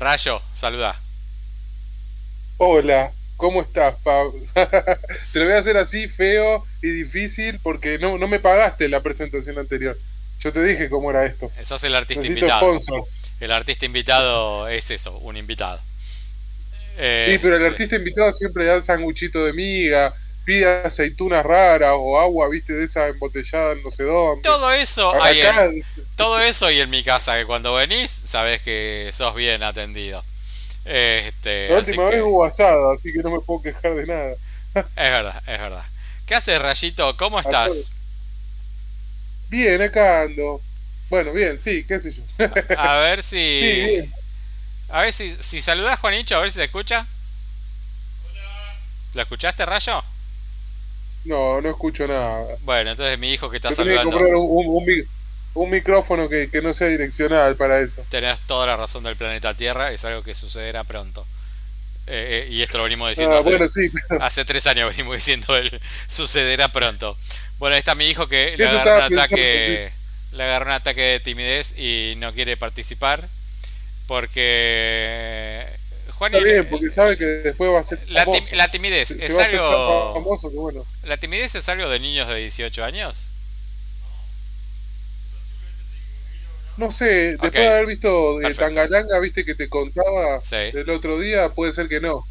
Rayo, 0.00 0.40
saluda. 0.54 0.98
Hola, 2.56 3.12
¿cómo 3.36 3.60
estás, 3.60 3.96
Fab? 4.02 4.32
Te 5.32 5.38
lo 5.38 5.44
voy 5.44 5.52
a 5.52 5.58
hacer 5.58 5.76
así, 5.76 6.08
feo 6.08 6.64
y 6.80 6.88
difícil, 6.88 7.60
porque 7.62 7.98
no, 7.98 8.16
no 8.16 8.26
me 8.26 8.40
pagaste 8.40 8.88
la 8.88 9.02
presentación 9.02 9.58
anterior. 9.58 9.94
Yo 10.40 10.54
te 10.54 10.64
dije 10.64 10.88
cómo 10.88 11.10
era 11.10 11.26
esto. 11.26 11.52
Eso 11.58 11.76
es 11.76 11.84
el 11.84 11.94
artista 11.94 12.26
invitado. 12.26 12.78
El 13.40 13.52
artista 13.52 13.84
invitado 13.84 14.68
es 14.68 14.90
eso, 14.90 15.18
un 15.18 15.36
invitado. 15.36 15.78
sí, 16.96 17.38
pero 17.42 17.56
el 17.56 17.62
este 17.62 17.66
artista 17.66 17.96
invitado 17.96 18.32
siempre 18.32 18.64
da 18.64 18.80
sanguchito 18.80 19.44
de 19.44 19.52
miga, 19.52 20.14
pide 20.44 20.66
aceitunas 20.66 21.44
raras 21.44 21.94
o 21.96 22.18
agua, 22.18 22.48
viste, 22.48 22.72
de 22.72 22.84
esa 22.84 23.08
embotellada 23.08 23.74
no 23.84 23.90
sé 23.90 24.04
dónde. 24.04 24.42
Todo 24.42 24.72
eso 24.72 25.12
todo 26.16 26.40
eso 26.40 26.70
y 26.70 26.80
en 26.80 26.90
mi 26.90 27.02
casa, 27.02 27.38
que 27.38 27.46
cuando 27.46 27.74
venís 27.74 28.10
sabes 28.10 28.60
que 28.60 29.10
sos 29.12 29.34
bien 29.34 29.62
atendido. 29.62 30.22
Este, 30.84 31.68
la 31.68 31.78
última 31.78 32.04
vez 32.10 32.22
hubo 32.22 32.44
asado, 32.44 32.90
así 32.92 33.12
que 33.12 33.20
no 33.20 33.30
me 33.30 33.40
puedo 33.40 33.62
quejar 33.62 33.94
de 33.94 34.06
nada. 34.06 34.32
es 34.74 34.84
verdad, 34.96 35.42
es 35.46 35.60
verdad. 35.60 35.84
¿Qué 36.26 36.34
haces, 36.34 36.60
Rayito? 36.60 37.16
¿Cómo 37.16 37.40
estás? 37.40 37.90
Bien, 39.48 39.80
acá 39.82 40.22
ando. 40.22 40.60
Bueno, 41.08 41.32
bien, 41.32 41.60
sí, 41.60 41.84
qué 41.84 41.98
sé 41.98 42.12
yo. 42.12 42.22
a 42.78 42.98
ver 42.98 43.22
si. 43.22 43.98
A 44.90 45.02
ver 45.02 45.12
si, 45.12 45.30
si 45.40 45.60
saludás, 45.60 45.98
Juanicho, 46.00 46.36
a 46.36 46.40
ver 46.40 46.50
si 46.50 46.56
se 46.56 46.64
escucha. 46.64 47.06
Hola. 48.24 48.76
¿Lo 49.14 49.22
escuchaste, 49.22 49.66
Rayo? 49.66 50.04
No, 51.24 51.60
no 51.60 51.68
escucho 51.68 52.06
nada. 52.06 52.44
Bueno, 52.62 52.92
entonces 52.92 53.18
mi 53.18 53.32
hijo 53.32 53.50
que 53.50 53.56
está 53.56 53.72
saludando. 53.72 54.18
un, 55.54 55.70
micrófono 55.70 56.28
que, 56.28 56.48
no 56.62 56.72
sea 56.72 56.88
direccional 56.88 57.56
para 57.56 57.80
eso. 57.80 58.02
Tenés 58.08 58.40
toda 58.42 58.66
la 58.66 58.76
razón 58.76 59.02
del 59.02 59.16
planeta 59.16 59.54
Tierra, 59.54 59.92
es 59.92 60.04
algo 60.04 60.22
que 60.22 60.34
sucederá 60.34 60.84
pronto. 60.84 61.26
Eh, 62.06 62.46
eh, 62.48 62.52
y 62.52 62.62
esto 62.62 62.78
lo 62.78 62.84
venimos 62.84 63.10
diciendo 63.10 63.36
ah, 63.36 63.40
hace, 63.40 63.50
bueno, 63.50 63.68
sí, 63.68 63.88
hace, 64.20 64.44
tres 64.44 64.66
años, 64.66 64.90
venimos 64.90 65.14
diciendo 65.16 65.56
el 65.56 65.70
sucederá 66.06 66.72
pronto. 66.72 67.16
Bueno, 67.58 67.74
ahí 67.74 67.80
está 67.80 67.94
mi 67.94 68.06
hijo 68.06 68.26
que 68.26 68.54
le 68.56 68.66
agarró, 68.66 69.06
un 69.06 69.18
ataque, 69.18 69.92
le 70.32 70.42
agarró 70.42 70.66
un 70.66 70.72
ataque 70.72 71.02
de 71.02 71.20
timidez 71.20 71.78
y 71.78 72.14
no 72.16 72.32
quiere 72.32 72.56
participar 72.56 73.28
porque 74.10 75.64
Juan 76.20 76.34
Está 76.34 76.44
bien, 76.44 76.66
porque 76.68 76.90
sabe 76.90 77.16
que 77.16 77.24
después 77.24 77.70
va 77.70 77.80
a 77.80 77.82
ser 77.82 77.98
La, 78.10 78.70
timidez 78.70 79.10
es 79.12 79.38
algo 79.38 80.12
famoso 80.12 80.50
bueno. 80.50 80.84
La 81.04 81.16
timidez 81.16 81.54
es 81.54 81.66
algo 81.70 81.88
de 81.88 81.98
niños 81.98 82.28
de 82.28 82.36
18 82.36 82.84
años. 82.84 83.30
No 86.76 86.90
sé, 86.90 87.38
después 87.38 87.52
de 87.54 87.66
haber 87.66 87.86
visto 87.86 88.38
eh, 88.42 88.52
Tangalanga, 88.52 89.18
viste 89.18 89.46
que 89.46 89.54
te 89.54 89.70
contaba 89.70 90.38
el 90.50 90.90
otro 90.90 91.18
día, 91.18 91.48
puede 91.48 91.72
ser 91.72 91.88
que 91.88 92.00
no. 92.00 92.26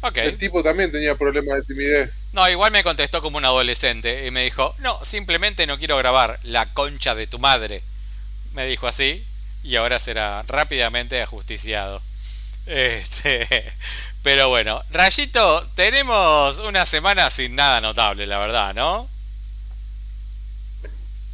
Okay. 0.00 0.28
El 0.28 0.38
tipo 0.38 0.62
también 0.62 0.90
tenía 0.90 1.14
problemas 1.14 1.58
de 1.58 1.62
timidez. 1.64 2.28
No, 2.32 2.48
igual 2.48 2.72
me 2.72 2.82
contestó 2.82 3.20
como 3.20 3.36
un 3.36 3.44
adolescente 3.44 4.26
y 4.26 4.30
me 4.30 4.42
dijo, 4.42 4.74
no, 4.78 4.98
simplemente 5.04 5.66
no 5.66 5.76
quiero 5.76 5.98
grabar 5.98 6.40
la 6.44 6.72
concha 6.72 7.14
de 7.14 7.26
tu 7.26 7.38
madre. 7.38 7.82
Me 8.54 8.64
dijo 8.64 8.86
así 8.88 9.22
y 9.62 9.76
ahora 9.76 9.98
será 9.98 10.44
rápidamente 10.48 11.20
ajusticiado. 11.20 12.00
Este, 12.66 13.72
pero 14.22 14.48
bueno, 14.48 14.82
Rayito, 14.90 15.66
tenemos 15.74 16.60
una 16.60 16.86
semana 16.86 17.30
sin 17.30 17.56
nada 17.56 17.80
notable, 17.80 18.26
la 18.26 18.38
verdad, 18.38 18.74
¿no? 18.74 19.08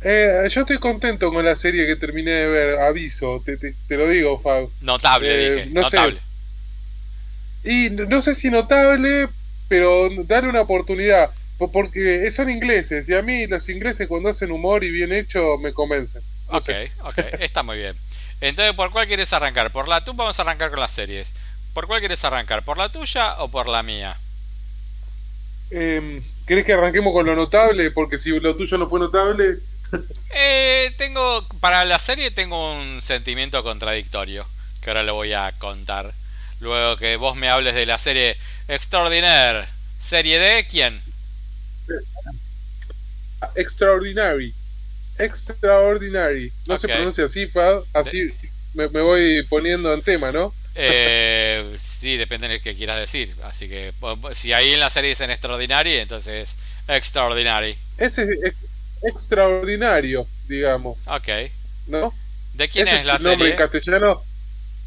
Eh, 0.01 0.47
yo 0.49 0.61
estoy 0.61 0.79
contento 0.79 1.33
con 1.33 1.45
la 1.45 1.57
serie 1.57 1.87
que 1.87 1.97
terminé 1.97 2.31
de 2.31 2.47
ver, 2.47 2.79
aviso, 2.81 3.43
te, 3.45 3.57
te, 3.57 3.97
lo 3.97 4.09
digo, 4.09 4.39
Fab. 4.39 4.69
Notable, 4.81 5.29
eh, 5.31 5.55
dije, 5.57 5.71
notable. 5.71 6.21
Y 7.65 7.91
no 7.91 8.21
sé 8.21 8.35
si 8.35 8.49
notable, 8.49 9.29
pero 9.67 10.09
dale 10.25 10.49
una 10.49 10.61
oportunidad, 10.61 11.31
porque 11.73 12.31
son 12.31 12.49
ingleses, 12.49 13.09
y 13.09 13.15
a 13.15 13.23
mí 13.23 13.49
los 13.49 13.69
ingleses 13.69 14.07
cuando 14.07 14.29
hacen 14.29 14.53
humor 14.53 14.85
y 14.85 14.91
bien 14.91 15.13
hecho 15.13 15.59
me 15.59 15.73
convencen. 15.73 16.23
ok, 16.47 16.71
ok, 17.03 17.19
está 17.41 17.65
muy 17.65 17.79
bien. 17.79 17.97
Entonces, 18.41 18.75
¿por 18.75 18.91
cuál 18.91 19.07
quieres 19.07 19.33
arrancar? 19.33 19.73
Por 19.73 19.89
la 19.89 20.05
tuya 20.05 20.17
vamos 20.17 20.39
a 20.39 20.43
arrancar 20.43 20.71
con 20.71 20.81
las 20.81 20.93
series. 20.93 21.35
¿Por 21.75 21.87
cuál 21.87 22.01
quieres 22.01 22.25
arrancar? 22.25 22.65
¿Por 22.65 22.79
la 22.79 22.89
tuya 22.89 23.41
o 23.41 23.49
por 23.49 23.69
la 23.69 23.83
mía? 23.83 24.17
Eh, 25.71 26.23
¿Querés 26.47 26.65
que 26.65 26.73
arranquemos 26.73 27.13
con 27.13 27.27
lo 27.27 27.37
notable? 27.37 27.91
Porque 27.91 28.19
si 28.19 28.39
lo 28.41 28.57
tuyo 28.57 28.79
no 28.79 28.89
fue 28.89 29.01
notable. 29.01 29.59
eh, 30.35 30.95
tengo. 30.97 31.47
Para 31.61 31.85
la 31.85 31.99
serie 31.99 32.31
tengo 32.31 32.75
un 32.75 33.01
sentimiento 33.01 33.63
contradictorio. 33.63 34.47
Que 34.81 34.91
ahora 34.91 35.03
lo 35.03 35.15
voy 35.15 35.33
a 35.33 35.53
contar. 35.59 36.15
Luego 36.61 36.97
que 36.97 37.17
vos 37.17 37.37
me 37.37 37.51
hables 37.51 37.75
de 37.75 37.87
la 37.87 37.99
serie 37.99 38.37
Extraordinaire. 38.69 39.67
¿Serie 39.97 40.39
de 40.39 40.67
quién? 40.67 41.01
Extraordinary. 43.57 44.55
Extraordinary. 45.19 46.53
No 46.67 46.79
se 46.79 46.89
pronuncia 46.89 47.25
así, 47.25 47.47
Fab. 47.47 47.85
Así 47.93 48.33
me, 48.75 48.87
voy 48.87 49.43
poniendo 49.49 49.93
en 49.93 50.03
tema, 50.03 50.31
¿no? 50.33 50.53
Eh, 50.75 51.75
sí, 51.77 52.17
depende 52.17 52.49
de 52.49 52.61
qué 52.61 52.77
quieras 52.77 53.01
decir. 53.01 53.35
Así 53.43 53.69
que 53.69 53.93
si 54.33 54.53
ahí 54.53 54.73
en 54.73 54.81
la 54.81 54.91
serie 54.91 55.11
dicen 55.11 55.31
extraordinary, 55.31 55.97
entonces 55.97 56.59
extraordinary. 56.87 57.77
Ese 57.97 58.23
es, 58.23 58.55
extraordinario, 59.03 60.27
digamos. 60.47 61.07
Ok. 61.09 61.29
¿No? 61.89 62.13
¿De 62.55 62.69
quién 62.69 62.89
es 62.89 63.05
la 63.05 63.15
el 63.15 63.19
serie? 63.19 63.37
Nombre 63.37 63.51
en 63.51 63.57
castellano 63.57 64.23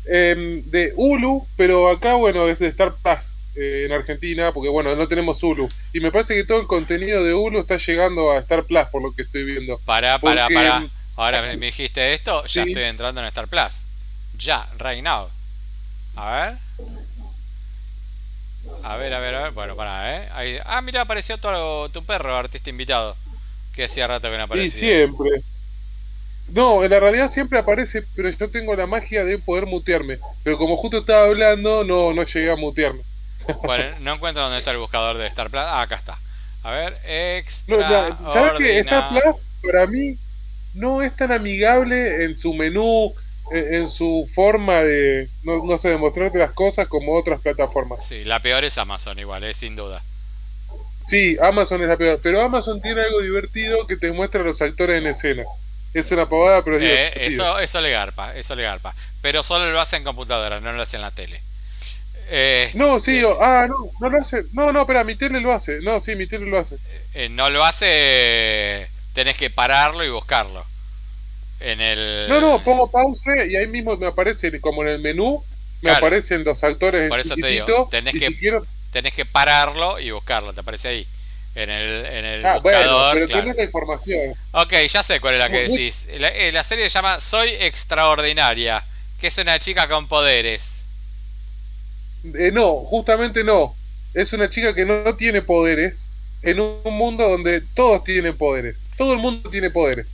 em, 0.06 0.64
de 0.66 0.94
Hulu, 0.96 1.48
pero 1.58 1.90
acá, 1.90 2.14
bueno, 2.16 2.48
es 2.48 2.60
de 2.60 2.68
Star 2.68 2.94
Plus. 3.02 3.36
Eh, 3.54 3.84
en 3.86 3.92
Argentina, 3.92 4.54
porque 4.54 4.70
bueno, 4.70 4.96
no 4.96 5.08
tenemos 5.10 5.44
Hulu. 5.44 5.68
Y 5.92 6.00
me 6.00 6.10
parece 6.10 6.36
que 6.36 6.46
todo 6.46 6.62
el 6.62 6.68
contenido 6.68 7.22
de 7.22 7.34
Hulu 7.34 7.60
está 7.60 7.76
llegando 7.76 8.32
a 8.32 8.40
Star 8.40 8.64
Plus, 8.64 8.86
por 8.90 9.02
lo 9.02 9.14
que 9.14 9.24
estoy 9.24 9.44
viendo. 9.44 9.78
Para, 9.80 10.20
para, 10.20 10.48
para. 10.48 10.88
Ahora 11.18 11.42
me 11.42 11.66
dijiste 11.66 12.14
esto, 12.14 12.46
ya 12.46 12.64
estoy 12.64 12.84
entrando 12.84 13.20
en 13.20 13.28
Star 13.28 13.50
Plus. 13.50 13.88
Ya, 14.38 14.68
right 14.80 15.04
now. 15.04 15.28
A 16.16 16.32
ver. 16.32 16.58
A 18.84 18.96
ver, 18.96 19.14
a 19.14 19.20
ver, 19.20 19.36
a 19.36 19.44
ver. 19.44 19.52
Bueno, 19.52 19.76
para, 19.76 20.18
¿eh? 20.18 20.62
Ah, 20.66 20.82
mira, 20.82 21.02
apareció 21.02 21.38
tu, 21.38 21.50
tu 21.92 22.04
perro, 22.06 22.38
artista 22.38 22.70
invitado. 22.70 23.18
Que 23.76 23.84
hacía 23.84 24.08
rato 24.08 24.32
que 24.32 24.38
no 24.38 24.44
aparecía. 24.44 24.72
Sí, 24.72 24.80
siempre. 24.80 25.30
No, 26.54 26.84
en 26.84 26.92
la 26.92 27.00
realidad 27.00 27.28
siempre 27.28 27.60
aparece, 27.60 28.04
pero 28.16 28.30
yo 28.30 28.50
tengo 28.50 28.76
la 28.76 28.88
magia 28.88 29.24
de 29.26 29.38
poder 29.38 29.66
mutearme. 29.66 30.20
Pero 30.44 30.58
como 30.58 30.78
justo 30.78 31.00
estaba 31.00 31.26
hablando, 31.26 31.84
no, 31.84 32.14
no 32.14 32.24
llegué 32.24 32.52
a 32.52 32.56
mutearme. 32.56 33.02
Bueno, 33.64 33.96
no 34.00 34.14
encuentro 34.16 34.44
dónde 34.44 34.58
está 34.58 34.72
el 34.72 34.78
buscador 34.78 35.18
de 35.18 35.28
Star 35.28 35.50
Plus. 35.50 35.62
Ah, 35.64 35.82
acá 35.82 35.96
está. 35.96 36.18
A 36.64 36.72
ver, 36.72 36.98
extra. 37.06 38.18
¿Sabes 38.32 38.54
qué? 38.58 38.80
Star 38.80 39.10
Plus 39.10 39.48
para 39.64 39.88
mí 39.88 40.18
no 40.74 41.02
es 41.02 41.16
tan 41.16 41.32
amigable 41.32 42.24
en 42.24 42.36
su 42.36 42.54
menú, 42.54 43.14
en, 43.52 43.90
su 43.90 44.30
forma 44.34 44.82
de, 44.82 45.28
no, 45.44 45.78
sé, 45.78 45.90
de 45.90 45.98
mostrarte 45.98 46.38
las 46.38 46.52
cosas 46.52 46.88
como 46.88 47.14
otras 47.18 47.42
plataformas. 47.42 48.06
Sí, 48.06 48.24
la 48.24 48.40
peor 48.40 48.64
es 48.64 48.78
Amazon 48.78 49.20
igual, 49.20 49.44
es 49.44 49.58
sin 49.58 49.76
duda. 49.76 50.02
Sí, 51.06 51.36
Amazon 51.42 51.82
es 51.82 51.90
la 51.90 51.98
peor, 51.98 52.20
pero 52.22 52.42
Amazon 52.42 52.82
tiene 52.82 53.02
algo 53.02 53.22
divertido 53.22 53.86
que 53.88 53.98
te 53.98 54.12
muestra 54.12 54.42
a 54.42 54.44
los 54.44 54.62
actores 54.62 54.98
en 54.98 55.08
escena. 55.08 55.44
Es 55.94 56.10
una 56.12 56.30
pavada, 56.30 56.64
pero 56.64 56.78
es 56.78 56.84
eh, 56.84 57.26
Eso, 57.26 57.60
eso 57.60 57.82
le 57.82 57.92
garpa, 57.92 58.34
eso 58.36 58.56
le 58.56 58.64
garpa. 58.64 58.94
Pero 59.22 59.44
solo 59.44 59.70
lo 59.72 59.82
hace 59.82 59.98
en 59.98 60.06
computadora, 60.06 60.62
no 60.62 60.72
lo 60.72 60.82
hace 60.82 60.96
en 60.96 61.02
la 61.02 61.12
tele. 61.12 61.42
Eh, 62.34 62.72
no, 62.76 63.02
sí, 63.02 63.20
eh, 63.20 63.28
ah, 63.42 63.68
no, 63.68 63.76
no 64.00 64.10
lo 64.10 64.22
hace. 64.22 64.44
No, 64.54 64.72
no, 64.72 64.82
espera, 64.82 65.04
mi 65.04 65.16
tele 65.16 65.42
lo 65.42 65.52
hace. 65.52 65.82
No, 65.82 66.00
sí, 66.00 66.16
mi 66.16 66.28
tele 66.28 66.46
lo 66.46 66.60
hace. 66.60 66.78
Eh, 67.14 67.28
no 67.28 67.50
lo 67.50 67.66
hace, 67.66 68.88
tenés 69.14 69.36
que 69.36 69.50
pararlo 69.50 70.06
y 70.06 70.10
buscarlo. 70.10 70.66
En 71.60 71.82
el. 71.82 72.28
No, 72.30 72.40
no, 72.40 72.64
pongo 72.64 72.90
pause 72.90 73.50
y 73.50 73.58
ahí 73.58 73.68
mismo 73.68 73.98
me 73.98 74.08
aparece, 74.08 74.62
como 74.62 74.82
en 74.84 74.88
el 74.88 75.00
menú, 75.00 75.44
me 75.82 75.92
aparecen 75.92 76.46
los 76.46 76.64
actores. 76.64 77.10
Por 77.10 77.20
eso 77.20 77.36
te 77.36 77.48
digo, 77.48 77.90
tenés 77.92 78.14
que, 78.14 78.62
tenés 78.92 79.14
que 79.14 79.26
pararlo 79.26 80.00
y 80.00 80.12
buscarlo, 80.12 80.54
te 80.54 80.62
aparece 80.62 80.88
ahí. 80.88 81.08
En 81.54 81.70
el, 81.70 82.06
en 82.06 82.26
el 82.26 82.46
ah, 82.46 82.60
bueno, 82.60 83.10
pero 83.12 83.28
tenés 83.28 83.58
la 83.58 83.64
información. 83.64 84.34
Ok, 84.52 84.74
ya 84.90 85.04
sé 85.04 85.20
cuál 85.20 85.34
es 85.34 85.40
la 85.42 85.50
que 85.50 85.68
decís. 85.68 86.08
La, 86.18 86.32
la 86.54 86.64
serie 86.64 86.90
se 86.90 86.94
llama 86.94 87.20
Soy 87.20 87.50
Extraordinaria, 87.50 88.86
que 89.20 89.28
es 89.28 89.38
una 89.38 89.60
chica 89.60 89.90
con 89.90 90.08
poderes. 90.08 90.81
Eh, 92.24 92.52
no, 92.52 92.76
justamente 92.78 93.44
no. 93.44 93.76
Es 94.14 94.34
una 94.34 94.50
chica 94.50 94.74
que 94.74 94.86
no, 94.86 95.16
tiene 95.16 95.42
poderes 95.42 96.10
en 96.44 96.60
un 96.60 96.94
mundo 96.94 97.28
donde 97.30 97.62
todos 97.76 98.04
tienen 98.04 98.38
poderes. 98.38 98.88
Todo 98.98 99.14
el 99.14 99.20
mundo 99.20 99.50
tiene 99.50 99.70
poderes. 99.70 100.08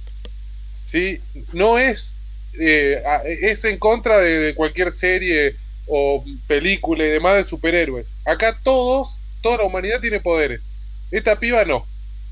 ¿Sí? 0.85 1.19
No 1.53 1.77
es. 1.77 2.15
Eh, 2.59 3.01
es 3.41 3.65
en 3.65 3.77
contra 3.77 4.19
de, 4.19 4.53
cualquier 4.55 4.91
serie 4.91 5.55
o 5.87 6.23
película 6.47 7.03
y 7.05 7.09
demás 7.09 7.35
de 7.35 7.43
superhéroes. 7.43 8.11
Acá 8.25 8.57
todos, 8.63 9.15
toda 9.41 9.57
la 9.57 9.63
humanidad 9.63 9.99
tiene 9.99 10.19
poderes. 10.19 10.69
Esta 11.11 11.39
piba 11.39 11.65
no. 11.65 11.85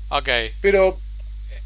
Ok. 0.08 0.28
Pero, 0.60 0.98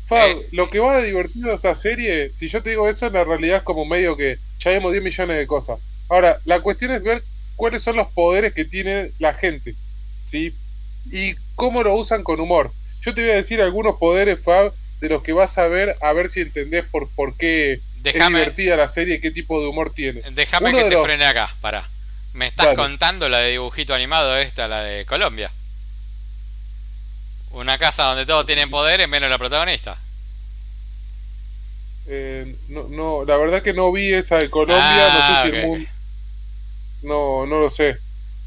Fab, 0.06 0.28
eh, 0.28 0.46
lo 0.52 0.70
que 0.70 0.78
va 0.78 1.00
de 1.00 1.06
divertido 1.06 1.48
de 1.48 1.54
esta 1.54 1.74
serie, 1.74 2.30
si 2.34 2.48
yo 2.48 2.62
te 2.62 2.70
digo 2.70 2.88
eso, 2.88 3.06
en 3.06 3.14
la 3.14 3.24
realidad 3.24 3.58
es 3.58 3.62
como 3.62 3.84
medio 3.84 4.16
que 4.16 4.38
ya 4.58 4.70
vemos 4.70 4.92
10 4.92 5.04
millones 5.04 5.36
de 5.36 5.46
cosas. 5.46 5.80
Ahora, 6.08 6.38
la 6.44 6.60
cuestión 6.60 6.90
es 6.92 7.02
ver 7.02 7.22
cuáles 7.60 7.82
son 7.82 7.96
los 7.96 8.08
poderes 8.08 8.54
que 8.54 8.64
tiene 8.64 9.10
la 9.18 9.34
gente, 9.34 9.74
¿sí? 10.24 10.54
Y 11.12 11.34
cómo 11.56 11.82
lo 11.82 11.94
usan 11.94 12.24
con 12.24 12.40
humor. 12.40 12.72
Yo 13.02 13.12
te 13.12 13.20
voy 13.20 13.32
a 13.32 13.34
decir 13.34 13.60
algunos 13.60 13.98
poderes, 13.98 14.42
Fab, 14.42 14.72
de 15.00 15.08
los 15.10 15.22
que 15.22 15.34
vas 15.34 15.58
a 15.58 15.66
ver, 15.66 15.94
a 16.00 16.14
ver 16.14 16.30
si 16.30 16.40
entendés 16.40 16.86
por, 16.86 17.10
por 17.10 17.36
qué 17.36 17.72
es 18.02 18.14
divertida 18.14 18.76
la 18.76 18.88
serie 18.88 19.16
y 19.16 19.20
qué 19.20 19.30
tipo 19.30 19.60
de 19.60 19.66
humor 19.66 19.92
tiene. 19.92 20.22
Déjame 20.30 20.72
que 20.72 20.84
te 20.84 20.96
frene 20.96 21.26
acá, 21.26 21.54
para. 21.60 21.86
Me 22.32 22.46
estás 22.46 22.74
contando 22.76 23.28
la 23.28 23.40
de 23.40 23.50
dibujito 23.50 23.92
animado 23.92 24.38
esta, 24.38 24.66
la 24.66 24.82
de 24.82 25.04
Colombia. 25.04 25.52
Una 27.50 27.76
casa 27.76 28.04
donde 28.04 28.24
todos 28.24 28.46
tienen 28.46 28.70
poderes 28.70 29.06
menos 29.06 29.28
la 29.28 29.36
protagonista. 29.36 29.98
Eh, 32.06 32.56
no, 32.68 32.84
no, 32.88 33.24
la 33.26 33.36
verdad 33.36 33.62
que 33.62 33.74
no 33.74 33.92
vi 33.92 34.14
esa 34.14 34.38
de 34.38 34.48
Colombia, 34.48 34.78
no 34.78 35.18
sé 35.18 35.32
ah, 35.34 35.42
si 35.42 35.48
el 35.50 35.66
mundo... 35.66 35.90
No, 37.02 37.46
no 37.46 37.60
lo 37.60 37.70
sé. 37.70 37.96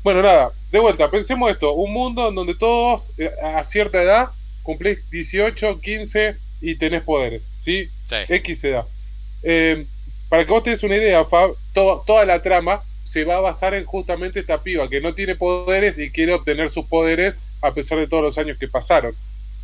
Bueno, 0.03 0.21
nada, 0.21 0.51
de 0.71 0.79
vuelta, 0.79 1.09
pensemos 1.09 1.49
esto, 1.49 1.73
un 1.73 1.93
mundo 1.93 2.29
en 2.29 2.35
donde 2.35 2.55
todos 2.55 3.11
eh, 3.17 3.31
a 3.41 3.63
cierta 3.63 4.01
edad 4.01 4.29
cumplís 4.61 5.09
18, 5.09 5.79
15 5.79 6.35
y 6.61 6.75
tenés 6.75 7.03
poderes, 7.03 7.41
¿sí? 7.57 7.89
sí. 8.07 8.15
X 8.27 8.63
edad. 8.65 8.85
Eh, 9.43 9.85
para 10.29 10.45
que 10.45 10.51
vos 10.51 10.63
tengas 10.63 10.83
una 10.83 10.95
idea, 10.95 11.23
Fab, 11.23 11.51
toda 11.73 12.25
la 12.25 12.41
trama 12.41 12.81
se 13.03 13.23
va 13.23 13.37
a 13.37 13.41
basar 13.41 13.75
en 13.75 13.85
justamente 13.85 14.39
esta 14.39 14.63
piba 14.63 14.89
que 14.89 14.99
no 14.99 15.13
tiene 15.13 15.35
poderes 15.35 15.99
y 15.99 16.09
quiere 16.09 16.33
obtener 16.33 16.69
sus 16.69 16.87
poderes 16.87 17.37
a 17.61 17.73
pesar 17.73 17.99
de 17.99 18.07
todos 18.07 18.23
los 18.23 18.37
años 18.37 18.57
que 18.57 18.67
pasaron. 18.67 19.13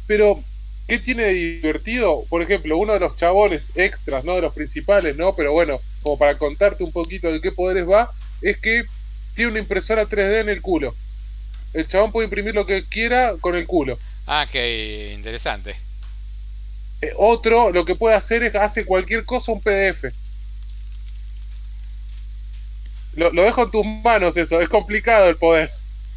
Pero, 0.05 0.39
¿qué 0.87 0.99
tiene 0.99 1.23
de 1.23 1.33
divertido? 1.33 2.23
Por 2.29 2.41
ejemplo, 2.41 2.77
uno 2.77 2.93
de 2.93 2.99
los 2.99 3.17
chabones 3.17 3.71
extras, 3.75 4.23
no 4.23 4.35
de 4.35 4.41
los 4.41 4.53
principales, 4.53 5.15
¿no? 5.15 5.35
Pero 5.35 5.51
bueno, 5.51 5.79
como 6.03 6.17
para 6.17 6.37
contarte 6.37 6.83
un 6.83 6.91
poquito 6.91 7.31
de 7.31 7.41
qué 7.41 7.51
poderes 7.51 7.89
va, 7.89 8.11
es 8.41 8.57
que 8.59 8.83
tiene 9.35 9.51
una 9.51 9.59
impresora 9.59 10.05
3D 10.05 10.41
en 10.41 10.49
el 10.49 10.61
culo. 10.61 10.95
El 11.73 11.87
chabón 11.87 12.11
puede 12.11 12.25
imprimir 12.25 12.55
lo 12.55 12.65
que 12.65 12.83
quiera 12.85 13.35
con 13.39 13.55
el 13.55 13.67
culo. 13.67 13.97
Ah, 14.25 14.47
qué 14.51 15.13
interesante. 15.13 15.75
Eh, 17.01 17.11
otro 17.17 17.71
lo 17.71 17.85
que 17.85 17.95
puede 17.95 18.15
hacer 18.15 18.43
es 18.43 18.55
hace 18.55 18.85
cualquier 18.85 19.25
cosa 19.25 19.51
un 19.51 19.61
PDF. 19.61 20.05
Lo, 23.15 23.31
dejo 23.31 23.63
en 23.63 23.71
tus 23.71 23.85
manos 23.85 24.37
eso, 24.37 24.61
es 24.61 24.69
complicado 24.69 25.29
el 25.29 25.35
poder. 25.35 25.69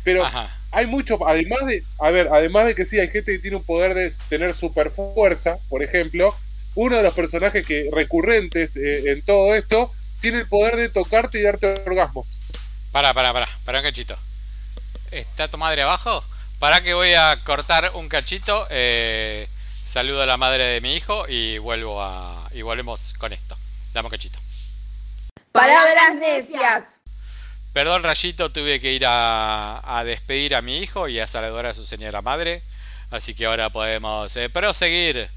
Pero 0.04 0.24
hay 0.70 0.86
mucho, 0.86 1.26
además 1.26 1.66
de, 1.66 1.82
a 2.00 2.10
ver, 2.10 2.28
además 2.28 2.66
de 2.66 2.74
que 2.74 2.84
sí, 2.84 2.98
hay 2.98 3.08
gente 3.08 3.32
que 3.32 3.38
tiene 3.38 3.56
un 3.56 3.64
poder 3.64 3.94
de 3.94 4.12
tener 4.28 4.54
super 4.54 4.90
fuerza, 4.90 5.58
por 5.68 5.82
ejemplo, 5.82 6.34
uno 6.74 6.96
de 6.96 7.02
los 7.02 7.14
personajes 7.14 7.66
que 7.66 7.88
recurrentes 7.92 8.76
eh, 8.76 9.10
en 9.12 9.22
todo 9.22 9.54
esto 9.54 9.92
tiene 10.22 10.38
el 10.38 10.48
poder 10.48 10.76
de 10.76 10.88
tocarte 10.88 11.38
y 11.38 11.42
darte 11.42 11.82
orgasmos. 11.84 12.38
Para, 12.92 13.12
para, 13.12 13.32
para, 13.32 13.48
para 13.64 13.78
un 13.80 13.84
cachito. 13.84 14.16
¿Está 15.10 15.48
tu 15.48 15.58
madre 15.58 15.82
abajo? 15.82 16.24
Para 16.58 16.80
que 16.80 16.94
voy 16.94 17.12
a 17.12 17.38
cortar 17.44 17.90
un 17.94 18.08
cachito. 18.08 18.66
Eh, 18.70 19.48
saludo 19.84 20.22
a 20.22 20.26
la 20.26 20.36
madre 20.36 20.64
de 20.64 20.80
mi 20.80 20.94
hijo 20.94 21.26
y 21.28 21.58
vuelvo 21.58 22.00
a. 22.00 22.48
y 22.52 22.62
volvemos 22.62 23.14
con 23.14 23.32
esto. 23.32 23.56
Dame 23.92 24.06
un 24.06 24.10
cachito. 24.10 24.38
Palabras 25.50 26.14
necias. 26.14 26.84
Perdón, 27.72 28.02
Rayito, 28.04 28.52
tuve 28.52 28.80
que 28.80 28.92
ir 28.92 29.04
a, 29.06 30.02
despedir 30.04 30.54
a 30.54 30.62
mi 30.62 30.78
hijo 30.78 31.08
y 31.08 31.18
a 31.18 31.26
saludar 31.26 31.66
a 31.66 31.74
su 31.74 31.84
señora 31.84 32.22
madre. 32.22 32.62
Así 33.10 33.34
que 33.34 33.46
ahora 33.46 33.70
podemos 33.70 34.36
eh, 34.36 34.48
proseguir 34.48 35.28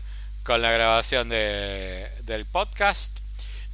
con 0.43 0.61
la 0.61 0.71
grabación 0.71 1.27
de, 1.27 2.07
del 2.21 2.45
podcast. 2.45 3.19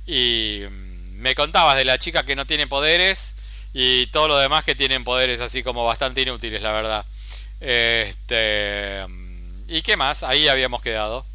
Y 0.05 0.63
mm, 0.69 0.90
me 1.21 1.35
contabas 1.35 1.77
de 1.77 1.85
la 1.85 1.99
chica 1.99 2.23
que 2.23 2.35
no 2.35 2.45
tiene 2.45 2.67
poderes 2.67 3.35
y 3.73 4.07
todo 4.07 4.27
lo 4.27 4.37
demás 4.37 4.65
que 4.65 4.75
tienen 4.75 5.03
poderes 5.03 5.39
así 5.39 5.63
como 5.63 5.85
bastante 5.85 6.21
inútiles, 6.21 6.61
la 6.61 6.71
verdad. 6.71 7.05
Este, 7.59 9.05
¿Y 9.67 9.81
qué 9.83 9.95
más? 9.95 10.23
Ahí 10.23 10.47
habíamos 10.47 10.81
quedado. 10.81 11.25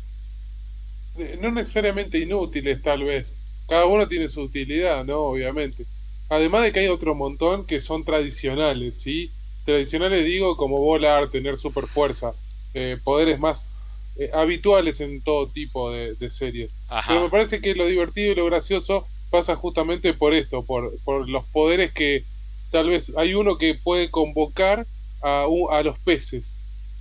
Eh, 1.18 1.38
no 1.40 1.50
necesariamente 1.52 2.18
inútiles, 2.18 2.82
tal 2.82 3.04
vez. 3.04 3.34
Cada 3.68 3.86
uno 3.86 4.06
tiene 4.06 4.28
su 4.28 4.42
utilidad, 4.42 5.04
¿no? 5.04 5.18
Obviamente. 5.20 5.86
Además 6.28 6.64
de 6.64 6.72
que 6.72 6.80
hay 6.80 6.88
otro 6.88 7.14
montón 7.14 7.64
que 7.64 7.80
son 7.80 8.04
tradicionales, 8.04 9.00
¿sí? 9.00 9.30
Tradicionales 9.64 10.24
digo 10.24 10.56
como 10.56 10.78
volar, 10.78 11.30
tener 11.30 11.56
super 11.56 11.86
fuerza, 11.86 12.32
eh, 12.74 12.98
poderes 13.02 13.38
más 13.38 13.68
eh, 14.16 14.30
habituales 14.34 15.00
en 15.00 15.22
todo 15.22 15.46
tipo 15.46 15.92
de, 15.92 16.30
series. 16.30 16.72
Pero 17.06 17.22
me 17.22 17.30
parece 17.30 17.60
que 17.60 17.74
lo 17.74 17.86
divertido 17.86 18.32
y 18.32 18.34
lo 18.34 18.46
gracioso 18.46 19.06
pasa 19.36 19.54
justamente 19.54 20.14
por 20.14 20.32
esto, 20.32 20.62
por, 20.62 21.28
los 21.28 21.44
poderes 21.44 21.92
que 21.92 22.24
tal 22.70 22.88
vez 22.88 23.12
hay 23.18 23.34
uno 23.34 23.58
que 23.58 23.74
puede 23.74 24.10
convocar 24.10 24.86
a, 25.22 25.44
a 25.70 25.82
los 25.82 25.98
peces. 25.98 26.58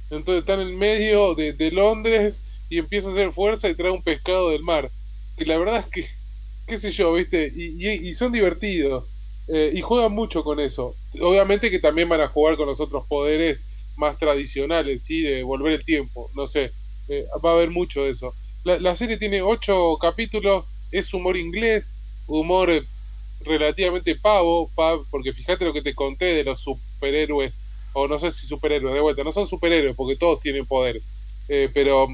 Entonces 0.10 0.42
está 0.42 0.56
en 0.56 0.60
el 0.60 0.74
medio 0.74 1.34
de, 1.34 1.72
Londres 1.72 2.44
y 2.70 2.78
empieza 2.78 3.08
a 3.08 3.12
hacer 3.14 3.32
fuerza 3.32 3.70
y 3.70 3.76
trae 3.76 3.90
un 3.90 4.04
pescado 4.04 4.50
del 4.50 4.64
mar. 4.64 4.92
Que 5.38 5.46
la 5.46 5.58
verdad 5.58 5.80
es 5.80 5.86
que, 5.86 6.06
qué 6.68 6.78
sé 6.78 6.92
yo, 6.92 7.14
viste, 7.14 7.48
y, 7.56 8.14
son 8.16 8.34
divertidos. 8.34 9.14
Eh, 9.48 9.72
y 9.74 9.80
juegan 9.80 10.12
mucho 10.12 10.44
con 10.44 10.60
eso. 10.60 10.94
Obviamente 11.22 11.72
que 11.72 11.80
también 11.80 12.10
van 12.10 12.20
a 12.20 12.28
jugar 12.28 12.58
con 12.58 12.68
los 12.68 12.82
otros 12.82 13.06
poderes 13.08 13.64
más 13.96 14.18
tradicionales, 14.18 15.06
¿sí? 15.06 15.22
De 15.22 15.42
volver 15.44 15.72
el 15.72 15.86
tiempo, 15.86 16.30
no 16.36 16.48
sé. 16.48 16.72
Eh, 17.08 17.26
va 17.44 17.52
a 17.52 17.54
haber 17.54 17.70
mucho 17.70 18.04
de 18.04 18.10
eso. 18.10 18.34
La, 18.66 18.96
serie 18.96 19.18
tiene 19.18 19.44
ocho 19.44 19.96
capítulos, 20.02 20.74
es 20.92 21.14
humor 21.14 21.38
inglés, 21.38 22.00
humor 22.28 22.86
relativamente 23.42 24.16
pavo, 24.16 24.70
porque 25.12 25.34
fíjate 25.34 25.66
lo 25.66 25.74
que 25.74 25.82
te 25.82 25.94
conté 25.96 26.26
de 26.26 26.44
los 26.44 26.60
superhéroes 26.60 27.62
o 27.94 28.08
no 28.08 28.20
sé 28.20 28.32
si 28.32 28.48
superhéroes, 28.48 28.94
de 28.94 29.02
vuelta, 29.02 29.24
no 29.24 29.32
son 29.32 29.48
superhéroes 29.48 29.96
porque 29.96 30.16
todos 30.16 30.40
tienen 30.40 30.66
poderes, 30.66 31.04
eh, 31.48 31.70
pero 31.74 32.08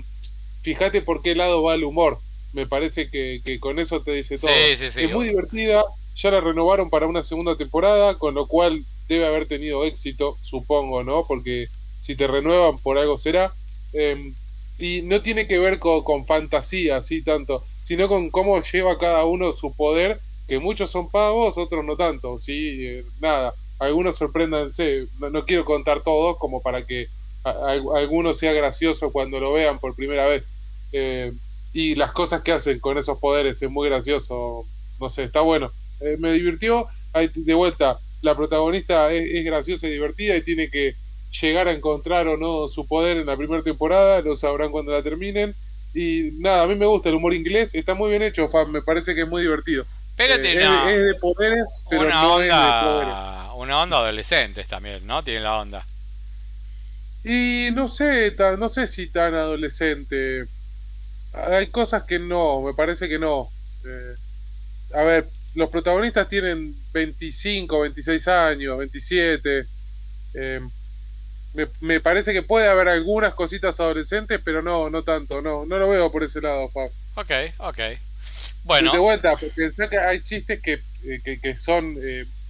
fíjate 0.62 1.02
por 1.02 1.22
qué 1.22 1.36
lado 1.36 1.64
va 1.64 1.76
el 1.76 1.84
humor, 1.84 2.20
me 2.54 2.68
parece 2.68 3.10
que, 3.10 3.42
con 3.60 3.80
eso 3.80 4.02
te 4.02 4.12
dice 4.12 4.38
todo. 4.38 4.52
es 4.52 5.12
muy 5.12 5.30
divertida, 5.30 5.84
ya 6.16 6.32
la 6.32 6.42
renovaron 6.42 6.90
para 6.90 7.08
una 7.08 7.24
segunda 7.24 7.56
temporada, 7.56 8.18
con 8.18 8.36
lo 8.36 8.48
cual 8.48 8.84
debe 9.08 9.26
haber 9.26 9.48
tenido 9.48 9.86
éxito, 9.86 10.38
supongo, 10.42 11.04
¿no? 11.04 11.24
Porque 11.28 11.68
si 12.02 12.16
te 12.16 12.28
renuevan 12.28 12.78
por 12.78 12.98
algo 12.98 13.18
será. 13.18 13.54
Em, 13.94 14.34
y 14.78 15.04
no 15.04 15.22
tiene 15.22 15.48
que 15.48 15.60
ver 15.60 15.80
con, 15.80 16.26
fantasía, 16.26 16.98
así 16.98 17.22
tanto, 17.22 17.64
sino 17.82 18.08
con 18.08 18.30
cómo 18.30 18.62
lleva 18.62 18.98
cada 18.98 19.26
uno 19.26 19.52
su 19.52 19.76
poder, 19.76 20.20
que 20.48 20.60
muchos 20.60 20.92
son 20.92 21.10
pavos, 21.10 21.58
otros 21.58 21.86
no 21.86 21.96
tanto, 21.96 22.38
¿sí? 22.38 22.86
Eh, 22.86 23.06
nada, 23.20 23.54
algunos 23.80 24.16
sorpréndanse, 24.18 25.08
no, 25.20 25.30
no, 25.30 25.46
quiero 25.46 25.66
contar 25.66 26.02
todos 26.02 26.38
como 26.38 26.62
para 26.62 26.86
que 26.86 27.08
alguno 27.44 28.34
sea 28.34 28.54
gracioso 28.54 29.12
cuando 29.12 29.40
lo 29.40 29.54
vean 29.54 29.80
por 29.80 29.96
primera 29.96 30.28
vez. 30.28 30.48
Eh, 30.92 31.32
y 31.74 31.96
las 31.96 32.12
cosas 32.12 32.42
que 32.42 32.52
hacen 32.52 32.80
con 32.80 32.98
esos 32.98 33.18
poderes 33.18 33.62
es 33.62 33.70
muy 33.70 33.90
gracioso, 33.90 34.66
no 35.00 35.10
sé, 35.10 35.24
está 35.24 35.42
bueno. 35.42 35.72
Eh, 36.02 36.18
me 36.20 36.34
divirtió, 36.34 36.86
de 37.34 37.54
vuelta, 37.54 38.00
la 38.22 38.36
protagonista 38.36 39.12
es, 39.12 39.44
graciosa 39.46 39.88
y 39.88 39.92
divertida 39.92 40.36
y 40.36 40.44
tiene 40.44 40.70
que 40.70 40.96
llegar 41.42 41.68
a 41.68 41.74
encontrar 41.74 42.28
o 42.28 42.38
no 42.38 42.68
su 42.68 42.88
poder 42.88 43.18
en 43.18 43.26
la 43.26 43.38
primera 43.38 43.64
temporada, 43.64 44.22
lo 44.22 44.36
sabrán 44.36 44.72
cuando 44.72 44.92
la 44.92 45.02
terminen. 45.02 45.56
Y 45.94 46.32
nada, 46.40 46.64
a 46.64 46.68
mí 46.68 46.76
me 46.76 46.86
gusta 46.86 47.10
el 47.10 47.16
humor 47.16 47.34
inglés, 47.34 47.76
está 47.76 47.94
muy 47.94 48.10
bien 48.10 48.22
hecho, 48.22 48.50
me 48.70 48.82
parece 48.82 49.14
que 49.14 49.22
es 49.22 49.28
muy 49.28 49.42
divertido. 49.42 49.86
Pero 50.16 50.36
eh, 50.36 50.38
es, 50.38 51.06
de 51.06 51.16
poderes, 51.16 51.70
pero 51.90 52.10
no 52.10 52.40
es 52.42 52.48
de 52.48 52.84
poderes 52.84 53.42
una 53.62 53.80
onda 53.80 53.98
adolescentes 53.98 54.68
también, 54.68 55.06
¿no? 55.06 55.24
Tienen 55.24 55.44
la 55.44 55.60
onda. 55.60 55.86
Y 57.24 57.70
no 57.74 57.88
sé, 57.88 58.36
no 58.58 58.68
sé 58.68 58.88
si 58.88 59.08
tan 59.08 59.36
adolescente. 59.36 60.46
Hay 61.34 61.68
cosas 61.68 62.04
que 62.04 62.18
no, 62.18 62.62
me 62.62 62.74
parece 62.74 63.08
que 63.08 63.20
no. 63.20 63.50
Eh, 63.86 64.16
a 64.96 65.04
ver, 65.04 65.30
los 65.54 65.70
protagonistas 65.70 66.28
tienen 66.28 66.76
25, 66.92 67.82
26 67.82 68.28
años, 68.28 68.78
27. 68.80 69.66
Eh, 70.34 70.62
me, 71.54 71.68
me, 71.82 72.00
parece 72.00 72.34
que 72.34 72.44
puede 72.44 72.68
haber 72.68 72.88
algunas 72.88 73.34
cositas 73.34 73.80
adolescentes, 73.80 74.40
pero 74.44 74.62
no, 74.62 74.90
no 74.90 75.04
tanto, 75.04 75.42
no, 75.42 75.66
no 75.66 75.78
lo 75.78 75.90
veo 75.90 76.12
por 76.12 76.24
ese 76.24 76.42
lado, 76.42 76.70
Fab. 76.70 76.90
Ok, 77.16 77.32
ok. 77.58 77.80
Bueno. 78.64 78.92
de 78.92 79.00
vuelta, 79.00 79.36
pensé 79.56 79.90
que 79.90 79.98
hay 79.98 80.22
chistes 80.22 80.62
que, 80.62 80.74
eh, 81.04 81.20
que, 81.24 81.40
que 81.40 81.58
son 81.58 81.96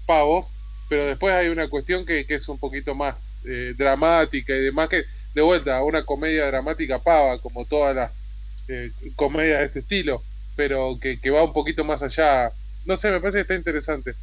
pavos 0.06 0.62
pero 0.92 1.06
después 1.06 1.34
hay 1.34 1.48
una 1.48 1.70
cuestión 1.70 2.06
que, 2.06 2.26
es 2.28 2.50
un 2.50 2.60
poquito 2.60 2.94
más 2.94 3.38
eh, 3.46 3.74
dramática 3.78 4.54
y 4.54 4.60
demás, 4.60 4.90
que 4.90 5.06
de 5.34 5.42
vuelta, 5.42 5.82
una 5.84 6.04
comedia 6.04 6.48
dramática 6.48 7.00
pava, 7.00 7.40
como 7.40 7.64
todas 7.64 7.96
las 7.96 8.26
eh, 8.68 8.92
comedias 9.16 9.60
de 9.60 9.66
este 9.68 9.80
estilo, 9.80 10.22
pero 10.58 11.00
que, 11.00 11.30
va 11.30 11.46
un 11.46 11.54
poquito 11.54 11.86
más 11.86 12.04
allá. 12.04 12.52
No 12.84 12.98
sé, 12.98 13.10
me 13.10 13.22
parece 13.22 13.38
que 13.38 13.42
está 13.44 13.56
interesante. 13.56 14.16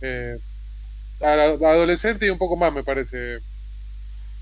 Eh, 0.00 0.38
adolescente 1.20 2.24
y 2.24 2.30
un 2.30 2.38
poco 2.38 2.56
más, 2.56 2.72
me 2.72 2.82
parece. 2.82 3.40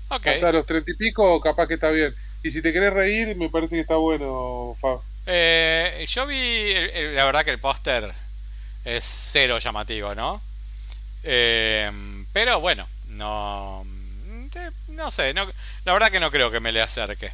Hasta 0.09 0.51
los 0.51 0.65
treinta 0.65 0.91
y 0.91 0.95
pico, 0.95 1.39
capaz 1.41 1.67
que 1.67 1.75
está 1.75 1.89
bien. 1.89 2.13
Y 2.43 2.51
si 2.51 2.61
te 2.61 2.71
querés 2.71 2.93
reír, 2.93 3.35
me 3.35 3.49
parece 3.49 3.75
que 3.75 3.81
está 3.81 3.95
bueno, 3.95 4.75
Fab. 4.79 4.99
yo 6.05 6.27
vi, 6.27 6.73
la 7.13 7.25
verdad 7.25 7.43
que 7.43 7.51
el 7.51 7.59
póster 7.59 8.13
es 8.85 9.03
cero 9.03 9.57
llamativo, 9.57 10.13
¿no? 10.13 10.41
Eh, 11.23 11.91
pero 12.31 12.59
bueno, 12.59 12.87
no. 13.09 13.85
No 14.89 15.11
sé, 15.11 15.33
no, 15.33 15.45
la 15.83 15.93
verdad 15.93 16.11
que 16.11 16.19
no 16.19 16.31
creo 16.31 16.49
que 16.51 16.61
me 16.61 16.71
le 16.71 16.81
acerque. 16.81 17.31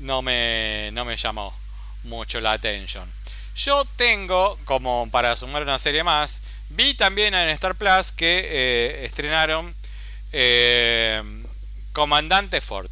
No 0.00 0.20
me, 0.20 0.90
no 0.92 1.04
me 1.04 1.16
llamó 1.16 1.54
mucho 2.02 2.40
la 2.40 2.52
atención. 2.52 3.10
Yo 3.54 3.86
tengo, 3.96 4.58
como 4.66 5.08
para 5.10 5.34
sumar 5.36 5.62
una 5.62 5.78
serie 5.78 6.02
más, 6.02 6.42
vi 6.68 6.92
también 6.94 7.32
en 7.32 7.48
Star 7.50 7.74
Plus 7.74 8.12
que 8.12 8.40
eh, 8.44 9.04
estrenaron 9.06 9.74
eh, 10.32 11.22
Comandante 11.96 12.60
Ford, 12.60 12.90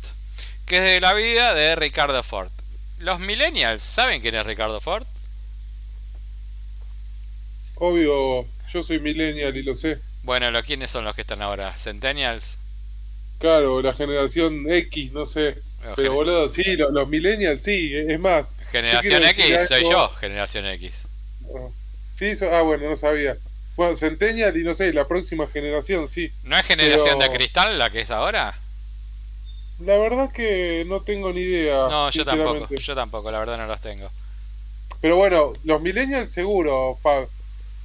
que 0.64 0.78
es 0.78 0.82
de 0.82 0.98
la 0.98 1.12
vida 1.12 1.52
de 1.52 1.76
Ricardo 1.76 2.22
Ford. 2.22 2.48
Los 3.00 3.20
millennials, 3.20 3.82
¿saben 3.82 4.22
quién 4.22 4.34
es 4.34 4.46
Ricardo 4.46 4.80
Ford? 4.80 5.04
Obvio, 7.74 8.46
yo 8.72 8.82
soy 8.82 9.00
millennial 9.00 9.54
y 9.58 9.62
lo 9.62 9.74
sé. 9.74 9.98
Bueno, 10.22 10.50
¿quiénes 10.62 10.90
son 10.90 11.04
los 11.04 11.14
que 11.14 11.20
están 11.20 11.42
ahora? 11.42 11.76
¿Centennials? 11.76 12.60
Claro, 13.40 13.82
la 13.82 13.92
generación 13.92 14.72
X, 14.72 15.12
no 15.12 15.26
sé. 15.26 15.56
Pero 15.96 16.14
boludo, 16.14 16.48
sí, 16.48 16.64
los, 16.74 17.06
millennials, 17.06 17.62
sí, 17.62 17.94
es 17.94 18.18
más. 18.18 18.54
Generación 18.70 19.22
X 19.22 19.68
soy 19.68 19.82
yo, 19.82 20.08
generación 20.18 20.64
X. 20.64 21.08
Ah, 21.54 21.68
sí, 22.14 22.32
ah, 22.50 22.62
bueno, 22.62 22.88
no 22.88 22.96
sabía. 22.96 23.36
Bueno, 23.76 23.94
Centennial 23.96 24.56
y 24.56 24.64
no 24.64 24.72
sé, 24.72 24.94
la 24.94 25.06
próxima 25.06 25.46
generación, 25.46 26.08
sí. 26.08 26.32
¿No 26.42 26.56
es 26.56 26.64
generación 26.64 27.18
de 27.18 27.30
cristal 27.30 27.78
la 27.78 27.90
que 27.90 28.00
es 28.00 28.10
ahora? 28.10 28.58
La 29.80 29.96
verdad 29.98 30.30
que 30.32 30.84
no 30.86 31.00
tengo 31.00 31.32
ni 31.32 31.40
idea. 31.40 31.88
No, 31.88 32.10
yo 32.10 32.24
tampoco, 32.24 32.74
yo 32.74 32.94
tampoco, 32.94 33.30
la 33.30 33.38
verdad 33.40 33.58
no 33.58 33.66
los 33.66 33.80
tengo. 33.80 34.08
Pero 35.00 35.16
bueno, 35.16 35.52
los 35.64 35.82
millennials 35.82 36.30
seguro, 36.30 36.96
Fab, 37.02 37.28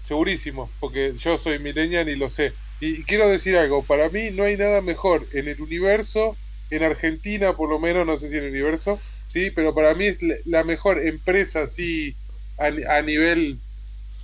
segurísimo, 0.06 0.70
porque 0.80 1.14
yo 1.18 1.38
soy 1.38 1.60
millennial 1.60 2.08
y 2.08 2.16
lo 2.16 2.30
sé. 2.30 2.54
Y 2.80 3.04
quiero 3.04 3.28
decir 3.28 3.58
algo, 3.58 3.84
para 3.84 4.10
mí 4.10 4.32
no 4.32 4.44
hay 4.44 4.56
nada 4.56 4.82
mejor 4.82 5.28
en 5.34 5.48
el 5.48 5.62
universo, 5.62 6.38
en 6.70 6.84
Argentina 6.84 7.54
por 7.54 7.70
lo 7.70 7.80
menos, 7.80 8.06
no 8.06 8.16
sé 8.16 8.30
si 8.30 8.38
en 8.38 8.44
el 8.46 8.52
universo, 8.52 9.00
sí, 9.28 9.52
pero 9.52 9.74
para 9.74 9.94
mí 9.96 10.06
es 10.06 10.20
la 10.46 10.64
mejor 10.64 11.06
empresa 11.06 11.64
así 11.64 12.16
a 12.58 13.02
nivel 13.02 13.58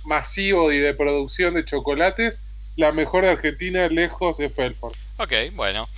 masivo 0.04 0.72
y 0.72 0.78
de 0.78 0.94
producción 0.94 1.54
de 1.54 1.64
chocolates, 1.64 2.42
la 2.76 2.92
mejor 2.92 3.24
de 3.24 3.30
Argentina 3.30 3.88
lejos 3.88 4.40
es 4.40 4.54
Felford. 4.54 4.94
Ok, 5.18 5.32
bueno. 5.54 5.88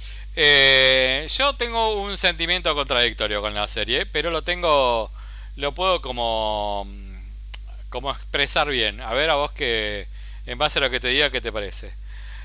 Eh, 0.40 1.26
yo 1.36 1.52
tengo 1.54 2.00
un 2.00 2.16
sentimiento 2.16 2.72
contradictorio 2.72 3.40
con 3.40 3.54
la 3.54 3.66
serie, 3.66 4.06
pero 4.06 4.30
lo 4.30 4.42
tengo, 4.42 5.10
lo 5.56 5.72
puedo 5.72 6.00
como, 6.00 6.86
como 7.88 8.12
expresar 8.12 8.68
bien. 8.68 9.00
A 9.00 9.14
ver 9.14 9.30
a 9.30 9.34
vos 9.34 9.50
que, 9.50 10.06
en 10.46 10.56
base 10.56 10.78
a 10.78 10.82
lo 10.82 10.90
que 10.90 11.00
te 11.00 11.08
diga, 11.08 11.30
¿qué 11.30 11.40
te 11.40 11.50
parece? 11.50 11.92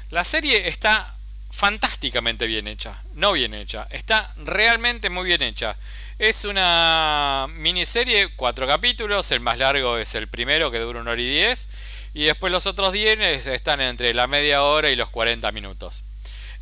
La 0.10 0.24
serie 0.24 0.68
está 0.68 1.14
fantásticamente 1.52 2.48
bien 2.48 2.68
hecha, 2.68 3.00
no 3.14 3.34
bien 3.34 3.54
hecha, 3.54 3.86
está 3.92 4.34
realmente 4.38 5.12
muy 5.12 5.26
bien 5.26 5.44
hecha. 5.44 5.76
Es 6.18 6.46
una 6.46 7.46
miniserie, 7.52 8.30
cuatro 8.36 8.66
capítulos, 8.66 9.32
el 9.32 9.40
más 9.40 9.60
largo 9.60 10.00
es 10.00 10.16
el 10.16 10.28
primero 10.28 10.72
que 10.72 10.80
dura 10.80 11.00
una 11.00 11.12
hora 11.12 11.22
y 11.22 11.30
diez, 11.30 11.70
y 12.16 12.24
después 12.24 12.52
los 12.52 12.66
otros 12.66 12.92
diez 12.92 13.46
están 13.46 13.82
entre 13.82 14.16
la 14.16 14.26
media 14.26 14.64
hora 14.64 14.90
y 14.90 14.96
los 14.96 15.12
40 15.12 15.52
minutos. 15.52 16.06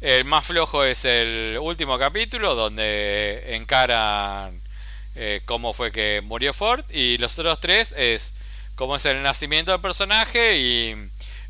El 0.02 0.26
más 0.26 0.48
flojo 0.48 0.84
es 0.84 1.06
el 1.06 1.60
último 1.62 2.00
capítulo, 2.00 2.56
donde 2.56 3.56
encaran 3.56 4.60
eh, 5.14 5.42
cómo 5.46 5.74
fue 5.74 5.92
que 5.92 6.22
murió 6.24 6.56
Ford, 6.56 6.84
y 6.90 7.20
los 7.20 7.38
otros 7.38 7.60
tres 7.60 7.94
es 7.96 8.34
cómo 8.74 8.96
es 8.96 9.06
el 9.06 9.22
nacimiento 9.22 9.72
del 9.72 9.80
personaje 9.80 10.58
y 10.58 10.96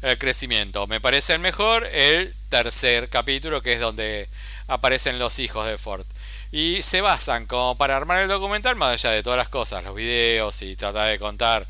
el 0.02 0.18
crecimiento. 0.18 0.86
Me 0.86 1.00
parece 1.00 1.32
el 1.32 1.40
mejor 1.40 1.86
el 1.94 2.34
tercer 2.50 3.08
capítulo, 3.08 3.62
que 3.62 3.72
es 3.72 3.80
donde 3.80 4.28
aparecen 4.68 5.18
los 5.18 5.40
hijos 5.40 5.66
de 5.66 5.78
Ford. 5.78 6.06
Y 6.52 6.82
se 6.82 7.00
basan 7.00 7.46
como 7.46 7.78
para 7.78 7.96
armar 7.96 8.22
el 8.22 8.28
documental, 8.28 8.76
más 8.76 8.92
allá 8.92 9.12
de 9.16 9.24
todas 9.24 9.38
las 9.38 9.48
cosas, 9.48 9.86
los 9.86 9.96
videos 9.96 10.62
y 10.62 10.76
tratar 10.76 11.10
de 11.10 11.20
contar 11.20 11.66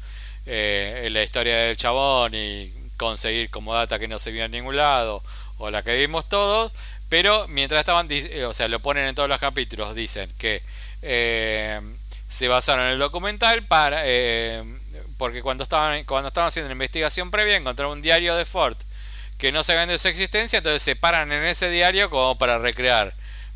eh, 0.47 1.07
la 1.11 1.21
historia 1.21 1.57
del 1.57 1.77
chabón 1.77 2.33
y 2.33 2.73
conseguir 2.97 3.51
como 3.51 3.75
data 3.75 3.99
que 3.99 4.07
no 4.07 4.17
se 4.17 4.31
vio 4.31 4.45
en 4.45 4.51
ningún 4.51 4.77
lado, 4.77 5.23
o 5.61 5.71
la 5.71 5.83
que 5.83 5.95
vimos 5.95 6.27
todos, 6.27 6.71
pero 7.09 7.47
mientras 7.47 7.79
estaban, 7.79 8.07
eh, 8.09 8.45
o 8.45 8.53
sea, 8.53 8.67
lo 8.67 8.79
ponen 8.79 9.07
en 9.07 9.15
todos 9.15 9.29
los 9.29 9.39
capítulos, 9.39 9.95
dicen 9.95 10.31
que 10.37 10.61
eh, 11.01 11.79
se 12.27 12.47
basaron 12.47 12.85
en 12.85 12.93
el 12.93 12.99
documental 12.99 13.63
para, 13.63 14.03
porque 15.17 15.41
cuando 15.41 15.63
estaban, 15.63 16.03
cuando 16.05 16.29
estaban 16.29 16.47
haciendo 16.47 16.69
la 16.69 16.73
investigación 16.73 17.31
previa 17.31 17.57
encontraron 17.57 17.97
un 17.97 18.01
diario 18.01 18.35
de 18.35 18.45
Ford 18.45 18.77
que 19.37 19.51
no 19.51 19.63
sabían 19.63 19.89
de 19.89 19.97
su 19.97 20.07
existencia, 20.07 20.57
entonces 20.57 20.83
se 20.83 20.95
paran 20.95 21.31
en 21.31 21.43
ese 21.45 21.69
diario 21.69 22.11
como 22.11 22.37
para 22.37 22.59
recrear 22.59 23.13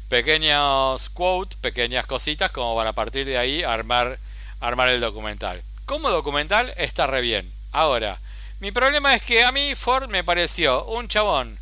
pequeños 0.10 1.10
quotes, 1.10 1.58
pequeñas 1.58 2.08
cositas 2.08 2.52
como 2.52 2.76
para 2.76 2.90
a 2.90 2.94
partir 2.94 3.26
de 3.26 3.38
ahí 3.38 3.62
armar, 3.62 4.18
armar 4.60 4.90
el 4.90 5.00
documental. 5.00 5.62
Como 5.86 6.10
documental 6.10 6.74
está 6.78 7.06
re 7.06 7.22
bien. 7.22 7.52
Ahora, 7.72 8.20
mi 8.60 8.72
problema 8.72 9.14
es 9.14 9.22
que 9.22 9.44
a 9.44 9.52
mí 9.52 9.76
Ford 9.76 10.10
me 10.10 10.24
pareció 10.24 10.86
un 10.86 11.08
chabón 11.08 11.60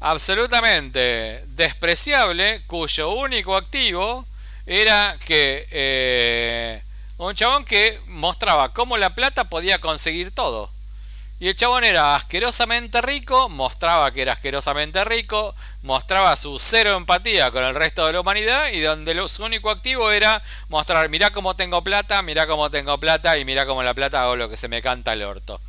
absolutamente 0.00 1.44
despreciable 1.48 2.62
cuyo 2.66 3.10
único 3.10 3.56
activo 3.56 4.26
era 4.66 5.16
que 5.24 5.66
eh, 5.70 6.82
un 7.16 7.34
chabón 7.34 7.64
que 7.64 7.98
mostraba 8.06 8.72
cómo 8.72 8.96
la 8.96 9.14
plata 9.14 9.44
podía 9.44 9.80
conseguir 9.80 10.30
todo. 10.32 10.70
Y 11.40 11.46
el 11.48 11.54
chabón 11.54 11.84
era 11.84 12.16
asquerosamente 12.16 13.00
rico, 13.00 13.48
mostraba 13.48 14.10
que 14.10 14.22
era 14.22 14.32
asquerosamente 14.32 15.04
rico, 15.04 15.54
mostraba 15.82 16.34
su 16.34 16.58
cero 16.58 16.96
empatía 16.96 17.52
con 17.52 17.62
el 17.62 17.76
resto 17.76 18.04
de 18.06 18.12
la 18.12 18.20
humanidad 18.20 18.72
y 18.72 18.80
donde 18.80 19.28
su 19.28 19.44
único 19.44 19.70
activo 19.70 20.10
era 20.10 20.42
mostrar, 20.68 21.08
mirá 21.08 21.30
cómo 21.30 21.54
tengo 21.54 21.82
plata, 21.82 22.22
mirá 22.22 22.48
cómo 22.48 22.70
tengo 22.70 22.98
plata 22.98 23.38
y 23.38 23.44
mirá 23.44 23.66
cómo 23.66 23.84
la 23.84 23.94
plata 23.94 24.22
hago 24.22 24.34
lo 24.34 24.48
que 24.48 24.56
se 24.56 24.66
me 24.66 24.82
canta 24.82 25.12
el 25.12 25.22
orto. 25.22 25.60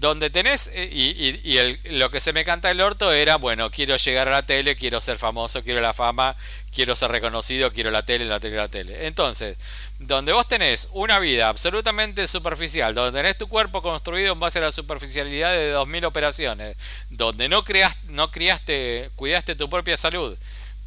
Donde 0.00 0.30
tenés, 0.30 0.70
eh, 0.72 0.88
y, 0.90 1.90
lo 1.90 2.10
que 2.10 2.20
se 2.20 2.32
me 2.32 2.42
canta 2.42 2.70
el 2.70 2.80
orto 2.80 3.12
era, 3.12 3.36
bueno, 3.36 3.70
quiero 3.70 3.98
llegar 3.98 4.28
a 4.28 4.30
la 4.30 4.42
tele, 4.42 4.74
quiero 4.74 4.98
ser 4.98 5.18
famoso, 5.18 5.62
quiero 5.62 5.82
la 5.82 5.92
fama, 5.92 6.36
quiero 6.74 6.96
ser 6.96 7.10
reconocido, 7.10 7.70
quiero 7.70 7.90
la 7.90 8.02
tele, 8.02 8.24
la 8.24 8.40
tele, 8.40 8.56
la 8.56 8.68
tele. 8.68 9.06
Entonces, 9.06 9.58
donde 9.98 10.32
vos 10.32 10.48
tenés 10.48 10.88
una 10.92 11.18
vida 11.18 11.48
absolutamente 11.48 12.26
superficial, 12.26 12.94
donde 12.94 13.18
tenés 13.18 13.36
tu 13.36 13.46
cuerpo 13.46 13.82
construido 13.82 14.32
en 14.32 14.40
base 14.40 14.58
a 14.58 14.62
la 14.62 14.72
superficialidad 14.72 15.52
de 15.52 15.72
2000 15.72 16.06
operaciones, 16.06 16.78
donde 17.10 17.50
no, 17.50 17.62
creas, 17.62 17.94
no 18.04 18.30
criaste, 18.30 19.10
cuidaste 19.16 19.54
tu 19.54 19.68
propia 19.68 19.98
salud 19.98 20.34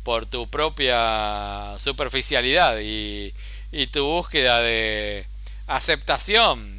por 0.01 0.25
tu 0.25 0.50
propia 0.50 1.75
superficialidad 1.77 2.79
y, 2.82 3.32
y 3.72 3.86
tu 3.86 4.03
búsqueda 4.03 4.60
de 4.62 5.27
aceptación 5.67 6.73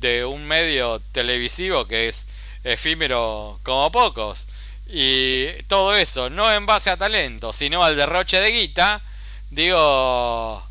de 0.00 0.24
un 0.24 0.46
medio 0.46 1.00
televisivo 1.12 1.86
que 1.86 2.08
es 2.08 2.28
efímero 2.64 3.60
como 3.62 3.92
pocos, 3.92 4.48
y 4.86 5.46
todo 5.68 5.94
eso, 5.94 6.30
no 6.30 6.52
en 6.52 6.66
base 6.66 6.90
a 6.90 6.96
talento, 6.96 7.52
sino 7.52 7.84
al 7.84 7.96
derroche 7.96 8.40
de 8.40 8.50
guita, 8.50 9.00
digo, 9.50 10.66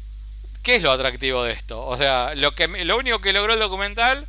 ¿qué 0.62 0.76
es 0.76 0.82
lo 0.82 0.92
atractivo 0.92 1.44
de 1.44 1.54
esto? 1.54 1.86
O 1.86 1.96
sea, 1.96 2.34
lo, 2.36 2.54
que, 2.54 2.68
lo 2.68 2.98
único 2.98 3.22
que 3.22 3.32
logró 3.32 3.54
el 3.54 3.60
documental 3.60 4.28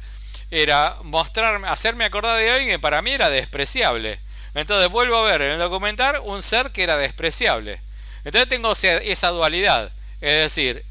era 0.50 0.96
mostrarme, 1.02 1.68
hacerme 1.68 2.04
acordar 2.04 2.38
de 2.38 2.50
alguien 2.50 2.70
que 2.70 2.78
para 2.78 3.02
mí 3.02 3.10
era 3.10 3.30
despreciable. 3.30 4.20
Entonces 4.54 4.88
vuelvo 4.90 5.16
a 5.16 5.22
ver 5.22 5.42
en 5.42 5.52
el 5.52 5.58
documental 5.58 6.20
un 6.24 6.42
ser 6.42 6.70
que 6.70 6.82
era 6.82 6.96
despreciable. 6.96 7.80
Entonces 8.24 8.48
tengo 8.48 8.72
esa 8.72 9.28
dualidad. 9.28 9.90
Es 10.20 10.54
decir, 10.54 10.84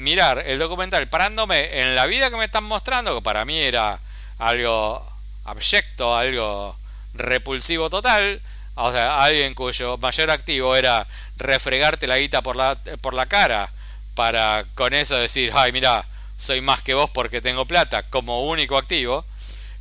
mirar 0.00 0.42
el 0.46 0.58
documental 0.58 1.08
parándome 1.08 1.80
en 1.80 1.94
la 1.94 2.06
vida 2.06 2.30
que 2.30 2.36
me 2.36 2.46
están 2.46 2.64
mostrando, 2.64 3.14
que 3.14 3.22
para 3.22 3.44
mí 3.44 3.58
era 3.58 4.00
algo 4.38 5.06
abyecto, 5.44 6.16
algo 6.16 6.76
repulsivo 7.14 7.90
total, 7.90 8.40
o 8.74 8.90
sea, 8.90 9.22
alguien 9.22 9.54
cuyo 9.54 9.98
mayor 9.98 10.30
activo 10.30 10.74
era 10.74 11.06
refregarte 11.36 12.06
la 12.06 12.18
guita 12.18 12.42
por 12.42 12.56
la, 12.56 12.76
por 13.00 13.14
la 13.14 13.26
cara 13.26 13.70
para 14.14 14.64
con 14.74 14.94
eso 14.94 15.16
decir, 15.16 15.52
ay, 15.54 15.72
mira, 15.72 16.04
soy 16.36 16.60
más 16.60 16.80
que 16.82 16.94
vos 16.94 17.10
porque 17.10 17.40
tengo 17.40 17.66
plata 17.66 18.02
como 18.04 18.46
único 18.46 18.78
activo, 18.78 19.24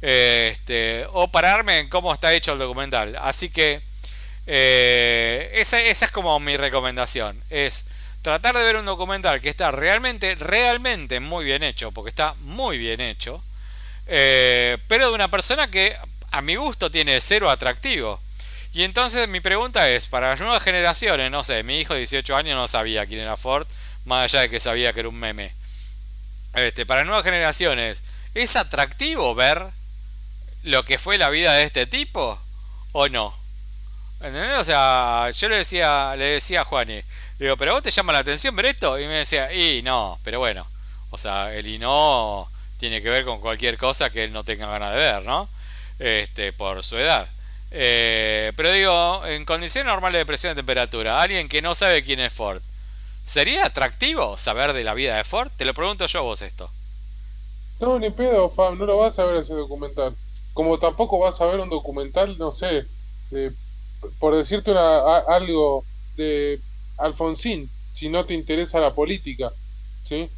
este, 0.01 1.05
o 1.13 1.29
pararme 1.29 1.79
en 1.79 1.89
cómo 1.89 2.13
está 2.13 2.33
hecho 2.33 2.53
el 2.53 2.59
documental. 2.59 3.17
Así 3.21 3.49
que 3.49 3.81
eh, 4.47 5.51
esa, 5.53 5.79
esa 5.81 6.05
es 6.05 6.11
como 6.11 6.39
mi 6.39 6.57
recomendación, 6.57 7.41
es 7.49 7.85
tratar 8.21 8.55
de 8.55 8.63
ver 8.63 8.75
un 8.75 8.85
documental 8.85 9.39
que 9.41 9.49
está 9.49 9.71
realmente, 9.71 10.35
realmente 10.35 11.19
muy 11.19 11.45
bien 11.45 11.63
hecho, 11.63 11.91
porque 11.91 12.09
está 12.09 12.35
muy 12.41 12.77
bien 12.77 13.01
hecho, 13.01 13.43
eh, 14.07 14.77
pero 14.87 15.09
de 15.09 15.15
una 15.15 15.29
persona 15.29 15.69
que 15.69 15.95
a 16.31 16.41
mi 16.41 16.55
gusto 16.55 16.91
tiene 16.91 17.19
cero 17.21 17.49
atractivo. 17.49 18.21
Y 18.71 18.83
entonces 18.83 19.27
mi 19.27 19.39
pregunta 19.39 19.89
es, 19.89 20.07
para 20.07 20.29
las 20.29 20.39
nuevas 20.39 20.61
generaciones, 20.61 21.31
no 21.31 21.43
sé, 21.43 21.63
mi 21.63 21.79
hijo 21.79 21.93
de 21.93 22.01
18 22.01 22.35
años 22.35 22.55
no 22.55 22.67
sabía 22.67 23.05
quién 23.05 23.21
era 23.21 23.37
Ford, 23.37 23.67
más 24.05 24.25
allá 24.25 24.41
de 24.41 24.49
que 24.49 24.59
sabía 24.59 24.93
que 24.93 24.99
era 24.99 25.09
un 25.09 25.19
meme. 25.19 25.53
Este, 26.53 26.85
para 26.85 27.03
nuevas 27.03 27.23
generaciones, 27.23 28.03
¿es 28.35 28.55
atractivo 28.55 29.33
ver 29.33 29.71
lo 30.63 30.83
que 30.83 30.97
fue 30.97 31.17
la 31.17 31.29
vida 31.29 31.53
de 31.53 31.63
este 31.63 31.85
tipo 31.85 32.39
o 32.91 33.07
no. 33.07 33.35
¿Entendés? 34.19 34.57
O 34.57 34.63
sea, 34.63 35.29
yo 35.31 35.49
le 35.49 35.57
decía, 35.57 36.15
le 36.17 36.25
decía 36.25 36.61
a 36.61 36.65
Juani, 36.65 37.01
digo, 37.39 37.57
pero 37.57 37.73
vos 37.73 37.83
te 37.83 37.91
llama 37.91 38.13
la 38.13 38.19
atención 38.19 38.55
ver 38.55 38.67
esto? 38.67 38.99
Y 38.99 39.05
me 39.05 39.19
decía, 39.19 39.53
y 39.53 39.81
no, 39.81 40.19
pero 40.23 40.39
bueno, 40.39 40.67
o 41.11 41.17
sea, 41.17 41.53
el 41.53 41.67
y 41.67 41.79
no 41.79 42.47
tiene 42.77 43.01
que 43.01 43.09
ver 43.09 43.25
con 43.25 43.41
cualquier 43.41 43.77
cosa 43.77 44.09
que 44.09 44.25
él 44.25 44.33
no 44.33 44.43
tenga 44.43 44.67
ganas 44.67 44.91
de 44.91 44.97
ver, 44.97 45.25
¿no? 45.25 45.49
Este, 45.99 46.53
por 46.53 46.83
su 46.83 46.97
edad. 46.97 47.27
Eh, 47.71 48.51
pero 48.55 48.71
digo, 48.71 49.25
en 49.25 49.45
condiciones 49.45 49.91
normales 49.91 50.19
de 50.19 50.25
presión 50.25 50.51
de 50.51 50.57
temperatura, 50.61 51.21
alguien 51.21 51.49
que 51.49 51.61
no 51.61 51.75
sabe 51.75 52.03
quién 52.03 52.19
es 52.19 52.33
Ford, 52.33 52.61
¿sería 53.23 53.65
atractivo 53.65 54.37
saber 54.37 54.73
de 54.73 54.83
la 54.83 54.93
vida 54.93 55.17
de 55.17 55.23
Ford? 55.23 55.51
Te 55.55 55.65
lo 55.65 55.73
pregunto 55.73 56.05
yo 56.05 56.19
a 56.19 56.23
vos 56.23 56.41
esto. 56.41 56.69
No, 57.79 57.99
ni 57.99 58.09
pedo, 58.09 58.49
Fab, 58.49 58.75
no 58.75 58.85
lo 58.85 58.97
vas 58.97 59.17
a 59.19 59.25
ver 59.25 59.37
ese 59.37 59.53
documental. 59.53 60.15
Como 60.53 60.79
tampoco 60.79 61.19
vas 61.19 61.39
a 61.39 61.45
ver 61.45 61.59
un 61.59 61.69
documental, 61.69 62.37
no 62.37 62.51
sé, 62.51 62.85
por 64.19 64.35
decirte 64.35 64.71
una, 64.71 65.17
algo 65.19 65.85
de 66.17 66.59
Alfonsín, 66.99 67.69
si 67.91 68.09
no 68.09 68.25
te 68.25 68.33
interesa 68.33 68.79
la 68.79 68.93
política, 68.93 69.51
¿sí? 70.03 70.29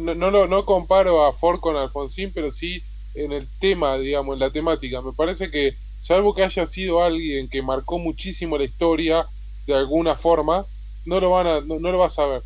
No, 0.00 0.14
no, 0.14 0.46
no 0.46 0.64
comparo 0.64 1.26
a 1.26 1.32
Ford 1.32 1.60
con 1.60 1.76
Alfonsín, 1.76 2.32
pero 2.34 2.50
sí 2.50 2.82
en 3.14 3.32
el 3.32 3.46
tema, 3.58 3.96
digamos, 3.98 4.34
en 4.34 4.40
la 4.40 4.50
temática. 4.50 5.00
Me 5.02 5.12
parece 5.12 5.50
que, 5.50 5.76
salvo 6.00 6.34
que 6.34 6.44
haya 6.44 6.66
sido 6.66 7.02
alguien 7.02 7.48
que 7.48 7.62
marcó 7.62 7.98
muchísimo 7.98 8.56
la 8.56 8.64
historia 8.64 9.26
de 9.66 9.74
alguna 9.74 10.16
forma, 10.16 10.64
no 11.04 11.20
lo 11.20 11.30
van 11.30 11.46
a, 11.46 11.60
no, 11.60 11.78
lo 11.78 11.98
vas 11.98 12.18
a 12.18 12.26
ver. 12.26 12.42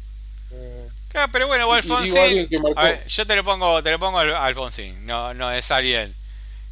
Eh, 0.52 0.88
claro, 1.08 1.30
pero 1.32 1.46
bueno, 1.46 1.72
Alfonsín, 1.72 2.48
yo 3.06 3.26
te 3.26 3.36
lo 3.36 3.44
pongo, 3.44 3.82
te 3.82 3.90
lo 3.90 3.98
pongo 3.98 4.18
a 4.18 4.44
Alfonsín, 4.44 5.06
no, 5.06 5.32
no 5.34 5.52
es 5.52 5.70
alguien 5.70 6.14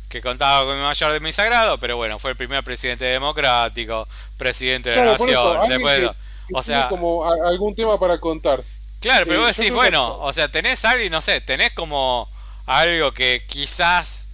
que 0.09 0.21
contaba 0.21 0.67
con 0.67 0.77
mi 0.77 0.83
mayor 0.83 1.13
de 1.13 1.21
mi 1.21 1.31
sagrado, 1.31 1.79
pero 1.79 1.97
bueno, 1.97 2.19
fue 2.19 2.33
el 2.33 2.37
primer 2.37 2.65
presidente 2.65 3.05
democrático, 3.05 4.09
presidente 4.37 4.91
de 4.91 4.97
la 4.97 5.05
nación. 5.05 5.69
después, 5.69 6.11
o 6.53 6.63
sea, 6.63 6.89
como 6.89 7.25
algún 7.25 7.75
tema 7.75 7.99
para 7.99 8.19
contar. 8.19 8.63
Claro, 9.01 9.25
pero 9.27 9.41
vos 9.41 9.57
decís, 9.57 9.73
bueno, 9.73 10.19
o 10.19 10.33
sea, 10.33 10.49
tenés 10.49 10.85
algo, 10.85 11.09
no 11.11 11.21
sé, 11.21 11.41
tenés 11.41 11.73
como 11.73 12.29
algo 12.67 13.13
que 13.13 13.45
quizás 13.49 14.29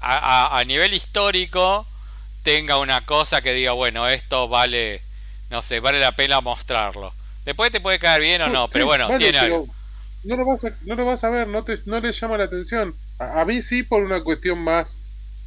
a, 0.00 0.58
a, 0.58 0.64
nivel 0.64 0.92
histórico 0.92 1.86
tenga 2.42 2.78
una 2.78 3.04
cosa 3.06 3.42
que 3.42 3.52
diga, 3.52 3.72
bueno, 3.72 4.08
esto 4.08 4.48
vale, 4.48 5.02
no 5.50 5.62
sé, 5.62 5.80
vale 5.80 6.00
la 6.00 6.16
pena 6.16 6.40
mostrarlo. 6.40 7.12
Después 7.44 7.70
te 7.70 7.80
puede 7.80 7.98
caer 7.98 8.20
bien 8.20 8.42
o 8.42 8.48
no, 8.48 8.68
pero 8.68 8.86
bueno, 8.86 9.08
tiene 9.18 9.38
algo. 9.38 9.66
No 10.24 10.36
lo, 10.36 10.44
vas 10.44 10.64
a, 10.64 10.72
no 10.82 10.96
lo 10.96 11.04
vas 11.06 11.22
a 11.24 11.30
ver, 11.30 11.46
no, 11.46 11.62
te, 11.62 11.78
no 11.86 12.00
le 12.00 12.12
llama 12.12 12.36
la 12.36 12.44
atención. 12.44 12.94
a 13.18 13.44
mí 13.44 13.62
sí 13.62 13.84
por 13.84 14.02
una 14.02 14.22
cuestión 14.22 14.58
más 14.58 14.98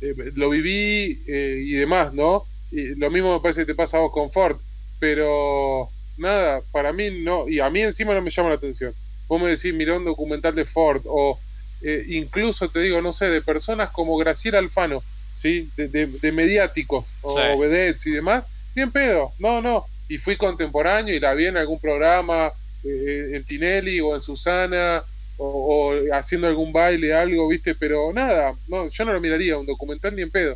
eh, 0.01 0.15
lo 0.35 0.49
viví 0.49 1.23
eh, 1.27 1.61
y 1.63 1.73
demás, 1.73 2.13
¿no? 2.13 2.45
Y 2.71 2.95
lo 2.95 3.11
mismo 3.11 3.33
me 3.33 3.39
parece 3.39 3.61
que 3.61 3.67
te 3.67 3.75
pasa 3.75 3.97
a 3.97 4.01
vos 4.01 4.11
con 4.11 4.31
Ford, 4.31 4.57
pero 4.99 5.89
nada, 6.21 6.61
para 6.71 6.93
mí 6.93 7.09
no, 7.23 7.49
y 7.49 7.59
a 7.59 7.69
mí 7.69 7.81
encima 7.81 8.13
no 8.13 8.21
me 8.21 8.31
llama 8.31 8.49
la 8.49 8.55
atención. 8.55 8.93
Vos 9.27 9.41
me 9.41 9.49
decís, 9.49 9.73
mira 9.73 9.97
un 9.97 10.05
documental 10.05 10.55
de 10.55 10.65
Ford, 10.65 11.01
o 11.05 11.39
eh, 11.81 12.05
incluso 12.09 12.69
te 12.69 12.79
digo, 12.79 13.01
no 13.01 13.11
sé, 13.11 13.27
de 13.27 13.41
personas 13.41 13.89
como 13.89 14.17
Graciela 14.17 14.59
Alfano, 14.59 15.03
¿sí? 15.33 15.69
De, 15.75 16.31
mediáticos, 16.31 17.15
o 17.21 17.57
vedettes 17.57 18.05
y 18.07 18.11
demás, 18.11 18.45
bien 18.75 18.91
pedo, 18.91 19.33
no, 19.39 19.61
no. 19.61 19.85
Y 20.07 20.17
fui 20.17 20.37
contemporáneo 20.37 21.15
y 21.15 21.19
la 21.19 21.33
vi 21.33 21.47
en 21.47 21.57
algún 21.57 21.79
programa, 21.79 22.51
en 22.83 23.43
Tinelli 23.43 23.99
o 24.01 24.15
en 24.15 24.21
Susana, 24.21 25.03
o, 25.37 25.93
haciendo 26.13 26.47
algún 26.47 26.71
baile, 26.71 27.13
algo, 27.13 27.47
¿viste? 27.47 27.75
Pero 27.75 28.11
nada, 28.13 28.53
no, 28.67 28.89
yo 28.89 29.05
no 29.05 29.13
lo 29.13 29.21
miraría, 29.21 29.57
un 29.57 29.65
documental 29.65 30.15
ni 30.15 30.21
en 30.21 30.31
pedo. 30.31 30.55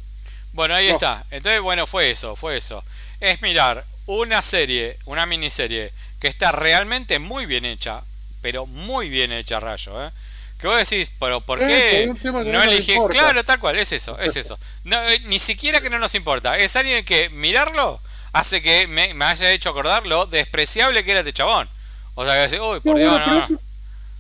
Bueno, 0.51 0.75
ahí 0.75 0.87
está. 0.87 1.25
Entonces, 1.31 1.61
bueno, 1.61 1.87
fue 1.87 2.11
eso, 2.11 2.35
fue 2.35 2.57
eso. 2.57 2.83
Es 3.19 3.41
mirar 3.41 3.85
una 4.05 4.41
serie, 4.41 4.97
una 5.05 5.25
miniserie 5.25 5.91
que 6.19 6.27
está 6.27 6.51
realmente 6.51 7.19
muy 7.19 7.45
bien 7.45 7.65
hecha, 7.65 8.01
pero 8.41 8.65
muy 8.65 9.09
bien 9.09 9.31
hecha, 9.31 9.59
Rayo, 9.59 10.05
¿eh? 10.05 10.11
Que 10.59 10.67
vos 10.67 10.77
decís, 10.77 11.11
pero 11.19 11.41
¿por 11.41 11.59
qué 11.59 12.11
no 12.23 12.63
elegí? 12.63 12.95
Claro, 13.09 13.43
tal 13.43 13.59
cual, 13.59 13.77
es 13.77 13.91
eso, 13.91 14.17
es 14.19 14.35
eso. 14.37 14.57
Eh, 14.85 15.21
ni 15.25 15.37
siquiera 15.37 15.81
que 15.81 15.89
no 15.89 15.99
nos 15.99 16.15
importa. 16.15 16.57
Es 16.57 16.75
alguien 16.75 17.03
que 17.03 17.29
mirarlo 17.29 17.99
hace 18.31 18.61
que 18.61 18.87
me, 18.87 19.13
haya 19.25 19.51
hecho 19.51 19.69
acordar 19.69 20.07
lo 20.07 20.25
despreciable 20.25 21.03
que 21.03 21.11
era 21.11 21.19
este 21.19 21.33
chabón. 21.33 21.67
O 22.15 22.23
sea, 22.23 22.33
que 22.35 22.51
decís, 22.51 22.59
uy, 22.65 22.79
por 22.79 22.97
Dios, 22.97 23.21
no. 23.27 23.59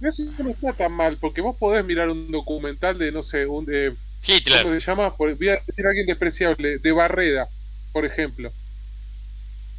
Eso 0.07 0.23
no 0.39 0.49
está 0.49 0.73
tan 0.73 0.91
mal, 0.91 1.17
porque 1.17 1.39
vos 1.39 1.55
podés 1.57 1.85
mirar 1.85 2.09
un 2.09 2.29
documental 2.29 2.97
de, 2.97 3.11
no 3.11 3.23
sé, 3.23 3.45
un 3.45 3.65
de. 3.65 3.93
Hitler. 4.25 4.63
¿Cómo 4.63 4.73
se 4.73 4.85
llama? 4.85 5.13
Voy 5.17 5.49
a 5.49 5.61
decir 5.65 5.87
alguien 5.87 6.05
despreciable, 6.05 6.79
de 6.79 6.91
Barreda, 6.91 7.47
por 7.93 8.05
ejemplo. 8.05 8.51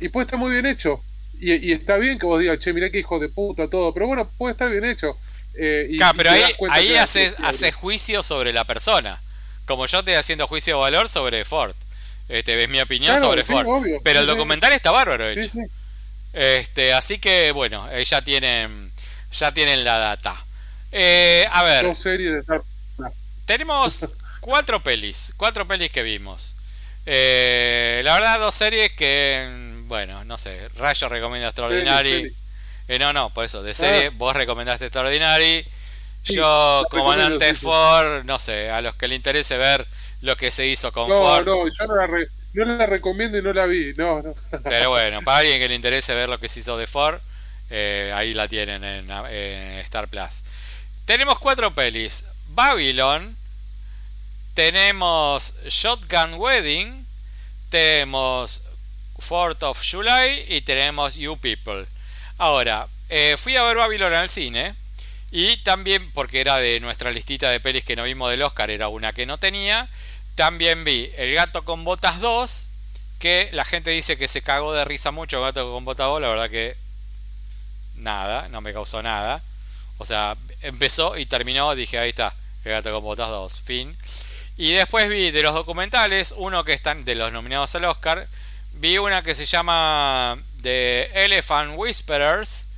Y 0.00 0.08
puede 0.08 0.24
estar 0.24 0.38
muy 0.38 0.50
bien 0.50 0.66
hecho. 0.66 1.02
Y, 1.38 1.72
está 1.72 1.96
bien 1.96 2.18
que 2.18 2.26
vos 2.26 2.40
digas, 2.40 2.58
che, 2.58 2.72
mirá 2.72 2.90
qué 2.90 2.98
hijo 2.98 3.18
de 3.18 3.28
puta, 3.28 3.68
todo. 3.68 3.92
Pero 3.92 4.06
bueno, 4.06 4.30
puede 4.38 4.52
estar 4.52 4.70
bien 4.70 4.84
hecho. 4.84 5.16
Eh, 5.54 5.86
y, 5.90 5.96
claro, 5.98 6.16
pero 6.16 6.30
ahí, 6.30 6.42
ahí 6.70 6.94
haces, 6.96 7.34
haces 7.42 7.74
juicio 7.74 8.22
sobre 8.22 8.52
la 8.52 8.64
persona. 8.64 9.20
Como 9.66 9.86
yo 9.86 9.98
estoy 9.98 10.14
haciendo 10.14 10.46
juicio 10.46 10.76
de 10.76 10.80
valor 10.80 11.08
sobre 11.08 11.44
Ford. 11.44 11.74
Este, 12.28 12.56
ves 12.56 12.68
mi 12.68 12.80
opinión 12.80 13.18
sobre 13.18 13.44
Ford. 13.44 13.66
pero 14.02 14.20
el 14.20 14.26
documental 14.26 14.72
está 14.72 14.90
bárbaro 14.90 15.28
hecho. 15.28 15.50
Este, 16.32 16.92
así 16.92 17.18
que 17.18 17.52
bueno, 17.52 17.88
ya 18.02 18.22
tienen 18.22 18.92
ya 19.32 19.52
tienen 19.52 19.84
la 19.84 19.98
data. 19.98 20.36
Eh, 20.92 21.46
a 21.50 21.62
ver. 21.62 21.92
Tenemos 23.44 24.08
cuatro 24.40 24.82
pelis. 24.82 25.34
Cuatro 25.36 25.66
pelis 25.66 25.90
que 25.90 26.02
vimos. 26.02 26.56
Eh, 27.06 28.00
la 28.04 28.14
verdad, 28.14 28.40
dos 28.40 28.54
series 28.54 28.92
que. 28.92 29.65
Bueno, 29.86 30.24
no 30.24 30.36
sé. 30.38 30.68
Rayo 30.76 31.08
recomienda 31.08 31.48
Extraordinary. 31.48 32.34
Eh, 32.88 32.98
no, 32.98 33.12
no, 33.12 33.30
por 33.30 33.44
eso. 33.44 33.62
De 33.62 33.74
serie, 33.74 34.06
ah. 34.06 34.12
vos 34.14 34.34
recomendaste 34.34 34.86
Extraordinary. 34.86 35.64
Yo, 36.24 36.84
comandante 36.90 37.54
Ford, 37.54 38.24
no 38.24 38.38
sé. 38.38 38.70
A 38.70 38.80
los 38.80 38.96
que 38.96 39.08
le 39.08 39.14
interese 39.14 39.56
ver 39.56 39.86
lo 40.22 40.36
que 40.36 40.50
se 40.50 40.66
hizo 40.66 40.92
con 40.92 41.08
Ford. 41.08 41.46
No, 41.46 41.68
yo 41.68 41.86
no 41.86 41.96
la, 41.96 42.08
no 42.52 42.76
la 42.76 42.86
recomiendo 42.86 43.38
y 43.38 43.42
no 43.42 43.52
la 43.52 43.66
vi. 43.66 43.94
No, 43.96 44.22
no. 44.22 44.34
Pero 44.64 44.90
bueno, 44.90 45.22
para 45.22 45.38
alguien 45.38 45.60
que 45.60 45.68
le 45.68 45.74
interese 45.74 46.14
ver 46.14 46.28
lo 46.28 46.38
que 46.38 46.48
se 46.48 46.60
hizo 46.60 46.76
de 46.76 46.86
Ford. 46.86 47.20
Eh, 47.70 48.12
ahí 48.14 48.34
la 48.34 48.48
tienen 48.48 48.82
en, 48.84 49.10
Star 49.80 50.08
Plus. 50.08 50.42
Tenemos 51.04 51.38
cuatro 51.38 51.72
pelis. 51.74 52.24
Babylon. 52.48 53.36
Tenemos 54.54 55.54
Shotgun 55.68 56.34
Wedding. 56.34 57.06
Tenemos 57.70 58.65
4th 59.18 59.62
of 59.62 59.82
July. 59.82 60.44
Y 60.48 60.60
tenemos 60.62 61.16
You 61.16 61.36
People. 61.36 61.86
Ahora, 62.38 62.88
eh, 63.08 63.36
fui 63.38 63.56
a 63.56 63.62
ver 63.62 63.76
Babylon 63.76 64.14
al 64.14 64.28
cine. 64.28 64.74
Y 65.30 65.56
también, 65.58 66.10
porque 66.12 66.40
era 66.40 66.56
de 66.56 66.80
nuestra 66.80 67.10
listita 67.10 67.50
de 67.50 67.60
pelis 67.60 67.84
que 67.84 67.96
no 67.96 68.04
vimos 68.04 68.30
del 68.30 68.42
Oscar, 68.42 68.70
era 68.70 68.88
una 68.88 69.12
que 69.12 69.26
no 69.26 69.38
tenía. 69.38 69.88
También 70.34 70.84
vi 70.84 71.10
El 71.16 71.34
gato 71.34 71.64
con 71.64 71.84
botas 71.84 72.20
2. 72.20 72.66
Que 73.18 73.48
la 73.52 73.64
gente 73.64 73.90
dice 73.90 74.18
que 74.18 74.28
se 74.28 74.42
cagó 74.42 74.74
de 74.74 74.84
risa 74.84 75.10
mucho 75.10 75.38
El 75.38 75.44
gato 75.44 75.72
con 75.72 75.84
botas 75.84 76.06
2. 76.06 76.20
La 76.20 76.28
verdad 76.28 76.50
que 76.50 76.76
nada, 77.96 78.48
no 78.48 78.60
me 78.60 78.72
causó 78.72 79.02
nada. 79.02 79.42
O 79.98 80.04
sea, 80.04 80.36
empezó 80.62 81.16
y 81.16 81.26
terminó, 81.26 81.74
dije, 81.74 81.98
ahí 81.98 82.10
está, 82.10 82.34
el 82.64 82.72
gato 82.72 82.92
con 82.92 83.02
botas 83.02 83.28
2, 83.28 83.60
fin. 83.60 83.96
Y 84.56 84.72
después 84.72 85.08
vi 85.08 85.30
de 85.30 85.42
los 85.42 85.54
documentales, 85.54 86.34
uno 86.36 86.64
que 86.64 86.72
están 86.72 87.04
de 87.04 87.14
los 87.14 87.32
nominados 87.32 87.74
al 87.74 87.84
Oscar, 87.86 88.26
vi 88.76 88.98
una 88.98 89.22
que 89.22 89.34
se 89.34 89.44
llama 89.44 90.38
The 90.62 91.24
Elephant 91.24 91.72
Whisperers, 91.76 92.68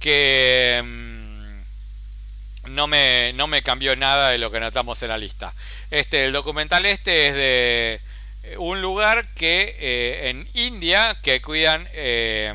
que 0.00 0.82
mm, 0.84 2.70
no, 2.70 2.86
me, 2.86 3.32
no 3.34 3.46
me 3.46 3.62
cambió 3.62 3.96
nada 3.96 4.30
de 4.30 4.38
lo 4.38 4.50
que 4.50 4.60
notamos 4.60 5.02
en 5.02 5.08
la 5.08 5.18
lista. 5.18 5.52
Este, 5.90 6.24
el 6.24 6.32
documental 6.32 6.86
este 6.86 7.28
es 7.28 7.34
de 7.34 8.00
eh, 8.44 8.56
un 8.58 8.80
lugar 8.80 9.26
que 9.34 9.76
eh, 9.78 10.30
en 10.30 10.48
India 10.54 11.16
que 11.22 11.42
cuidan 11.42 11.88
eh, 11.92 12.54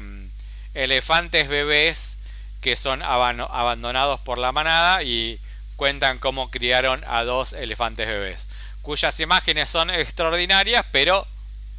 elefantes 0.73 1.47
bebés 1.47 2.19
que 2.61 2.75
son 2.75 3.01
abandonados 3.03 4.19
por 4.21 4.37
la 4.37 4.51
manada 4.51 5.03
y 5.03 5.39
cuentan 5.75 6.19
cómo 6.19 6.49
criaron 6.49 7.03
a 7.07 7.23
dos 7.23 7.53
elefantes 7.53 8.07
bebés, 8.07 8.49
cuyas 8.81 9.19
imágenes 9.19 9.69
son 9.69 9.91
extraordinarias, 9.91 10.83
pero 10.91 11.27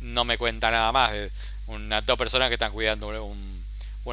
no 0.00 0.24
me 0.24 0.38
cuenta 0.38 0.70
nada 0.70 0.92
más 0.92 1.12
de 1.12 1.30
unas 1.66 2.04
dos 2.06 2.18
personas 2.18 2.48
que 2.48 2.54
están 2.54 2.72
cuidando 2.72 3.08
un, 3.24 3.58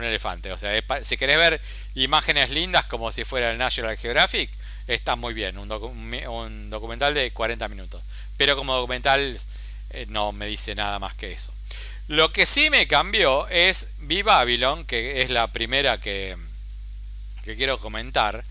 elefante. 0.04 0.52
O 0.52 0.58
sea, 0.58 0.78
si 1.04 1.16
querés 1.16 1.38
ver 1.38 1.62
imágenes 1.94 2.50
lindas 2.50 2.84
como 2.84 3.14
si 3.14 3.24
fuera 3.24 3.52
el 3.52 3.58
National 3.58 3.96
Geographic, 3.96 4.50
está 4.88 5.16
muy 5.16 5.34
bien, 5.34 5.58
un, 5.58 5.72
un 5.72 6.70
documental 6.70 7.14
de 7.14 7.32
40 7.32 7.70
minutos. 7.70 8.04
Pero 8.36 8.58
como 8.58 8.76
documental 8.76 9.40
eh, 9.92 10.06
no 10.10 10.34
me 10.34 10.48
dice 10.48 10.76
nada 10.76 11.00
más 11.00 11.16
que 11.16 11.32
eso. 11.32 11.54
Lo 12.08 12.32
que 12.32 12.46
sí 12.46 12.70
me 12.70 12.88
cambió 12.88 13.48
es 13.48 13.96
Vi 14.00 14.22
Babylon, 14.22 14.86
que 14.86 15.22
es 15.22 15.30
la 15.30 15.48
primera 15.48 16.00
que, 16.00 16.36
que 17.44 17.56
quiero 17.56 17.80
comentar. 17.80 18.44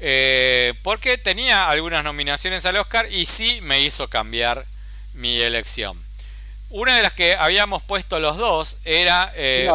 Eh, 0.00 0.74
porque 0.82 1.18
tenía 1.18 1.70
algunas 1.70 2.02
nominaciones 2.02 2.66
al 2.66 2.76
Oscar 2.76 3.10
y 3.12 3.26
sí 3.26 3.60
me 3.62 3.82
hizo 3.82 4.08
cambiar 4.08 4.66
mi 5.14 5.40
elección. 5.40 6.02
Una 6.70 6.96
de 6.96 7.02
las 7.02 7.12
que 7.12 7.34
habíamos 7.34 7.82
puesto 7.82 8.18
los 8.20 8.36
dos 8.36 8.78
era... 8.84 9.32
Eh, 9.36 9.70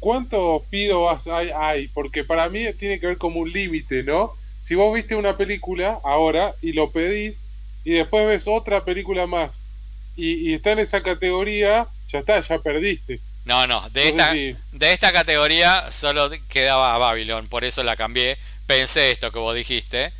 ¿Cuántos 0.00 0.62
pido 0.68 1.08
hay, 1.10 1.50
hay? 1.50 1.88
Porque 1.88 2.24
para 2.24 2.48
mí 2.48 2.72
tiene 2.72 2.98
que 2.98 3.06
ver 3.06 3.18
como 3.18 3.38
un 3.38 3.52
límite, 3.52 4.02
¿no? 4.02 4.32
Si 4.60 4.74
vos 4.74 4.92
viste 4.92 5.14
una 5.14 5.36
película 5.36 6.00
ahora 6.02 6.52
y 6.60 6.72
lo 6.72 6.90
pedís 6.90 7.48
y 7.84 7.92
después 7.92 8.26
ves 8.26 8.48
otra 8.48 8.84
película 8.84 9.26
más 9.28 9.68
y, 10.16 10.52
está 10.52 10.72
en 10.72 10.80
esa 10.80 11.02
categoría, 11.02 11.86
ya 12.08 12.18
está, 12.18 12.40
ya 12.40 12.58
perdiste. 12.58 13.20
No, 13.44 13.66
no, 13.66 13.88
de, 13.90 14.08
esta, 14.08 14.32
de 14.32 14.92
esta 14.92 15.12
categoría 15.12 15.90
solo 15.90 16.30
quedaba 16.48 16.96
Babylon, 16.98 17.48
por 17.48 17.64
eso 17.64 17.82
la 17.82 17.96
cambié. 17.96 18.38
Pensé 18.66 19.10
esto 19.10 19.32
que 19.32 19.38
vos 19.38 19.54
dijiste. 19.54 20.12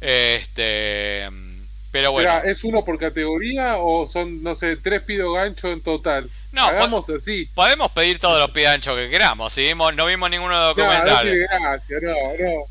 Este, 0.00 1.28
pero 1.90 2.12
bueno. 2.12 2.42
¿Es 2.44 2.64
uno 2.64 2.84
por 2.84 2.98
categoría 2.98 3.76
o 3.78 4.06
son, 4.06 4.42
no 4.42 4.54
sé, 4.54 4.76
tres 4.76 5.02
pido 5.02 5.32
gancho 5.32 5.72
en 5.72 5.80
total? 5.80 6.30
No, 6.52 6.66
Hagamos 6.66 7.08
así. 7.10 7.48
Podemos 7.54 7.90
pedir 7.92 8.18
todos 8.18 8.38
los 8.38 8.50
pidanchos 8.50 8.96
que 8.96 9.10
queramos. 9.10 9.52
Si 9.52 9.62
vimos, 9.62 9.94
no 9.94 10.06
vimos 10.06 10.30
ninguno 10.30 10.54
de 10.54 10.66
los 10.66 10.76
documentales. 10.76 11.34
No, 11.50 11.58
no 11.58 11.64
gracias, 11.64 12.02
no, 12.02 12.10
no. 12.12 12.64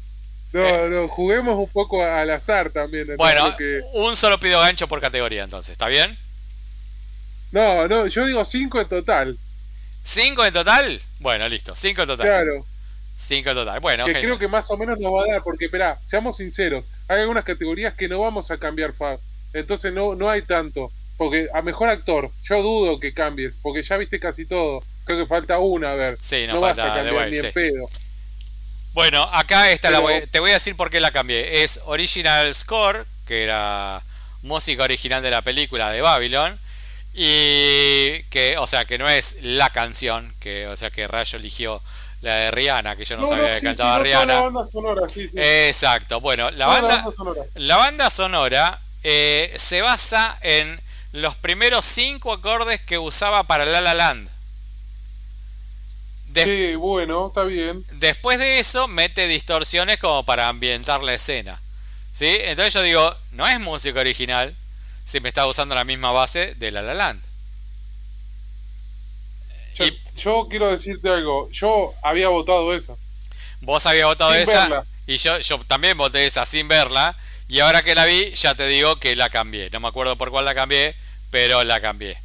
No, 0.52 0.62
eh. 0.62 0.90
no, 0.90 1.08
juguemos 1.08 1.56
un 1.56 1.70
poco 1.70 2.04
al 2.04 2.30
azar 2.32 2.72
también. 2.72 3.08
Bueno, 3.18 3.56
un 3.94 4.16
solo 4.16 4.40
pido 4.40 4.60
gancho 4.60 4.88
por 4.88 5.00
categoría 5.00 5.44
entonces, 5.44 5.72
¿está 5.72 5.88
bien? 5.88 6.18
No, 7.52 7.88
no, 7.88 8.08
yo 8.08 8.26
digo 8.26 8.44
cinco 8.44 8.80
en 8.82 8.88
total. 8.88 9.38
¿Cinco 10.04 10.46
en 10.46 10.54
total? 10.54 11.02
Bueno, 11.20 11.48
listo, 11.48 11.76
cinco 11.76 12.02
en 12.02 12.08
total. 12.08 12.26
Claro. 12.26 12.66
Cinco 13.16 13.50
en 13.50 13.56
total, 13.56 13.80
bueno. 13.80 14.06
Que 14.06 14.14
creo 14.14 14.40
que 14.40 14.48
más 14.48 14.70
o 14.72 14.78
menos 14.78 15.00
nos 15.00 15.14
va 15.14 15.24
a 15.24 15.34
dar, 15.34 15.44
porque, 15.44 15.66
espera, 15.66 16.00
seamos 16.04 16.38
sinceros, 16.38 16.86
hay 17.10 17.22
algunas 17.22 17.43
categorías 17.43 17.95
que 17.95 18.08
no 18.08 18.19
vamos 18.19 18.52
a 18.52 18.58
cambiar, 18.58 18.93
Fab. 18.93 19.19
Entonces 19.52 19.91
no, 19.91 20.15
no 20.15 20.30
hay 20.30 20.43
tanto. 20.43 20.91
Porque 21.17 21.50
a 21.54 21.62
mejor 21.62 21.89
actor, 21.89 22.32
yo 22.43 22.62
dudo 22.62 22.98
que 23.00 23.13
cambies, 23.13 23.58
porque 23.62 23.84
ya 23.84 23.98
viste 23.98 24.19
casi 24.19 24.45
todo. 24.45 24.82
Creo 25.04 25.19
que 25.19 25.26
falta 25.26 25.58
una, 25.60 25.91
a 25.91 25.95
ver. 25.95 26.17
Sí, 26.22 26.45
no, 26.48 26.60
falta 26.60 26.86
vas 26.86 26.91
a 26.91 27.04
cambiar 27.04 27.30
ni 27.30 27.39
en 27.39 27.52
pedo. 27.52 27.89
Bueno, 28.93 29.24
acá 29.34 29.72
está 29.72 29.89
la 29.89 30.02
te 30.32 30.39
voy 30.39 30.52
a 30.52 30.54
decir 30.54 30.78
por 30.78 30.89
qué 30.89 31.00
la 31.00 31.12
cambié. 31.12 31.63
Es 31.63 31.82
Original 31.86 32.54
Score, 32.54 33.06
que 33.26 33.43
era 33.43 34.02
música 34.43 34.84
original 34.84 35.22
de 35.22 35.32
la 35.32 35.41
película 35.41 35.91
de 35.91 36.02
Babylon. 36.02 36.58
Y 37.13 38.24
que, 38.30 38.56
o 38.60 38.67
sea, 38.67 38.86
que 38.86 38.98
no 39.00 39.10
es 39.10 39.38
la 39.41 39.72
canción, 39.72 40.34
que, 40.39 40.67
o 40.67 40.78
sea, 40.78 40.91
que 40.91 41.08
Rayo 41.08 41.39
eligió 41.39 41.82
la 42.22 42.36
de 42.36 42.52
Rihanna, 42.52 42.96
que 42.96 43.06
yo 43.06 43.18
no, 43.18 43.26
sabía 43.26 43.56
que 43.56 43.62
cantaba 43.62 44.00
Rihanna. 44.00 44.34
La 44.34 44.42
banda 44.42 44.66
sonora, 44.66 45.08
sí, 45.08 45.30
sí. 45.30 45.38
Exacto. 45.40 46.20
Bueno, 46.20 46.52
la 46.52 46.68
banda, 46.68 47.06
la 47.56 47.78
banda 47.78 48.10
sonora, 48.10 48.80
eh, 49.04 49.54
se 49.58 49.82
basa 49.82 50.38
en 50.42 50.82
los 51.12 51.36
primeros 51.36 51.86
cinco 51.86 52.34
acordes 52.34 52.82
que 52.82 52.98
usaba 52.98 53.44
para 53.44 53.66
La 53.66 53.82
La 53.82 53.94
Land. 53.94 54.30
sí, 56.36 56.76
bueno, 56.76 57.28
está 57.28 57.44
bien. 57.44 57.84
Después 57.94 58.38
de 58.38 58.60
eso 58.60 58.88
mete 58.88 59.28
distorsiones 59.28 60.00
como 60.00 60.26
para 60.26 60.50
ambientar 60.50 61.02
la 61.02 61.14
escena. 61.14 61.60
¿Sí? 62.12 62.38
Entonces 62.42 62.74
yo 62.74 62.82
digo, 62.82 63.16
no 63.32 63.48
es 63.48 63.60
música 63.60 64.00
original 64.00 64.54
si 65.04 65.20
me 65.20 65.30
está 65.30 65.48
usando 65.48 65.74
la 65.74 65.84
misma 65.84 66.12
base 66.12 66.54
de 66.56 66.72
La 66.72 66.82
La 66.82 66.94
Land. 66.94 67.29
Yo, 70.16 70.48
quiero 70.50 70.70
decirte 70.70 71.10
algo, 71.10 71.50
yo 71.52 71.94
había 72.04 72.28
votado 72.28 72.74
esa. 72.74 72.96
Vos 73.62 73.86
habías 73.86 74.08
votado 74.08 74.34
esa 74.34 74.86
y 75.08 75.18
yo, 75.18 75.40
yo 75.40 75.60
también 75.60 75.98
voté 75.98 76.26
esa 76.26 76.46
sin 76.46 76.68
verla 76.68 77.16
y 77.48 77.62
ahora 77.62 77.82
que 77.82 77.96
la 77.96 78.06
vi, 78.06 78.32
ya 78.36 78.54
te 78.54 78.68
digo 78.68 78.98
que 78.98 79.16
la 79.16 79.30
cambié. 79.30 79.70
No 79.72 79.80
me 79.80 79.88
acuerdo 79.88 80.16
por 80.18 80.30
cuál 80.30 80.46
la 80.46 80.54
cambié, 80.54 80.96
pero 81.32 81.64
la 81.64 81.82
cambié. 81.82 82.16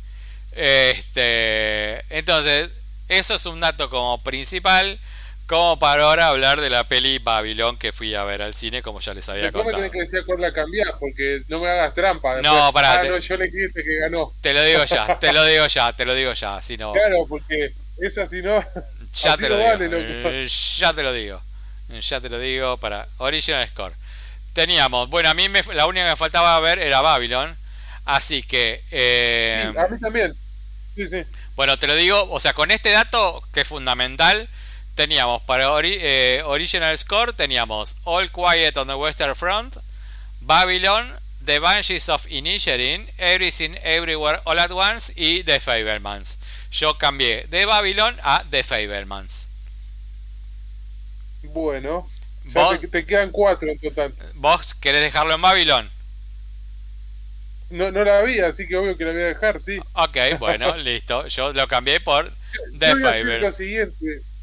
Este, 0.53 2.05
entonces, 2.17 2.69
eso 3.09 3.35
es 3.35 3.47
un 3.47 3.61
dato 3.61 3.89
como 3.89 4.23
principal, 4.23 4.99
como 5.47 5.79
para 5.79 6.05
ahora 6.05 6.29
hablar 6.29 6.61
de 6.61 6.71
la 6.71 6.85
peli 6.85 7.19
Babylon 7.19 7.77
que 7.77 7.93
fui 7.93 8.15
a 8.15 8.25
ver 8.25 8.43
al 8.43 8.55
cine, 8.55 8.83
como 8.83 9.01
ya 9.01 9.13
les 9.13 9.29
había 9.29 9.53
contado. 9.53 9.65
me 9.65 9.73
tenés 9.73 9.93
que 9.93 9.99
decir 10.01 10.25
cuál 10.25 10.41
la 10.41 10.53
cambiás, 10.53 10.91
porque 10.99 11.43
no 11.49 11.61
me 11.61 11.69
hagas 11.69 11.93
trampa. 11.95 12.41
No, 12.41 12.73
para. 12.73 13.01
Ah, 13.01 13.05
no, 13.05 13.19
yo 13.19 13.37
le 13.37 13.47
dijiste 13.47 13.83
que 13.83 13.97
ganó. 13.97 14.33
Te 14.41 14.55
lo 14.55 14.63
digo 14.63 14.85
ya, 14.85 15.19
te 15.19 15.33
lo 15.33 15.45
digo 15.45 15.67
ya, 15.67 15.93
te 15.93 16.05
lo 16.05 16.15
digo 16.15 16.33
ya. 16.33 16.61
Si 16.63 16.77
no... 16.77 16.93
Claro, 16.93 17.27
porque 17.29 17.73
esa 17.99 18.27
si 18.27 18.43
no. 18.43 18.65
Ya 19.13 19.37
te 19.37 19.49
lo 19.49 19.57
digo. 19.57 19.99
Eh, 20.29 20.47
ya 20.49 20.93
te 20.93 21.03
lo 21.03 21.13
digo. 21.13 21.41
Ya 22.01 22.21
te 22.21 22.29
lo 22.29 22.39
digo 22.39 22.77
para 22.79 23.07
Original 23.19 23.69
Score. 23.69 23.95
Teníamos, 24.53 25.09
bueno, 25.11 25.29
a 25.29 25.35
mí 25.35 25.49
me, 25.49 25.63
la 25.75 25.87
única 25.87 26.05
que 26.05 26.11
me 26.11 26.17
faltaba 26.17 26.59
ver 26.61 26.79
era 26.79 27.01
Babylon. 27.01 27.57
Así 28.05 28.43
que... 28.43 28.83
Eh, 28.91 29.73
a 29.77 29.87
mí 29.89 29.99
también. 30.01 30.35
Sí, 30.95 31.07
sí. 31.07 31.25
Bueno, 31.57 31.77
te 31.79 31.87
lo 31.87 31.95
digo, 31.95 32.29
o 32.31 32.41
sea, 32.41 32.53
con 32.53 32.71
este 32.71 32.91
dato 32.91 33.43
que 33.53 33.63
es 33.63 33.69
fundamental, 33.69 34.49
teníamos 34.95 35.43
para 35.43 35.65
eh, 35.83 36.43
Original 36.45 36.97
Score, 36.97 37.33
teníamos 37.33 37.97
All 38.05 38.31
Quiet 38.31 38.77
on 38.77 38.87
the 38.87 38.95
Western 38.95 39.35
Front, 39.35 39.77
Babylon, 40.41 41.19
The 41.45 41.59
Banshees 41.59 42.09
of 42.09 42.27
Inisherin, 42.27 43.09
Everything 43.19 43.77
Everywhere 43.83 44.41
All 44.45 44.59
at 44.59 44.71
Once 44.71 45.13
y 45.17 45.43
The 45.43 45.61
Fablemans. 45.61 46.39
Yo 46.71 46.95
cambié 46.95 47.47
de 47.49 47.67
Babylon 47.67 48.19
a 48.23 48.45
The 48.51 48.63
Fablemans. 48.63 49.51
Bueno, 51.43 52.09
ya 52.45 52.79
te, 52.79 53.05
quedan 53.05 53.31
cuatro 53.31 53.71
en 53.71 53.79
total. 53.79 54.13
¿Vos 54.35 54.75
querés 54.75 55.03
dejarlo 55.03 55.35
en 55.35 55.43
Babylon? 55.43 55.91
No, 57.71 57.91
no 57.91 58.05
la 58.05 58.23
vi, 58.23 58.41
así 58.41 58.67
que 58.67 58.77
obvio 58.77 58.97
que 58.97 59.05
la 59.05 59.13
voy 59.13 59.23
a 59.23 59.27
dejar, 59.27 59.61
sí. 59.61 59.81
Ok, 59.95 60.39
bueno, 60.39 60.77
listo. 60.77 61.27
Yo 61.27 61.53
lo 61.53 61.67
cambié 61.69 62.01
por 62.01 62.33
The 62.79 62.95
Yo 63.41 63.53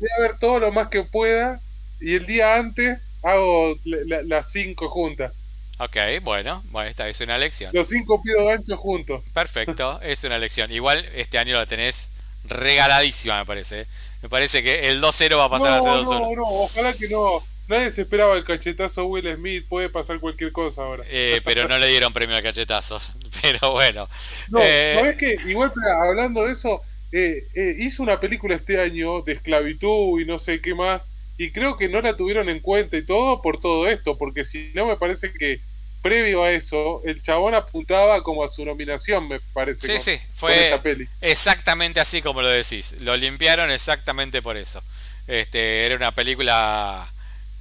voy 0.02 0.10
a 0.18 0.22
ver 0.22 0.40
todo 0.40 0.60
lo 0.60 0.72
más 0.72 0.90
que 0.90 1.04
pueda 1.04 1.62
y 2.00 2.16
el 2.16 2.26
día 2.26 2.56
antes 2.56 3.12
hago 3.22 3.76
las 3.86 4.52
cinco 4.52 4.90
juntas. 4.90 5.44
Ok, 5.78 5.98
bueno, 6.24 6.64
bueno, 6.70 6.90
esta 6.90 7.08
es 7.08 7.22
una 7.22 7.38
lección. 7.38 7.72
Los 7.74 7.90
cinco 7.90 8.22
pido 8.22 8.46
ganchos 8.46 8.80
juntos. 8.80 9.22
Perfecto, 9.34 10.00
es 10.02 10.24
una 10.24 10.40
lección. 10.40 10.72
Igual 10.72 11.06
este 11.16 11.38
año 11.38 11.56
la 11.56 11.66
tenés 11.66 12.14
regaladísima, 12.46 13.40
me 13.40 13.46
parece. 13.46 13.88
Me 14.22 14.30
parece 14.30 14.62
que 14.62 14.90
el 14.90 15.02
2-0 15.02 15.38
va 15.38 15.46
a 15.46 15.50
pasar 15.50 15.74
a 15.74 15.82
ser 15.82 15.92
2-1. 15.92 16.06
No, 16.06 16.36
no, 16.36 16.44
ojalá 16.44 16.94
que 16.94 17.08
no. 17.08 17.44
Nadie 17.68 17.90
se 17.90 18.02
esperaba 18.02 18.36
el 18.36 18.44
cachetazo 18.44 19.06
Will 19.06 19.34
Smith, 19.36 19.66
puede 19.68 19.90
pasar 19.90 20.20
cualquier 20.20 20.52
cosa 20.52 20.82
ahora. 20.82 21.04
Eh, 21.08 21.42
pero 21.44 21.68
no 21.68 21.80
le 21.80 21.88
dieron 21.88 22.12
premio 22.14 22.36
al 22.36 22.44
cachetazo. 22.44 23.00
Pero 23.42 23.72
bueno. 23.72 24.10
No, 24.50 24.60
eh... 24.62 24.96
¿sabes 25.00 25.18
qué? 25.18 25.38
Igual, 25.48 25.72
hablando 26.02 26.44
de 26.46 26.52
eso, 26.52 26.82
eh, 27.12 27.43
eh, 27.54 27.76
hizo 27.80 28.04
una 28.04 28.19
película 28.19 28.56
este 28.56 28.80
año 28.80 29.21
de 29.21 29.34
esclavitud 29.34 30.19
y 30.19 30.26
no 30.26 30.39
sé 30.39 30.62
qué 30.62 30.74
más. 30.74 31.04
Y 31.38 31.52
creo 31.52 31.78
que 31.78 31.89
no 31.89 32.02
la 32.02 32.15
tuvieron 32.15 32.50
en 32.50 32.60
cuenta 32.60 32.97
y 32.97 33.06
todo 33.06 33.41
por 33.41 33.60
todo 33.60 33.88
esto, 33.88 34.17
porque 34.17 34.43
si 34.43 34.71
no 34.74 34.86
me 34.86 34.95
parece 34.95 35.32
que 35.32 35.60
previo 36.02 36.43
a 36.43 36.52
eso, 36.52 37.02
el 37.06 37.21
chabón 37.21 37.54
apuntaba 37.54 38.21
como 38.24 38.43
a 38.43 38.50
su 38.50 38.65
nominación, 38.65 39.28
me 39.28 39.39
parece. 39.54 39.88
Sí, 39.88 40.00
sí, 40.00 40.21
fue 40.34 40.80
exactamente 41.21 42.00
así 42.00 42.21
como 42.21 42.41
lo 42.41 42.50
decís. 42.50 42.97
Lo 43.00 43.15
limpiaron 43.17 43.71
exactamente 43.71 44.41
por 44.41 44.58
eso. 44.58 44.84
Este, 45.28 45.86
era 45.86 45.95
una 45.95 46.13
película 46.13 47.12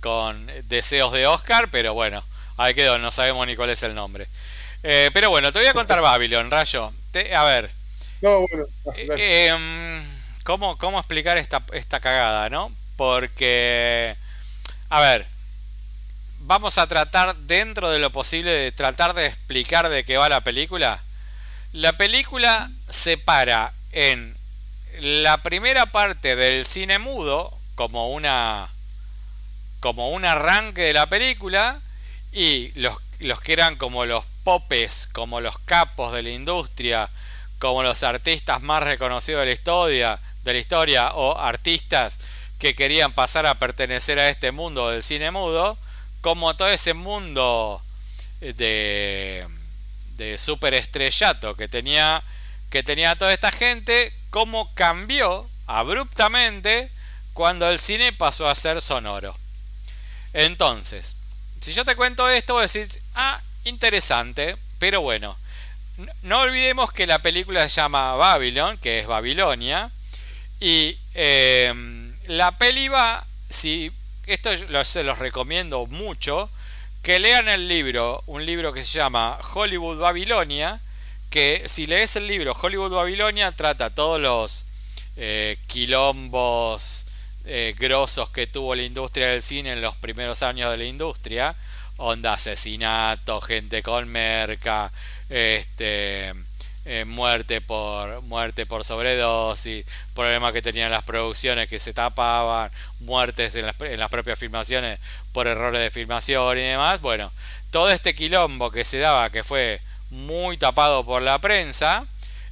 con 0.00 0.50
deseos 0.64 1.12
de 1.12 1.26
Oscar, 1.26 1.70
pero 1.70 1.92
bueno, 1.94 2.24
ahí 2.56 2.74
quedó, 2.74 2.98
no 2.98 3.10
sabemos 3.10 3.46
ni 3.46 3.56
cuál 3.56 3.70
es 3.70 3.82
el 3.82 3.94
nombre. 3.94 4.26
Eh, 4.82 5.10
pero 5.12 5.30
bueno, 5.30 5.52
te 5.52 5.58
voy 5.58 5.68
a 5.68 5.74
contar 5.74 6.00
Babylon, 6.02 6.50
Rayo. 6.50 6.92
a 7.34 7.44
ver. 7.44 7.79
No, 8.20 8.46
bueno. 8.48 8.66
Eh, 9.16 9.46
em, 9.48 10.04
¿cómo, 10.44 10.76
¿Cómo 10.78 10.98
explicar 10.98 11.38
esta, 11.38 11.62
esta 11.72 12.00
cagada, 12.00 12.50
no? 12.50 12.70
Porque, 12.96 14.14
a 14.90 15.00
ver, 15.00 15.26
vamos 16.40 16.78
a 16.78 16.86
tratar 16.86 17.36
dentro 17.36 17.90
de 17.90 17.98
lo 17.98 18.10
posible 18.10 18.50
de 18.50 18.72
tratar 18.72 19.14
de 19.14 19.26
explicar 19.26 19.88
de 19.88 20.04
qué 20.04 20.16
va 20.16 20.28
la 20.28 20.42
película. 20.42 21.02
La 21.72 21.92
película 21.94 22.70
se 22.88 23.16
para 23.16 23.72
en 23.92 24.36
la 25.00 25.42
primera 25.42 25.86
parte 25.86 26.36
del 26.36 26.64
cine 26.64 26.98
mudo 26.98 27.56
como 27.74 28.10
una 28.10 28.68
como 29.80 30.10
un 30.10 30.24
arranque 30.24 30.82
de 30.82 30.92
la 30.92 31.06
película 31.06 31.80
y 32.32 32.72
los, 32.78 32.96
los 33.20 33.40
que 33.40 33.52
eran 33.54 33.76
como 33.76 34.04
los 34.04 34.24
popes, 34.44 35.06
como 35.06 35.40
los 35.40 35.58
capos 35.58 36.12
de 36.12 36.22
la 36.22 36.30
industria, 36.30 37.08
como 37.60 37.84
los 37.84 38.02
artistas 38.02 38.62
más 38.62 38.82
reconocidos 38.82 39.42
de 39.42 39.46
la 40.44 40.58
historia, 40.58 41.12
o 41.14 41.38
artistas 41.38 42.18
que 42.58 42.74
querían 42.74 43.12
pasar 43.12 43.46
a 43.46 43.58
pertenecer 43.60 44.18
a 44.18 44.28
este 44.28 44.50
mundo 44.50 44.90
del 44.90 45.04
cine 45.04 45.30
mudo, 45.30 45.78
como 46.22 46.56
todo 46.56 46.68
ese 46.68 46.94
mundo 46.94 47.80
de, 48.40 49.46
de 50.16 50.38
superestrellato 50.38 51.54
que 51.54 51.68
tenía 51.68 52.24
que 52.70 52.82
tenía 52.84 53.16
toda 53.16 53.32
esta 53.32 53.50
gente, 53.50 54.12
cómo 54.30 54.72
cambió 54.74 55.48
abruptamente 55.66 56.88
cuando 57.34 57.68
el 57.68 57.78
cine 57.78 58.12
pasó 58.12 58.48
a 58.48 58.54
ser 58.54 58.80
sonoro. 58.80 59.36
Entonces, 60.32 61.16
si 61.60 61.72
yo 61.72 61.84
te 61.84 61.96
cuento 61.96 62.28
esto, 62.28 62.54
vos 62.54 62.72
decís, 62.72 63.02
ah, 63.14 63.40
interesante, 63.64 64.56
pero 64.78 65.00
bueno, 65.00 65.36
no 66.22 66.40
olvidemos 66.40 66.92
que 66.92 67.06
la 67.06 67.18
película 67.18 67.68
se 67.68 67.80
llama 67.80 68.14
Babylon, 68.14 68.78
que 68.78 69.00
es 69.00 69.06
Babilonia, 69.06 69.90
y 70.60 70.96
em, 71.14 72.14
la 72.26 72.56
peli 72.58 72.88
va, 72.88 73.26
si 73.48 73.90
esto 74.26 74.50
se 74.84 75.02
los 75.02 75.18
recomiendo 75.18 75.86
mucho, 75.86 76.50
que 77.02 77.18
lean 77.18 77.48
el 77.48 77.66
libro, 77.66 78.22
un 78.26 78.44
libro 78.44 78.72
que 78.72 78.82
se 78.82 78.98
llama 78.98 79.38
Hollywood 79.54 79.98
Babilonia, 79.98 80.80
que 81.30 81.62
si 81.66 81.86
lees 81.86 82.16
el 82.16 82.26
libro 82.26 82.52
Hollywood 82.60 82.92
Babilonia 82.92 83.52
trata 83.52 83.94
todos 83.94 84.20
los 84.20 84.66
eh, 85.16 85.56
quilombos 85.66 87.06
eh, 87.46 87.74
grosos 87.78 88.28
que 88.30 88.46
tuvo 88.46 88.74
la 88.74 88.82
industria 88.82 89.28
del 89.28 89.42
cine 89.42 89.72
en 89.72 89.80
los 89.80 89.96
primeros 89.96 90.42
años 90.42 90.70
de 90.70 90.76
la 90.76 90.84
industria, 90.84 91.54
onda 91.96 92.34
asesinato, 92.34 93.40
gente 93.40 93.82
con 93.82 94.08
merca, 94.08 94.92
este 95.30 96.34
eh, 96.84 97.04
muerte 97.04 97.60
por 97.60 98.22
muerte 98.22 98.66
por 98.66 98.84
sobredosis, 98.84 99.86
problemas 100.14 100.52
que 100.52 100.60
tenían 100.60 100.90
las 100.90 101.04
producciones 101.04 101.68
que 101.68 101.78
se 101.78 101.92
tapaban, 101.92 102.70
muertes 103.00 103.54
en 103.54 103.66
las, 103.66 104.10
propias 104.10 104.38
filmaciones 104.38 104.98
por 105.32 105.46
errores 105.46 105.80
de 105.80 105.90
filmación 105.90 106.58
y 106.58 106.62
demás. 106.62 107.00
Bueno, 107.00 107.30
todo 107.70 107.90
este 107.90 108.14
quilombo 108.14 108.70
que 108.70 108.84
se 108.84 108.98
daba, 108.98 109.30
que 109.30 109.44
fue 109.44 109.80
muy 110.10 110.56
tapado 110.56 111.04
por 111.04 111.22
la 111.22 111.38
prensa, 111.38 112.06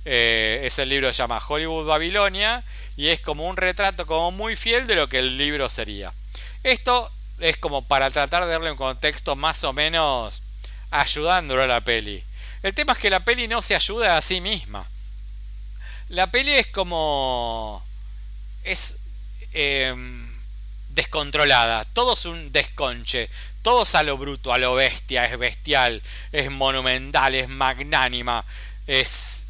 eh, 0.04 0.60
es 0.64 0.78
el 0.78 0.88
libro 0.90 1.12
se 1.12 1.18
llama 1.18 1.42
Hollywood 1.46 1.86
Babilonia 1.86 2.62
y 2.96 3.08
es 3.08 3.20
como 3.20 3.46
un 3.46 3.56
retrato 3.56 4.06
como 4.06 4.30
muy 4.30 4.56
fiel 4.56 4.86
de 4.86 4.94
lo 4.94 5.08
que 5.08 5.18
el 5.18 5.36
libro 5.36 5.68
sería. 5.68 6.12
Esto 6.62 7.10
es 7.40 7.56
como 7.56 7.82
para 7.82 8.10
tratar 8.10 8.44
de 8.44 8.52
darle 8.52 8.70
un 8.70 8.76
contexto 8.76 9.36
más 9.36 9.64
o 9.64 9.72
menos 9.72 10.42
ayudándolo 10.90 11.62
a 11.62 11.66
la 11.66 11.80
peli. 11.80 12.22
El 12.62 12.74
tema 12.74 12.92
es 12.94 12.98
que 12.98 13.10
la 13.10 13.24
peli 13.24 13.46
no 13.46 13.62
se 13.62 13.74
ayuda 13.74 14.16
a 14.16 14.20
sí 14.20 14.40
misma. 14.40 14.86
La 16.08 16.28
peli 16.28 16.52
es 16.52 16.66
como... 16.68 17.84
es 18.64 19.00
em, 19.52 20.28
descontrolada, 20.90 21.84
todo 21.84 22.14
es 22.14 22.24
un 22.24 22.50
desconche, 22.50 23.30
todo 23.62 23.84
es 23.84 23.94
a 23.94 24.02
lo 24.02 24.18
bruto, 24.18 24.52
a 24.52 24.58
lo 24.58 24.74
bestia, 24.74 25.26
es 25.26 25.38
bestial, 25.38 26.02
es 26.32 26.50
monumental, 26.50 27.34
es 27.34 27.48
magnánima, 27.48 28.44
es, 28.86 29.48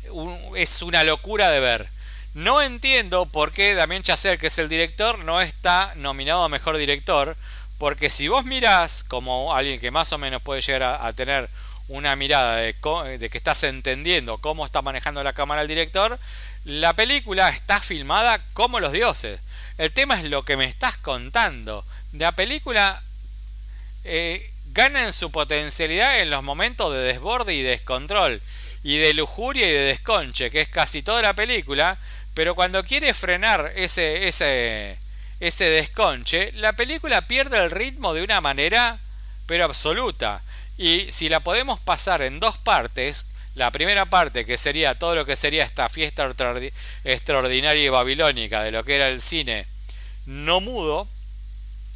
es 0.56 0.82
una 0.82 1.04
locura 1.04 1.50
de 1.50 1.60
ver. 1.60 1.88
No 2.34 2.60
entiendo 2.60 3.26
por 3.26 3.52
qué 3.52 3.74
Damien 3.74 4.02
Chazelle, 4.02 4.38
que 4.38 4.48
es 4.48 4.58
el 4.58 4.68
director, 4.68 5.20
no 5.20 5.40
está 5.40 5.92
nominado 5.96 6.44
a 6.44 6.48
mejor 6.48 6.76
director, 6.76 7.36
porque 7.78 8.10
si 8.10 8.28
vos 8.28 8.44
mirás 8.44 9.04
como 9.04 9.54
alguien 9.54 9.80
que 9.80 9.90
más 9.90 10.12
o 10.12 10.18
menos 10.18 10.42
puede 10.42 10.60
llegar 10.60 10.98
a 11.00 11.12
tener 11.14 11.48
una 11.88 12.16
mirada 12.16 12.56
de, 12.56 12.74
que 12.74 13.38
estás 13.38 13.64
entendiendo 13.64 14.38
cómo 14.38 14.64
está 14.64 14.82
manejando 14.82 15.22
la 15.22 15.32
cámara 15.32 15.62
el 15.62 15.68
director, 15.68 16.18
la 16.64 16.94
película 16.94 17.48
está 17.48 17.80
filmada 17.80 18.40
como 18.52 18.80
los 18.80 18.92
dioses. 18.92 19.40
El 19.78 19.92
tema 19.92 20.18
es 20.18 20.24
lo 20.24 20.44
que 20.44 20.56
me 20.56 20.66
estás 20.66 20.96
contando. 20.98 21.84
La 22.12 22.32
película 22.32 23.02
eh, 24.04 24.50
gana 24.72 25.04
en 25.04 25.12
su 25.12 25.30
potencialidad 25.30 26.20
en 26.20 26.30
los 26.30 26.42
momentos 26.42 26.92
de 26.92 27.00
desborde 27.00 27.54
y 27.54 27.62
descontrol, 27.62 28.42
y 28.82 28.98
de 28.98 29.14
lujuria 29.14 29.68
y 29.68 29.72
de 29.72 29.80
desconche, 29.80 30.50
que 30.50 30.60
es 30.60 30.68
casi 30.68 31.02
toda 31.02 31.22
la 31.22 31.34
película, 31.34 31.98
pero 32.34 32.54
cuando 32.54 32.84
quiere 32.84 33.14
frenar 33.14 33.72
ese, 33.76 34.28
ese, 34.28 34.98
ese 35.40 35.64
desconche, 35.64 36.52
la 36.52 36.74
película 36.74 37.22
pierde 37.22 37.58
el 37.58 37.70
ritmo 37.70 38.14
de 38.14 38.22
una 38.22 38.40
manera, 38.40 38.98
pero 39.46 39.64
absoluta. 39.64 40.42
Y 40.78 41.10
si 41.10 41.28
la 41.28 41.40
podemos 41.40 41.80
pasar 41.80 42.22
en 42.22 42.40
dos 42.40 42.56
partes, 42.56 43.26
la 43.56 43.72
primera 43.72 44.06
parte 44.06 44.46
que 44.46 44.56
sería 44.56 44.96
todo 44.96 45.16
lo 45.16 45.26
que 45.26 45.34
sería 45.34 45.64
esta 45.64 45.88
fiesta 45.88 46.30
extraordinaria 47.04 47.82
y 47.82 47.88
babilónica 47.88 48.62
de 48.62 48.70
lo 48.70 48.84
que 48.84 48.94
era 48.94 49.08
el 49.08 49.20
cine 49.20 49.66
no 50.26 50.60
mudo, 50.60 51.08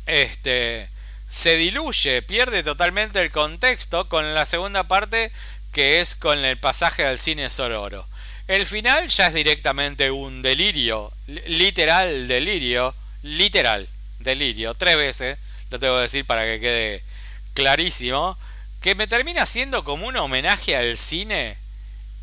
este 0.07 0.89
se 1.29 1.57
diluye, 1.57 2.23
pierde 2.23 2.63
totalmente 2.63 3.23
el 3.23 3.31
contexto 3.31 4.09
con 4.09 4.35
la 4.35 4.45
segunda 4.45 4.85
parte 4.85 5.31
que 5.73 6.01
es 6.01 6.17
con 6.17 6.45
el 6.45 6.59
pasaje 6.59 7.07
al 7.07 7.19
cine 7.19 7.49
sororo. 7.49 8.07
El 8.49 8.67
final 8.67 9.09
ya 9.09 9.29
es 9.29 9.35
directamente 9.35 10.11
un 10.11 10.43
delirio, 10.43 11.13
literal 11.47 12.27
delirio, 12.27 12.95
literal 13.23 13.89
delirio, 14.19 14.75
tres 14.75 14.97
veces, 14.97 15.39
lo 15.71 15.79
tengo 15.79 15.97
que 15.97 16.03
decir 16.03 16.27
para 16.27 16.45
que 16.45 16.61
quede 16.61 17.03
clarísimo 17.55 18.37
que 18.83 18.97
me 18.97 19.07
termina 19.07 19.47
siendo 19.47 19.85
como 19.85 20.09
un 20.09 20.17
homenaje 20.17 20.77
al 20.77 20.99
cine 20.99 21.57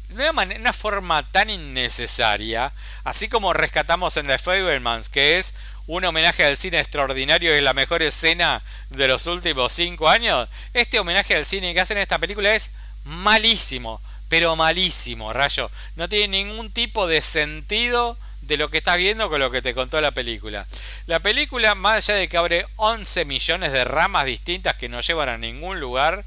de 0.10 0.30
una, 0.30 0.74
forma 0.74 1.24
tan 1.32 1.50
innecesaria, 1.50 2.72
así 3.04 3.30
como 3.30 3.54
rescatamos 3.54 4.18
en 4.18 4.28
The 4.28 4.38
Fablemans, 4.38 5.08
que 5.08 5.38
es 5.38 5.54
un 5.88 6.04
homenaje 6.04 6.44
al 6.44 6.58
cine 6.58 6.80
extraordinario 6.80 7.58
y 7.58 7.62
la 7.62 7.74
mejor 7.74 8.04
escena 8.04 8.62
de 8.90 9.08
los 9.08 9.26
últimos 9.28 9.72
cinco 9.72 10.10
años, 10.10 10.50
este 10.74 11.00
homenaje 11.00 11.36
al 11.36 11.46
cine 11.46 11.74
que 11.74 11.80
hacen 11.80 11.98
en 11.98 12.04
esta 12.04 12.20
película 12.20 12.54
es 12.54 12.72
malísimo, 13.06 14.02
pero 14.28 14.56
malísimo, 14.56 15.32
rayo. 15.32 15.72
No 15.96 16.10
tiene 16.10 16.44
ningún 16.44 16.72
tipo 16.72 17.08
de 17.08 17.22
sentido 17.22 18.18
de 18.42 18.58
lo 18.58 18.70
que 18.70 18.80
estás 18.80 18.98
viendo 18.98 19.30
con 19.30 19.40
lo 19.40 19.52
que 19.52 19.62
te 19.62 19.74
contó 19.74 20.02
la 20.02 20.12
película. 20.12 20.68
La 21.06 21.20
película, 21.20 21.76
más 21.76 22.10
allá 22.10 22.16
de 22.16 22.28
que 22.28 22.38
abre 22.38 22.66
11 22.76 23.26
millones 23.26 23.72
de 23.72 23.86
ramas 23.86 24.26
distintas 24.26 24.76
que 24.76 24.90
no 24.90 25.02
llevan 25.02 25.30
a 25.30 25.38
ningún 25.38 25.80
lugar, 25.80 26.26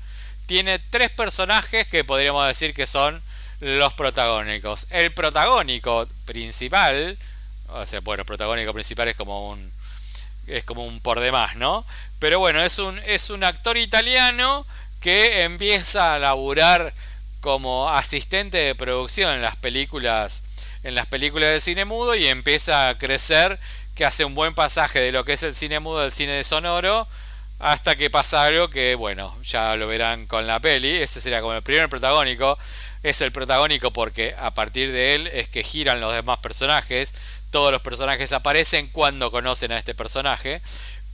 tiene 0.53 0.79
tres 0.79 1.11
personajes 1.11 1.87
que 1.87 2.05
podríamos 2.05 2.47
decir 2.47 2.75
que 2.75 2.87
son 2.87 3.23
los 3.61 3.95
protagónicos. 3.95 4.87
El 4.91 5.11
protagónico 5.11 6.07
principal, 6.27 7.17
o 7.69 7.87
sea, 7.87 8.01
bueno, 8.01 8.27
protagónico 8.27 8.75
principal 8.75 9.09
es 9.09 9.17
como 9.17 9.49
un 9.49 9.73
es 10.47 10.62
como 10.65 10.85
un 10.85 11.01
por 11.01 11.21
demás, 11.21 11.57
¿no? 11.57 11.87
Pero 12.19 12.38
bueno, 12.38 12.61
es 12.61 12.79
un 12.79 12.99
es 13.07 13.31
un 13.31 13.45
actor 13.45 13.79
italiano 13.79 14.67
que 15.01 15.45
empieza 15.45 16.12
a 16.12 16.19
laburar 16.19 16.93
como 17.41 17.88
asistente 17.88 18.59
de 18.59 18.75
producción 18.75 19.35
en 19.35 19.41
las 19.41 19.57
películas 19.57 20.43
en 20.83 20.95
las 20.95 21.07
películas 21.07 21.49
de 21.49 21.61
cine 21.61 21.87
mudo 21.87 22.15
y 22.15 22.27
empieza 22.27 22.91
a 22.91 22.99
crecer 22.99 23.59
que 23.95 24.05
hace 24.05 24.27
un 24.27 24.35
buen 24.35 24.55
pasaje 24.55 25.01
de 25.01 25.12
lo 25.12 25.25
que 25.25 25.33
es 25.33 25.43
el 25.45 25.55
cine 25.55 25.81
mudo 25.81 26.01
al 26.01 26.12
cine 26.12 26.33
de 26.33 26.45
sonoro 26.45 27.09
hasta 27.62 27.94
que 27.94 28.11
pasa 28.11 28.44
algo 28.44 28.68
que, 28.68 28.96
bueno, 28.96 29.38
ya 29.44 29.77
lo 29.77 29.87
verán 29.87 30.27
con 30.27 30.48
la 30.48 30.59
peli. 30.59 30.96
Ese 30.96 31.20
sería 31.20 31.40
como 31.40 31.55
el 31.55 31.62
primer 31.62 31.88
protagónico. 31.88 32.59
Es 33.05 33.20
el 33.20 33.31
protagónico 33.31 33.92
porque 33.92 34.35
a 34.37 34.51
partir 34.51 34.90
de 34.90 35.14
él 35.14 35.29
es 35.29 35.46
que 35.46 35.62
giran 35.62 36.01
los 36.01 36.12
demás 36.12 36.40
personajes. 36.40 37.14
Todos 37.53 37.70
los 37.70 37.81
personajes 37.81 38.33
aparecen 38.33 38.88
cuando 38.88 39.31
conocen 39.31 39.70
a 39.70 39.79
este 39.79 39.94
personaje. 39.94 40.61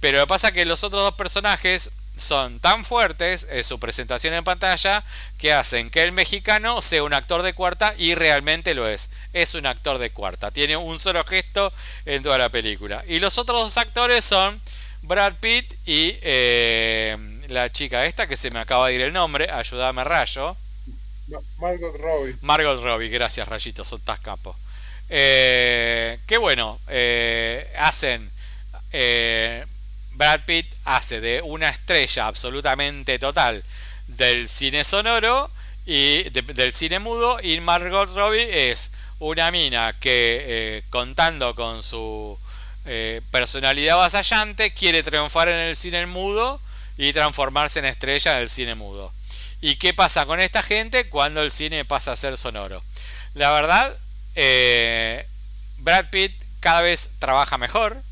Pero 0.01 0.17
lo 0.17 0.25
que 0.25 0.29
pasa 0.29 0.49
es 0.49 0.55
que 0.55 0.65
los 0.65 0.85
otros 0.85 1.03
dos 1.03 1.15
personajes 1.17 1.93
son 2.17 2.61
tan 2.61 2.87
fuertes 2.87 3.47
en 3.51 3.63
su 3.63 3.79
presentación 3.79 4.33
en 4.33 4.43
pantalla 4.43 5.05
que 5.37 5.53
hacen 5.53 5.91
que 5.91 6.03
el 6.03 6.13
mexicano 6.13 6.81
sea 6.81 7.03
un 7.03 7.13
actor 7.13 7.43
de 7.43 7.53
cuarta 7.53 7.95
y 7.99 8.15
realmente 8.15 8.73
lo 8.73 8.89
es. 8.89 9.11
Es 9.35 9.55
un 9.55 9.67
actor 9.67 9.99
de 9.99 10.09
cuarta. 10.09 10.51
Tiene 10.51 10.79
un 10.79 10.99
solo 10.99 11.23
gesto 11.25 11.75
en 12.07 12.23
toda 12.23 12.39
la 12.39 12.49
película. 12.49 13.05
Y 13.07 13.19
los 13.19 13.37
otros 13.37 13.61
dos 13.61 13.77
actores 13.77 14.25
son 14.25 14.59
Brad 15.09 15.37
Pitt 15.41 15.73
y 15.87 16.19
eh, 16.21 17.17
la 17.49 17.73
chica 17.73 18.05
esta 18.05 18.27
que 18.27 18.37
se 18.37 18.51
me 18.51 18.61
acaba 18.61 18.89
de 18.89 18.95
ir 18.95 19.01
el 19.01 19.13
nombre, 19.15 19.51
ayúdame 19.51 20.05
Rayo. 20.05 20.55
Margot 21.59 21.97
Robbie. 21.97 22.37
Margot 22.43 22.83
Robbie, 22.83 23.09
gracias 23.09 23.49
Rayito, 23.49 23.87
son 23.87 24.03
tas 24.03 24.21
capos. 24.21 24.55
Eh, 25.09 26.19
qué 26.27 26.37
bueno, 26.37 26.79
eh, 26.89 27.73
hacen... 27.79 28.31
Brad 28.91 30.41
Pitt 30.47 30.67
hace 30.85 31.21
de 31.21 31.41
una 31.43 31.69
estrella 31.69 32.27
absolutamente 32.27 33.19
total 33.19 33.63
del 34.09 34.49
cine 34.49 34.83
sonoro 34.83 35.51
y 35.87 36.25
del 36.31 36.73
cine 36.73 36.99
mudo 36.99 37.39
y 37.41 37.61
Margot 37.61 38.13
Robbie 38.15 38.71
es 38.71 38.93
una 39.21 39.51
mina 39.53 39.95
que 40.01 40.83
contando 40.91 41.55
con 41.55 41.83
su 41.83 42.37
eh, 42.89 43.21
personalidad 43.31 43.97
vasallante, 43.97 44.73
quiere 44.73 45.03
triunfar 45.03 45.49
en 45.49 45.57
el 45.57 45.77
cine 45.77 46.07
mudo 46.07 46.61
y 46.97 47.13
transformarse 47.13 47.79
en 47.79 47.85
estrella 47.85 48.35
del 48.37 48.49
cine 48.49 48.75
mudo. 48.75 49.13
¿Y 49.61 49.77
qué 49.77 49.93
pasa 49.93 50.25
con 50.27 50.41
esta 50.41 50.63
gente 50.63 51.09
cuando 51.09 51.43
el 51.43 51.51
cine 51.51 51.85
pasa 51.85 52.13
a 52.13 52.17
ser 52.17 52.37
sonoro? 52.37 52.83
La 53.35 53.53
verdad, 53.53 53.95
eh, 54.35 55.27
Brad 55.79 56.07
Pitt 56.11 56.33
cada 56.61 56.81
vez 56.81 57.13
trabaja 57.19 57.59
mejor, 57.59 58.03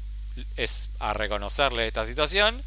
es 0.57 0.91
a 0.99 1.12
reconocerle 1.12 1.87
esta 1.87 2.07
situación. 2.07 2.62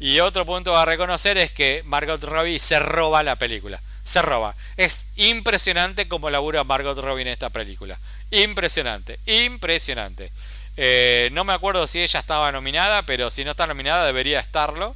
Y 0.00 0.20
otro 0.20 0.46
punto 0.46 0.76
a 0.76 0.84
reconocer 0.84 1.38
es 1.38 1.50
que 1.50 1.82
Margot 1.84 2.22
Robbie 2.22 2.58
se 2.58 2.78
roba 2.78 3.22
la 3.22 3.36
película. 3.36 3.80
Se 4.04 4.22
roba. 4.22 4.54
Es 4.76 5.08
impresionante 5.16 6.06
como 6.06 6.30
labura 6.30 6.64
Margot 6.64 6.96
Robbie 6.98 7.22
en 7.22 7.28
esta 7.28 7.50
película. 7.50 7.98
Impresionante, 8.30 9.18
impresionante. 9.26 10.30
Eh, 10.80 11.28
no 11.32 11.42
me 11.42 11.52
acuerdo 11.52 11.88
si 11.88 12.00
ella 12.00 12.20
estaba 12.20 12.52
nominada, 12.52 13.02
pero 13.02 13.30
si 13.30 13.44
no 13.44 13.50
está 13.50 13.66
nominada 13.66 14.06
debería 14.06 14.38
estarlo. 14.40 14.94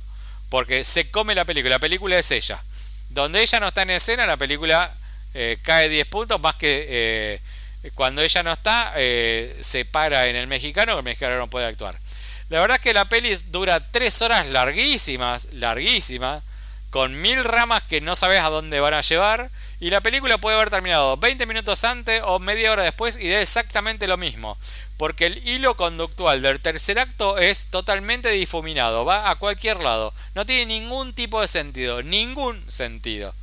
porque 0.48 0.84
se 0.84 1.10
come 1.10 1.34
la 1.34 1.44
película. 1.44 1.76
La 1.76 1.78
película 1.78 2.18
es 2.18 2.30
ella. 2.30 2.62
Donde 3.08 3.42
ella 3.42 3.58
no 3.58 3.68
está 3.68 3.82
en 3.82 3.90
escena, 3.90 4.26
la 4.26 4.36
película 4.36 4.94
eh, 5.34 5.58
cae 5.62 5.88
10 5.88 6.06
puntos, 6.08 6.40
más 6.40 6.56
que 6.56 6.86
eh, 6.88 7.40
cuando 7.94 8.22
ella 8.22 8.42
no 8.42 8.52
está, 8.52 8.92
eh, 8.96 9.56
se 9.60 9.84
para 9.84 10.28
en 10.28 10.36
el 10.36 10.46
mexicano, 10.46 10.96
el 10.98 11.02
mexicano 11.02 11.36
no 11.36 11.48
puede 11.48 11.66
actuar. 11.66 11.98
La 12.48 12.60
verdad 12.60 12.76
es 12.76 12.82
que 12.82 12.92
la 12.92 13.06
peli 13.06 13.34
dura 13.48 13.80
3 13.90 14.22
horas 14.22 14.46
larguísimas, 14.46 15.48
larguísimas, 15.52 16.44
con 16.90 17.20
mil 17.20 17.42
ramas 17.44 17.82
que 17.84 18.00
no 18.00 18.14
sabes 18.14 18.40
a 18.40 18.50
dónde 18.50 18.78
van 18.78 18.94
a 18.94 19.00
llevar. 19.00 19.50
Y 19.80 19.90
la 19.90 20.00
película 20.00 20.38
puede 20.38 20.56
haber 20.56 20.70
terminado 20.70 21.16
20 21.16 21.44
minutos 21.46 21.82
antes 21.82 22.22
o 22.24 22.38
media 22.38 22.70
hora 22.70 22.84
después 22.84 23.16
y 23.18 23.26
de 23.26 23.42
exactamente 23.42 24.06
lo 24.06 24.16
mismo. 24.16 24.56
Porque 25.02 25.26
el 25.26 25.48
hilo 25.48 25.74
conductual 25.74 26.42
del 26.42 26.60
tercer 26.60 27.00
acto 27.00 27.36
es 27.36 27.66
totalmente 27.70 28.28
difuminado, 28.28 29.04
va 29.04 29.30
a 29.30 29.34
cualquier 29.34 29.80
lado. 29.80 30.14
No 30.36 30.46
tiene 30.46 30.64
ningún 30.66 31.12
tipo 31.12 31.40
de 31.40 31.48
sentido, 31.48 32.04
ningún 32.04 32.64
sentido. 32.70 33.34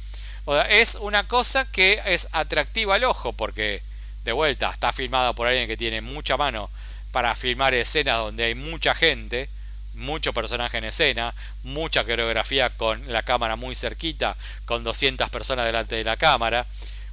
O 0.45 0.53
sea, 0.55 0.61
es 0.69 0.95
una 0.95 1.27
cosa 1.27 1.69
que 1.69 2.01
es 2.05 2.29
atractiva 2.31 2.95
al 2.95 3.03
ojo 3.03 3.33
porque, 3.33 3.81
de 4.23 4.31
vuelta, 4.31 4.69
está 4.69 4.93
filmada 4.93 5.33
por 5.33 5.47
alguien 5.47 5.67
que 5.67 5.75
tiene 5.75 5.99
mucha 5.99 6.37
mano 6.37 6.69
para 7.11 7.35
filmar 7.35 7.73
escenas 7.73 8.19
donde 8.19 8.45
hay 8.45 8.55
mucha 8.55 8.95
gente 8.95 9.49
mucho 9.95 10.31
personaje 10.31 10.77
en 10.77 10.85
escena, 10.85 11.35
mucha 11.63 12.05
coreografía 12.05 12.69
con 12.69 13.11
la 13.11 13.23
cámara 13.23 13.57
muy 13.57 13.75
cerquita, 13.75 14.37
con 14.63 14.85
200 14.85 15.29
personas 15.29 15.65
delante 15.65 15.95
de 15.95 16.05
la 16.05 16.15
cámara. 16.15 16.67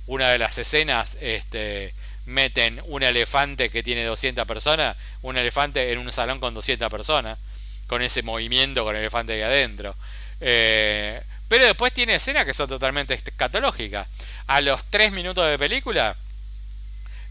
Una 0.06 0.30
de 0.30 0.38
las 0.38 0.56
escenas 0.56 1.18
este, 1.20 1.94
meten 2.26 2.80
un 2.86 3.02
elefante 3.02 3.70
que 3.70 3.82
tiene 3.82 4.04
200 4.04 4.46
personas, 4.46 4.96
un 5.22 5.36
elefante 5.36 5.92
en 5.92 5.98
un 5.98 6.12
salón 6.12 6.40
con 6.40 6.54
200 6.54 6.90
personas, 6.90 7.38
con 7.86 8.02
ese 8.02 8.22
movimiento 8.22 8.84
con 8.84 8.94
el 8.94 9.02
elefante 9.02 9.32
ahí 9.32 9.42
adentro. 9.42 9.94
Eh, 10.40 11.22
pero 11.48 11.64
después 11.64 11.92
tiene 11.92 12.16
escenas 12.16 12.44
que 12.44 12.52
son 12.52 12.68
totalmente 12.68 13.14
escatológicas. 13.14 14.08
A 14.46 14.60
los 14.60 14.84
3 14.90 15.12
minutos 15.12 15.48
de 15.48 15.58
película 15.58 16.16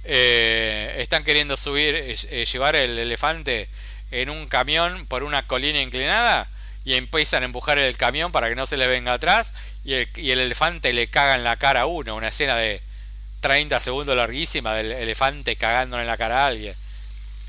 eh, 0.05 0.95
están 0.99 1.23
queriendo 1.23 1.58
subir, 1.58 1.95
eh, 1.95 2.45
llevar 2.45 2.75
el 2.75 2.97
elefante 2.97 3.67
en 4.12 4.29
un 4.29 4.47
camión 4.47 5.05
por 5.08 5.23
una 5.23 5.45
colina 5.47 5.81
inclinada 5.81 6.47
y 6.86 6.93
empiezan 6.93 7.41
a 7.41 7.47
empujar 7.47 7.79
el 7.79 7.97
camión 7.97 8.31
para 8.31 8.47
que 8.47 8.55
no 8.55 8.67
se 8.67 8.77
le 8.77 8.88
venga 8.88 9.13
atrás 9.13 9.55
y 9.84 9.93
el, 9.93 10.39
elefante 10.39 10.93
le 10.93 11.08
caga 11.08 11.36
en 11.36 11.43
la 11.43 11.58
cara 11.58 11.81
a 11.81 11.86
uno. 11.88 12.15
Una 12.15 12.27
escena 12.27 12.55
de 12.55 12.81
30 13.45 13.79
segundos 13.79 14.17
larguísima 14.17 14.73
del 14.73 14.91
elefante 14.91 15.55
cagándole 15.55 16.01
en 16.01 16.08
la 16.08 16.17
cara 16.17 16.43
a 16.43 16.47
alguien. 16.47 16.73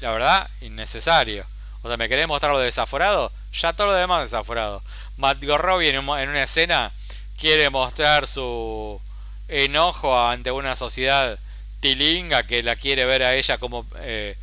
La 0.02 0.10
verdad, 0.10 0.50
innecesario. 0.60 1.46
O 1.80 1.88
sea, 1.88 1.96
¿me 1.96 2.06
querés 2.10 2.28
mostrar 2.28 2.52
lo 2.52 2.58
desaforado? 2.58 3.32
Ya 3.54 3.72
todo 3.72 3.86
lo 3.86 3.94
demás 3.94 4.20
desaforado. 4.20 4.82
Matt 5.16 5.42
Robbie 5.42 5.88
en, 5.88 6.06
una 6.06 6.42
escena 6.42 6.92
quiere 7.38 7.70
mostrar 7.70 8.28
su 8.28 9.00
enojo 9.48 10.20
ante 10.20 10.50
una 10.50 10.76
sociedad 10.76 11.38
tilinga 11.80 12.42
que 12.42 12.62
la 12.62 12.76
quiere 12.76 13.06
ver 13.06 13.22
a 13.22 13.34
ella 13.34 13.56
como, 13.56 13.86
eh, 14.00 14.36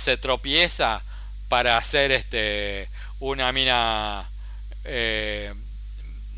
se 0.00 0.16
tropieza 0.16 1.00
para 1.48 1.76
hacer 1.76 2.10
este 2.10 2.88
una 3.20 3.52
mina 3.52 4.28
eh, 4.82 5.54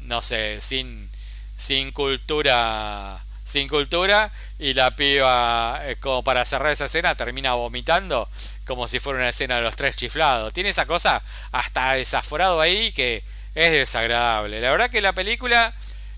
no 0.02 0.20
sé 0.20 0.60
sin 0.60 1.10
sin 1.56 1.92
cultura 1.92 3.22
sin 3.50 3.68
cultura 3.68 4.30
y 4.58 4.74
la 4.74 4.96
piba 4.96 5.80
eh, 5.84 5.96
como 6.00 6.22
para 6.22 6.44
cerrar 6.44 6.72
esa 6.72 6.86
escena 6.86 7.14
termina 7.14 7.54
vomitando 7.54 8.28
como 8.66 8.86
si 8.86 9.00
fuera 9.00 9.18
una 9.18 9.28
escena 9.28 9.56
de 9.56 9.62
los 9.62 9.76
tres 9.76 9.96
chiflados 9.96 10.52
tiene 10.52 10.70
esa 10.70 10.86
cosa 10.86 11.22
hasta 11.52 11.94
desaforado 11.94 12.60
ahí 12.60 12.92
que 12.92 13.22
es 13.54 13.72
desagradable 13.72 14.60
la 14.60 14.70
verdad 14.70 14.90
que 14.90 15.00
la 15.00 15.12
película 15.12 15.72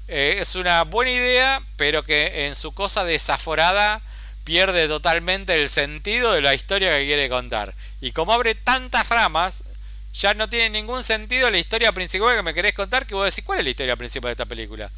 eh, 0.09 0.37
es 0.41 0.55
una 0.55 0.83
buena 0.85 1.11
idea 1.11 1.63
pero 1.77 2.05
que 2.05 2.47
en 2.47 2.55
su 2.55 2.73
cosa 2.75 3.05
desaforada 3.05 4.01
pierde 4.45 4.89
totalmente 4.89 5.55
el 5.55 5.69
sentido 5.69 6.33
de 6.33 6.43
la 6.43 6.55
historia 6.55 6.99
que 6.99 7.07
quiere 7.07 7.29
contar 7.29 7.75
y 8.03 8.11
como 8.11 8.33
abre 8.33 8.57
tantas 8.57 9.09
ramas, 9.09 9.65
ya 10.13 10.35
no 10.35 10.49
tiene 10.49 10.71
ningún 10.71 11.05
sentido 11.05 11.49
la 11.51 11.59
historia 11.59 11.93
principal 11.93 12.37
que 12.37 12.43
me 12.43 12.53
querés 12.53 12.75
contar. 12.75 13.07
Que 13.07 13.15
vos 13.15 13.25
decís, 13.25 13.45
¿cuál 13.45 13.61
es 13.61 13.65
la 13.65 13.71
historia 13.71 13.97
principal 13.97 14.31
de 14.31 14.33
esta 14.33 14.45
película? 14.45 14.91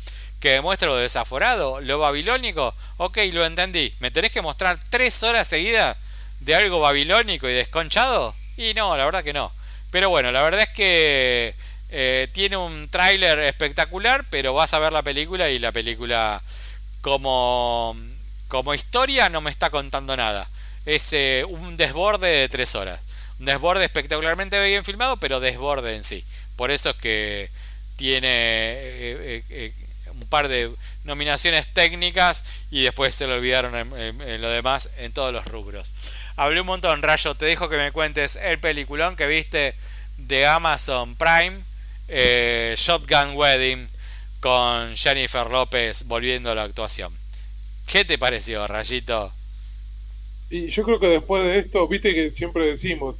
¿Que 0.44 0.50
demuestra 0.50 0.88
lo 0.88 0.96
desaforado? 0.96 1.80
¿Lo 1.80 2.00
babilónico? 2.00 2.74
Ok, 2.98 3.16
lo 3.33 3.46
entendí. 3.46 3.94
¿Me 4.00 4.11
tenés 4.11 4.30
que 4.30 4.42
mostrar 4.42 4.78
tres 4.90 5.22
horas 5.22 5.48
seguidas 5.48 5.96
de 6.40 6.54
algo 6.54 6.80
babilónico 6.80 7.48
y 7.48 7.54
desconchado? 7.54 8.35
Y 8.59 8.74
no, 8.74 8.94
la 8.94 9.07
verdad 9.07 9.24
que 9.24 9.33
no. 9.33 9.50
Pero 9.90 10.11
bueno, 10.11 10.33
la 10.33 10.42
verdad 10.42 10.61
es 10.61 10.68
que 10.68 11.54
eh, 11.88 12.28
tiene 12.33 12.59
un 12.59 12.90
tráiler 12.90 13.38
espectacular, 13.38 14.26
pero 14.28 14.52
vas 14.52 14.74
a 14.74 14.78
ver 14.80 14.92
la 14.92 15.00
película 15.02 15.48
y 15.48 15.59
la 15.59 15.72
película 15.72 16.42
como, 17.00 17.96
como 18.48 18.74
historia 18.74 19.30
no 19.30 19.40
me 19.40 19.50
está 19.50 19.70
contando 19.70 20.14
nada 20.14 20.46
es 20.85 21.11
eh, 21.14 21.46
un 21.48 21.78
desborde 21.78 22.28
de 22.28 22.50
tres 22.50 22.74
horas. 22.74 23.00
Un 23.40 23.46
desborde 23.46 23.87
espectacularmente 23.87 24.62
bien 24.62 24.85
filmado, 24.85 25.16
pero 25.16 25.40
desborde 25.40 25.96
en 25.96 26.04
sí. 26.04 26.22
Por 26.54 26.70
eso 26.70 26.90
es 26.90 26.96
que 26.96 27.50
tiene 27.96 28.28
eh, 28.28 29.72
par 30.34 30.48
de 30.48 30.68
nominaciones 31.04 31.72
técnicas 31.72 32.44
y 32.68 32.82
después 32.82 33.14
se 33.14 33.28
lo 33.28 33.34
olvidaron 33.34 33.72
en, 33.76 34.42
lo 34.42 34.48
demás 34.48 34.90
en 34.98 35.12
todos 35.12 35.32
los 35.32 35.44
rubros. 35.44 35.94
Hablé 36.34 36.60
un 36.60 36.66
montón, 36.66 37.02
Rayo. 37.02 37.36
Te 37.36 37.44
dejo 37.44 37.68
que 37.68 37.76
me 37.76 37.92
cuentes 37.92 38.34
el 38.34 38.58
peliculón 38.58 39.14
que 39.14 39.28
viste 39.28 39.76
de 40.16 40.44
Amazon 40.44 41.14
Prime, 41.14 41.60
Shotgun 42.74 43.36
Wedding, 43.36 43.86
con 44.40 44.96
Jennifer 44.96 45.48
López 45.48 46.08
volviendo 46.08 46.50
a 46.50 46.56
la 46.56 46.64
actuación. 46.64 47.12
¿Qué 47.86 48.04
te 48.04 48.18
pareció, 48.18 48.66
Rayito? 48.66 49.32
Y 50.50 50.66
yo 50.66 50.82
creo 50.82 50.98
que 50.98 51.06
después 51.06 51.44
de 51.44 51.60
esto, 51.60 51.86
viste 51.86 52.12
que 52.12 52.32
siempre 52.32 52.66
decimos, 52.66 53.14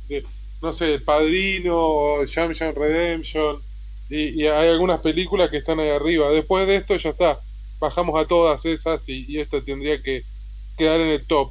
no 0.61 0.73
sé, 0.73 0.95
El 0.95 1.03
Padrino, 1.03 2.17
Jam 2.27 2.53
Redemption, 2.75 3.63
y, 4.11 4.47
hay 4.47 4.69
algunas 4.69 5.01
películas 5.01 5.51
que 5.51 5.59
están 5.59 5.81
ahí 5.81 5.89
arriba. 5.89 6.31
Después 6.31 6.67
de 6.67 6.77
esto 6.77 6.97
ya 6.97 7.11
está, 7.11 7.39
bajamos 7.79 8.21
a 8.21 8.27
todas 8.27 8.65
esas 8.65 9.09
y, 9.09 9.25
y 9.29 9.41
esta 9.41 9.61
tendría 9.61 10.01
que 10.01 10.25
quedar 10.77 11.01
en 11.01 11.09
el 11.09 11.27
top. 11.27 11.51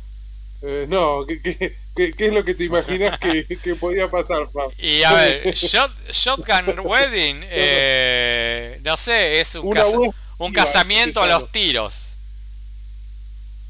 Eh, 0.61 0.85
no, 0.87 1.25
¿qué, 1.25 1.41
qué, 1.41 2.13
qué, 2.13 2.27
es 2.27 2.33
lo 2.33 2.45
que 2.45 2.55
te 2.55 2.63
imaginas 2.65 3.19
que, 3.19 3.45
que 3.63 3.75
podía 3.75 4.09
pasar, 4.09 4.47
Y 4.77 5.03
a 5.03 5.13
ver, 5.13 5.53
Shotgun 5.53 6.79
Wedding, 6.79 7.41
eh, 7.49 8.79
no 8.83 8.95
sé, 8.95 9.41
es 9.41 9.55
un, 9.55 10.13
un 10.37 10.53
casamiento 10.53 11.21
a 11.21 11.27
los 11.27 11.51
tiros. 11.51 12.17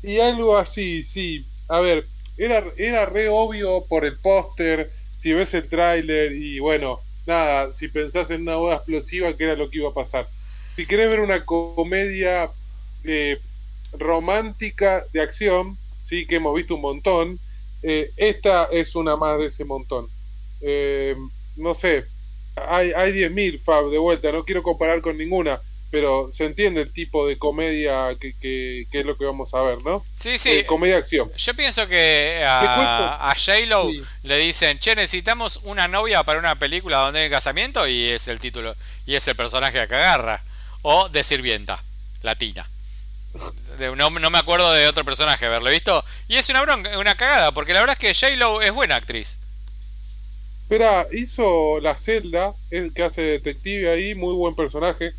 Y 0.03 0.19
algo 0.19 0.57
así, 0.57 1.01
sí 1.01 1.45
a 1.69 1.79
ver, 1.79 2.05
era, 2.37 2.63
era 2.77 3.05
re 3.05 3.29
obvio 3.29 3.85
por 3.87 4.05
el 4.05 4.17
póster, 4.17 4.91
si 5.15 5.33
ves 5.33 5.53
el 5.53 5.69
tráiler 5.69 6.31
y 6.33 6.59
bueno, 6.59 6.99
nada, 7.25 7.71
si 7.71 7.87
pensás 7.87 8.29
en 8.31 8.41
una 8.41 8.55
boda 8.55 8.75
explosiva, 8.75 9.33
que 9.33 9.43
era 9.43 9.55
lo 9.55 9.69
que 9.69 9.79
iba 9.79 9.89
a 9.89 9.93
pasar. 9.93 10.27
Si 10.75 10.85
querés 10.85 11.09
ver 11.09 11.19
una 11.19 11.45
comedia 11.45 12.49
eh, 13.03 13.39
romántica 13.93 15.03
de 15.13 15.21
acción, 15.21 15.77
sí, 16.01 16.25
que 16.25 16.37
hemos 16.37 16.55
visto 16.55 16.75
un 16.75 16.81
montón, 16.81 17.39
eh, 17.83 18.11
esta 18.17 18.65
es 18.65 18.95
una 18.95 19.15
más 19.15 19.39
de 19.39 19.45
ese 19.45 19.65
montón. 19.65 20.07
Eh, 20.61 21.15
no 21.57 21.73
sé, 21.73 22.05
hay, 22.55 22.91
hay 22.93 23.11
10.000, 23.11 23.59
Fab, 23.59 23.89
de 23.89 23.97
vuelta, 23.97 24.31
no 24.31 24.43
quiero 24.43 24.63
comparar 24.63 25.01
con 25.01 25.17
ninguna, 25.17 25.59
pero 25.93 26.31
se 26.31 26.45
entiende 26.45 26.81
el 26.81 26.91
tipo 26.91 27.27
de 27.27 27.37
comedia 27.37 28.15
que, 28.19 28.33
que, 28.41 28.87
es 28.91 29.05
lo 29.05 29.15
que 29.15 29.25
vamos 29.25 29.53
a 29.53 29.61
ver, 29.61 29.77
¿no? 29.83 30.03
Sí, 30.15 30.39
sí. 30.39 30.49
Eh, 30.49 30.65
comedia 30.65 30.97
acción. 30.97 31.31
Yo 31.37 31.53
pienso 31.53 31.87
que 31.87 32.43
a, 32.43 33.29
a 33.29 33.35
J-Lo 33.35 33.91
le 34.23 34.37
dicen, 34.39 34.79
che, 34.79 34.95
necesitamos 34.95 35.59
una 35.65 35.87
novia 35.87 36.23
para 36.23 36.39
una 36.39 36.57
película 36.57 36.97
donde 36.97 37.19
hay 37.19 37.29
casamiento 37.29 37.87
y 37.87 38.09
es 38.09 38.27
el 38.27 38.39
título, 38.39 38.75
y 39.05 39.13
es 39.13 39.27
el 39.27 39.35
personaje 39.35 39.87
que 39.87 39.93
agarra. 39.93 40.41
O 40.81 41.09
de 41.09 41.23
sirvienta, 41.23 41.79
latina. 42.23 42.67
No, 43.95 44.09
no 44.09 44.29
me 44.31 44.39
acuerdo 44.39 44.73
de 44.73 44.87
otro 44.87 45.05
personaje 45.05 45.45
haberlo 45.45 45.69
visto. 45.69 46.03
Y 46.27 46.37
es 46.37 46.49
una 46.49 46.63
bronca, 46.63 46.97
una 46.97 47.15
cagada, 47.15 47.51
porque 47.51 47.73
la 47.73 47.81
verdad 47.81 47.97
es 48.01 48.15
que 48.15 48.19
J-Lo 48.19 48.63
es 48.63 48.71
buena 48.71 48.95
actriz. 48.95 49.41
Espera, 50.63 51.05
hizo 51.11 51.79
La 51.81 51.95
Celda, 51.95 52.51
el 52.71 52.95
que 52.95 53.03
hace 53.03 53.21
detective 53.21 53.91
ahí, 53.91 54.15
muy 54.15 54.33
buen 54.33 54.55
personaje 54.55 55.13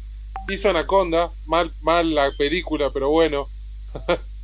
Hizo 0.48 0.70
Anaconda, 0.70 1.30
mal, 1.46 1.72
mal 1.80 2.14
la 2.14 2.30
película, 2.36 2.90
pero 2.90 3.10
bueno. 3.10 3.48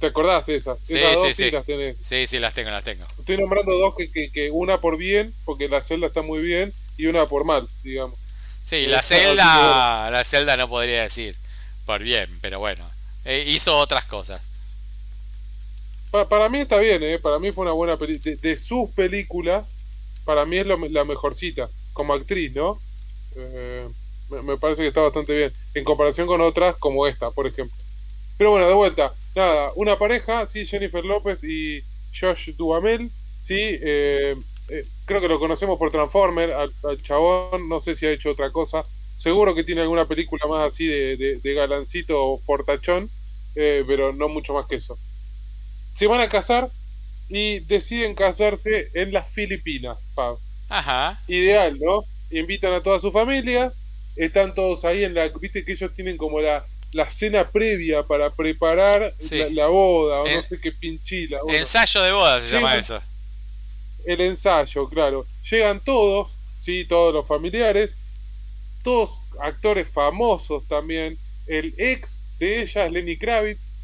¿Te, 0.00 0.06
acordás 0.06 0.48
esas? 0.48 0.80
Sí, 0.80 0.98
esas 0.98 1.34
sí, 1.36 1.44
sí. 1.44 1.50
las 1.50 1.64
tenés. 1.64 1.96
Sí, 2.00 2.26
sí, 2.26 2.38
las 2.38 2.52
tengo, 2.52 2.70
las 2.70 2.84
tengo. 2.84 3.06
Estoy 3.18 3.38
nombrando 3.38 3.76
dos 3.76 3.94
que, 3.94 4.30
que, 4.30 4.50
una 4.50 4.80
por 4.80 4.96
bien, 4.96 5.32
porque 5.44 5.68
la 5.68 5.82
celda 5.82 6.08
está 6.08 6.22
muy 6.22 6.40
bien, 6.40 6.72
y 6.96 7.06
una 7.06 7.26
por 7.26 7.44
mal, 7.44 7.66
digamos. 7.82 8.18
Sí, 8.62 8.86
la 8.86 9.02
celda, 9.02 10.10
la 10.10 10.24
celda 10.24 10.56
no 10.56 10.68
podría 10.68 11.02
decir 11.02 11.36
por 11.86 12.02
bien, 12.02 12.28
pero 12.40 12.58
bueno, 12.58 12.84
eh, 13.24 13.44
hizo 13.46 13.78
otras 13.78 14.04
cosas. 14.04 14.42
para 16.10 16.48
mí 16.48 16.60
está 16.60 16.76
bien, 16.78 17.02
¿eh? 17.02 17.18
para 17.18 17.38
mí 17.38 17.52
fue 17.52 17.62
una 17.62 17.72
buena 17.72 17.96
película. 17.96 18.34
De, 18.40 18.56
sus 18.56 18.90
películas, 18.90 19.74
para 20.24 20.44
mí 20.44 20.58
es 20.58 20.66
la 20.66 21.04
mejorcita, 21.04 21.70
como 21.92 22.14
actriz, 22.14 22.54
¿no? 22.54 22.80
Eh, 23.36 23.88
me, 24.30 24.42
me 24.42 24.56
parece 24.56 24.82
que 24.82 24.88
está 24.88 25.02
bastante 25.02 25.36
bien. 25.36 25.52
En 25.74 25.84
comparación 25.84 26.26
con 26.26 26.40
otras 26.40 26.76
como 26.76 27.06
esta, 27.06 27.30
por 27.30 27.46
ejemplo. 27.46 27.76
Pero 28.36 28.50
bueno, 28.52 28.68
de 28.68 28.74
vuelta. 28.74 29.12
Nada, 29.34 29.70
una 29.76 29.98
pareja, 29.98 30.46
sí, 30.46 30.66
Jennifer 30.66 31.04
López 31.04 31.44
y 31.44 31.80
Josh 32.18 32.54
Duhamel, 32.56 33.10
sí. 33.40 33.56
eh, 33.58 34.34
eh, 34.68 34.84
creo 35.04 35.20
que 35.20 35.28
lo 35.28 35.38
conocemos 35.38 35.78
por 35.78 35.90
Transformer, 35.90 36.52
al, 36.52 36.72
al 36.84 37.02
chabón, 37.02 37.68
no 37.68 37.80
sé 37.80 37.94
si 37.94 38.06
ha 38.06 38.12
hecho 38.12 38.30
otra 38.30 38.50
cosa. 38.50 38.82
Seguro 39.16 39.54
que 39.54 39.64
tiene 39.64 39.80
alguna 39.80 40.06
película 40.06 40.46
más 40.46 40.72
así 40.72 40.86
de, 40.86 41.16
de, 41.16 41.36
de 41.40 41.54
galancito 41.54 42.22
o 42.22 42.38
fortachón, 42.38 43.10
eh, 43.56 43.84
pero 43.86 44.12
no 44.12 44.28
mucho 44.28 44.54
más 44.54 44.66
que 44.66 44.76
eso. 44.76 44.96
Se 45.92 46.06
van 46.06 46.20
a 46.20 46.28
casar 46.28 46.68
y 47.28 47.60
deciden 47.60 48.14
casarse 48.14 48.88
en 48.94 49.12
las 49.12 49.32
Filipinas, 49.32 49.98
Pab. 50.14 50.36
Ajá. 50.68 51.20
Ideal, 51.26 51.78
¿no? 51.80 52.04
Invitan 52.30 52.72
a 52.72 52.82
toda 52.82 52.98
su 52.98 53.10
familia, 53.10 53.72
están 54.18 54.54
todos 54.54 54.84
ahí 54.84 55.04
en 55.04 55.14
la. 55.14 55.28
Viste 55.28 55.64
que 55.64 55.72
ellos 55.72 55.92
tienen 55.94 56.16
como 56.16 56.40
la, 56.40 56.64
la 56.92 57.10
cena 57.10 57.48
previa 57.48 58.02
para 58.02 58.30
preparar 58.30 59.14
Sí. 59.18 59.38
la, 59.38 59.48
la 59.50 59.66
boda, 59.68 60.22
o 60.22 60.26
En- 60.26 60.36
no 60.36 60.42
sé 60.42 60.60
qué 60.60 60.72
pinchila. 60.72 61.38
bueno, 61.42 61.58
Ensayo 61.58 62.02
de 62.02 62.12
boda 62.12 62.40
se 62.40 62.54
llama 62.54 62.76
eso. 62.76 63.00
el 64.04 64.20
ensayo, 64.20 64.88
claro. 64.88 65.26
Llegan 65.50 65.80
todos, 65.80 66.38
sí, 66.58 66.84
todos 66.86 67.12
los 67.14 67.26
familiares, 67.26 67.94
todos 68.82 69.20
actores 69.40 69.88
famosos 69.88 70.66
también. 70.68 71.18
El 71.46 71.74
ex 71.78 72.26
de 72.38 72.62
ella 72.62 72.86
es 72.86 72.92
Lenny 72.92 73.16
Kravitz, 73.16 73.74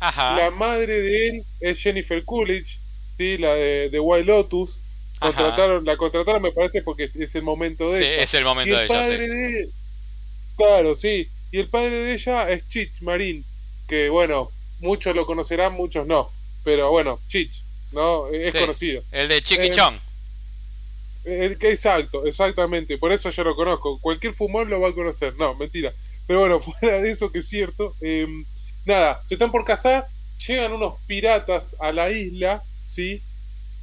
Ajá. 0.00 0.36
la 0.36 0.50
madre 0.50 1.00
de 1.00 1.28
él 1.28 1.44
es 1.60 1.78
Jennifer 1.78 2.22
Coolidge, 2.24 2.78
sí, 3.16 3.38
la 3.38 3.54
de, 3.54 3.88
de 3.90 4.00
White 4.00 4.26
Lotus. 4.26 4.80
Contrataron, 5.20 5.84
la 5.84 5.96
contrataron, 5.96 6.42
me 6.42 6.52
parece, 6.52 6.82
porque 6.82 7.10
es 7.14 7.34
el 7.34 7.42
momento 7.42 7.84
de 7.90 7.98
Sí, 7.98 8.04
ella. 8.04 8.22
es 8.22 8.34
el 8.34 8.42
Y 8.42 8.44
momento 8.44 8.76
de 8.76 8.84
el 8.84 8.90
ella, 8.90 9.02
sí. 9.04 9.16
de 9.16 9.68
Claro, 10.56 10.94
sí. 10.94 11.28
Y 11.50 11.58
el 11.60 11.68
padre 11.68 11.90
de 11.90 12.14
ella 12.14 12.50
es 12.50 12.68
Chich 12.68 13.00
Marín, 13.02 13.44
que 13.88 14.08
bueno, 14.08 14.50
muchos 14.80 15.14
lo 15.14 15.24
conocerán, 15.26 15.72
muchos 15.74 16.06
no. 16.06 16.30
Pero 16.64 16.90
bueno, 16.90 17.20
Chich, 17.28 17.62
¿no? 17.92 18.28
Es 18.28 18.52
Sí. 18.52 18.58
conocido. 18.58 19.02
El 19.12 19.28
de 19.28 19.42
Chiqui 19.42 19.66
Eh, 19.66 19.70
Chong. 19.70 19.94
Eh, 21.24 21.56
que 21.58 21.70
Exacto, 21.70 22.26
exactamente. 22.26 22.98
Por 22.98 23.12
eso 23.12 23.30
yo 23.30 23.44
lo 23.44 23.54
conozco. 23.56 23.98
Cualquier 24.00 24.34
fumón 24.34 24.68
lo 24.68 24.80
va 24.80 24.90
a 24.90 24.92
conocer. 24.92 25.34
No, 25.36 25.54
mentira. 25.54 25.92
Pero 26.26 26.40
bueno, 26.40 26.60
fuera 26.80 27.00
de 27.00 27.10
eso 27.10 27.30
que 27.32 27.38
es 27.38 27.48
cierto. 27.48 27.94
eh, 28.00 28.26
nada, 28.84 29.20
se 29.24 29.34
están 29.34 29.50
por 29.50 29.64
casar. 29.64 30.06
Llegan 30.46 30.72
unos 30.72 30.94
piratas 31.06 31.76
a 31.80 31.92
la 31.92 32.10
isla, 32.10 32.62
¿sí? 32.84 33.22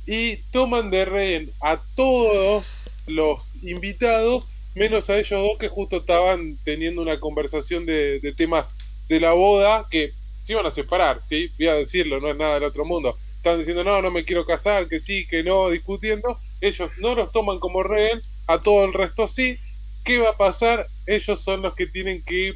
Y 0.05 0.37
toman 0.51 0.89
de 0.89 1.05
rehén 1.05 1.51
a 1.61 1.79
todos 1.95 2.81
los 3.07 3.61
invitados, 3.63 4.47
menos 4.75 5.09
a 5.09 5.17
ellos 5.17 5.41
dos 5.41 5.57
que 5.57 5.67
justo 5.67 5.97
estaban 5.97 6.57
teniendo 6.63 7.01
una 7.01 7.19
conversación 7.19 7.85
de, 7.85 8.33
temas 8.35 8.75
de 9.07 9.19
la 9.19 9.33
boda 9.33 9.85
que 9.89 10.11
se 10.41 10.53
iban 10.53 10.65
a 10.65 10.71
separar, 10.71 11.21
¿sí? 11.23 11.51
Voy 11.57 11.67
a 11.67 11.75
decirlo, 11.75 12.19
no 12.19 12.29
es 12.29 12.37
nada 12.37 12.55
del 12.55 12.63
otro 12.63 12.85
mundo. 12.85 13.17
Estaban 13.35 13.59
diciendo, 13.59 13.83
no, 13.83 14.01
no 14.01 14.11
me 14.11 14.23
quiero 14.23 14.45
casar, 14.45 14.87
que 14.87 14.99
sí, 14.99 15.25
que 15.27 15.43
no, 15.43 15.69
discutiendo. 15.69 16.39
Ellos 16.61 16.91
no 16.97 17.15
los 17.15 17.31
toman 17.31 17.59
como 17.59 17.83
rehén, 17.83 18.21
a 18.47 18.59
todo 18.59 18.85
el 18.85 18.93
resto 18.93 19.27
sí. 19.27 19.57
¿Qué 20.03 20.17
va 20.17 20.31
a 20.31 20.37
pasar? 20.37 20.87
Ellos 21.05 21.39
son 21.39 21.61
los 21.61 21.75
que 21.75 21.85
tienen 21.85 22.23
que 22.23 22.53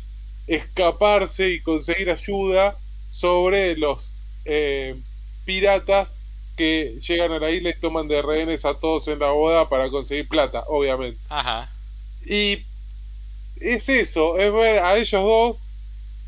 escaparse 0.47 1.49
y 1.49 1.61
conseguir 1.61 2.09
ayuda 2.09 2.75
sobre 3.11 3.77
los 3.77 4.17
eh, 4.45 4.95
piratas 5.45 6.19
que 6.55 6.97
llegan 7.07 7.31
a 7.31 7.39
la 7.39 7.51
isla 7.51 7.69
y 7.69 7.79
toman 7.79 8.07
de 8.07 8.21
rehenes 8.21 8.65
a 8.65 8.75
todos 8.75 9.07
en 9.07 9.19
la 9.19 9.31
boda 9.31 9.69
para 9.69 9.89
conseguir 9.89 10.27
plata, 10.27 10.63
obviamente. 10.67 11.19
Ajá. 11.29 11.69
Y 12.25 12.59
es 13.59 13.89
eso, 13.89 14.37
es 14.37 14.53
ver 14.53 14.79
a 14.79 14.97
ellos 14.97 15.23
dos 15.23 15.59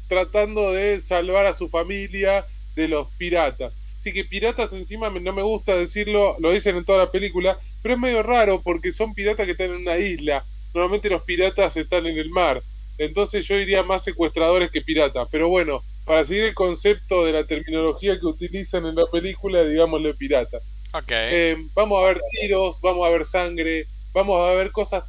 tratando 0.07 0.71
de 0.71 1.01
salvar 1.01 1.45
a 1.45 1.53
su 1.53 1.67
familia 1.67 2.45
de 2.75 2.87
los 2.87 3.07
piratas. 3.17 3.75
Así 3.97 4.13
que 4.13 4.23
piratas 4.23 4.71
encima 4.73 5.09
no 5.09 5.33
me 5.33 5.41
gusta 5.41 5.75
decirlo, 5.75 6.37
lo 6.39 6.51
dicen 6.51 6.77
en 6.77 6.85
toda 6.85 6.99
la 6.99 7.11
película, 7.11 7.57
pero 7.81 7.95
es 7.95 7.99
medio 7.99 8.23
raro 8.23 8.61
porque 8.61 8.91
son 8.91 9.13
piratas 9.13 9.45
que 9.45 9.51
están 9.53 9.71
en 9.71 9.81
una 9.81 9.97
isla. 9.97 10.45
Normalmente 10.73 11.09
los 11.09 11.23
piratas 11.23 11.75
están 11.75 12.05
en 12.05 12.17
el 12.17 12.29
mar. 12.29 12.61
Entonces 12.97 13.45
yo 13.47 13.57
diría 13.57 13.83
más 13.83 14.03
secuestradores 14.03 14.71
que 14.71 14.81
piratas. 14.81 15.27
Pero 15.31 15.49
bueno, 15.49 15.81
para 16.07 16.23
seguir 16.23 16.45
el 16.45 16.53
concepto 16.55 17.25
de 17.25 17.33
la 17.33 17.45
terminología 17.45 18.17
que 18.17 18.25
utilizan 18.25 18.85
en 18.85 18.95
la 18.95 19.05
película, 19.07 19.63
digámosle 19.63 20.13
piratas. 20.13 20.77
Ok. 20.93 21.11
Eh, 21.11 21.57
vamos 21.75 22.01
a 22.01 22.07
ver 22.07 22.21
tiros, 22.31 22.79
vamos 22.81 23.05
a 23.05 23.09
ver 23.11 23.25
sangre, 23.25 23.85
vamos 24.13 24.39
a 24.41 24.53
ver 24.53 24.71
cosas. 24.71 25.05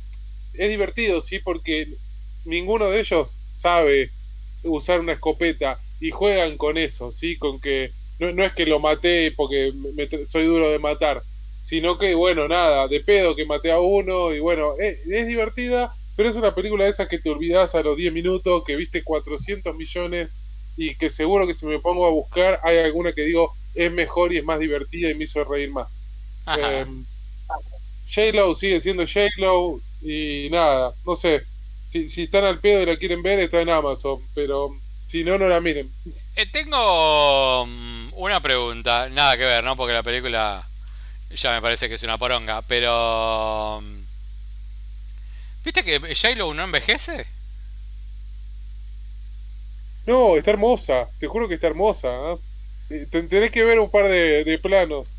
Es 0.54 0.68
divertido, 0.68 1.20
sí, 1.20 1.38
porque 1.38 1.86
ninguno 2.44 2.90
de 2.90 2.98
ellos 3.00 3.38
sabe 3.54 4.10
usar 4.64 4.98
una 4.98 5.12
escopeta 5.12 5.78
y 6.00 6.10
juegan 6.10 6.56
con 6.56 6.76
eso, 6.76 7.12
sí, 7.12 7.38
con 7.38 7.60
que 7.60 7.90
no, 8.18 8.32
no 8.32 8.44
es 8.44 8.52
que 8.54 8.66
lo 8.66 8.80
maté 8.80 9.32
porque 9.36 9.72
me- 9.72 9.92
me- 9.92 10.24
soy 10.26 10.46
duro 10.46 10.70
de 10.70 10.80
matar, 10.80 11.22
sino 11.60 11.96
que, 11.96 12.14
bueno, 12.14 12.48
nada, 12.48 12.88
de 12.88 12.98
pedo 13.00 13.36
que 13.36 13.46
maté 13.46 13.70
a 13.70 13.78
uno 13.78 14.34
y 14.34 14.40
bueno, 14.40 14.72
es, 14.80 15.06
es 15.06 15.26
divertida, 15.28 15.92
pero 16.16 16.28
es 16.28 16.34
una 16.34 16.52
película 16.56 16.84
de 16.84 16.90
esas 16.90 17.06
que 17.08 17.20
te 17.20 17.30
olvidas 17.30 17.76
a 17.76 17.82
los 17.82 17.96
10 17.96 18.12
minutos, 18.12 18.64
que 18.66 18.74
viste 18.74 19.04
400 19.04 19.76
millones 19.76 20.36
y 20.78 20.94
que 20.94 21.10
seguro 21.10 21.46
que 21.46 21.54
si 21.54 21.66
me 21.66 21.80
pongo 21.80 22.06
a 22.06 22.10
buscar 22.10 22.60
hay 22.62 22.78
alguna 22.78 23.12
que 23.12 23.22
digo 23.22 23.52
es 23.74 23.92
mejor 23.92 24.32
y 24.32 24.38
es 24.38 24.44
más 24.44 24.60
divertida 24.60 25.10
y 25.10 25.14
me 25.14 25.24
hizo 25.24 25.42
reír 25.44 25.70
más. 25.70 25.98
Eh, 26.56 26.86
J-Lo 28.14 28.54
sigue 28.54 28.80
siendo 28.80 29.04
J-Lo 29.04 29.80
y 30.00 30.48
nada, 30.50 30.92
no 31.04 31.16
sé. 31.16 31.42
Si, 31.92 32.08
si 32.08 32.24
están 32.24 32.44
al 32.44 32.60
pedo 32.60 32.82
y 32.82 32.86
la 32.86 32.96
quieren 32.96 33.22
ver, 33.22 33.40
está 33.40 33.60
en 33.60 33.70
Amazon, 33.70 34.20
pero 34.34 34.70
si 35.04 35.24
no, 35.24 35.36
no 35.36 35.48
la 35.48 35.60
miren. 35.60 35.90
Eh, 36.36 36.46
tengo 36.46 37.66
mm, 37.66 38.10
una 38.14 38.40
pregunta, 38.40 39.08
nada 39.10 39.36
que 39.36 39.44
ver, 39.44 39.64
¿no? 39.64 39.74
Porque 39.76 39.94
la 39.94 40.02
película 40.02 40.66
ya 41.30 41.52
me 41.52 41.62
parece 41.62 41.88
que 41.88 41.96
es 41.96 42.02
una 42.02 42.18
poronga, 42.18 42.62
pero... 42.62 43.80
mm, 43.82 43.98
¿Viste 45.64 45.84
que 45.84 45.98
J-Lo 46.14 46.54
no 46.54 46.62
envejece? 46.64 47.26
No, 50.08 50.36
está 50.36 50.50
hermosa, 50.52 51.06
te 51.18 51.26
juro 51.28 51.48
que 51.48 51.54
está 51.54 51.66
hermosa. 51.68 52.08
Eh, 52.88 53.06
te- 53.10 53.22
Tenés 53.24 53.50
que 53.50 53.64
ver 53.64 53.78
un 53.80 53.90
par 53.90 54.08
de, 54.08 54.44
de 54.44 54.58
planos. 54.58 55.18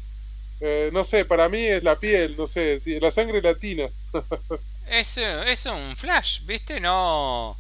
Eh, 0.62 0.90
no 0.94 1.04
sé, 1.06 1.26
para 1.26 1.50
mí 1.50 1.60
es 1.66 1.84
la 1.84 2.00
piel, 2.00 2.36
no 2.38 2.48
sé, 2.48 2.80
sí, 2.82 3.00
la 3.00 3.12
sangre 3.12 3.42
latina. 3.42 3.88
Es, 4.86 5.18
eh, 5.18 5.52
es 5.52 5.66
un 5.68 5.96
flash, 5.96 6.42
¿viste? 6.46 6.80
No... 6.80 7.58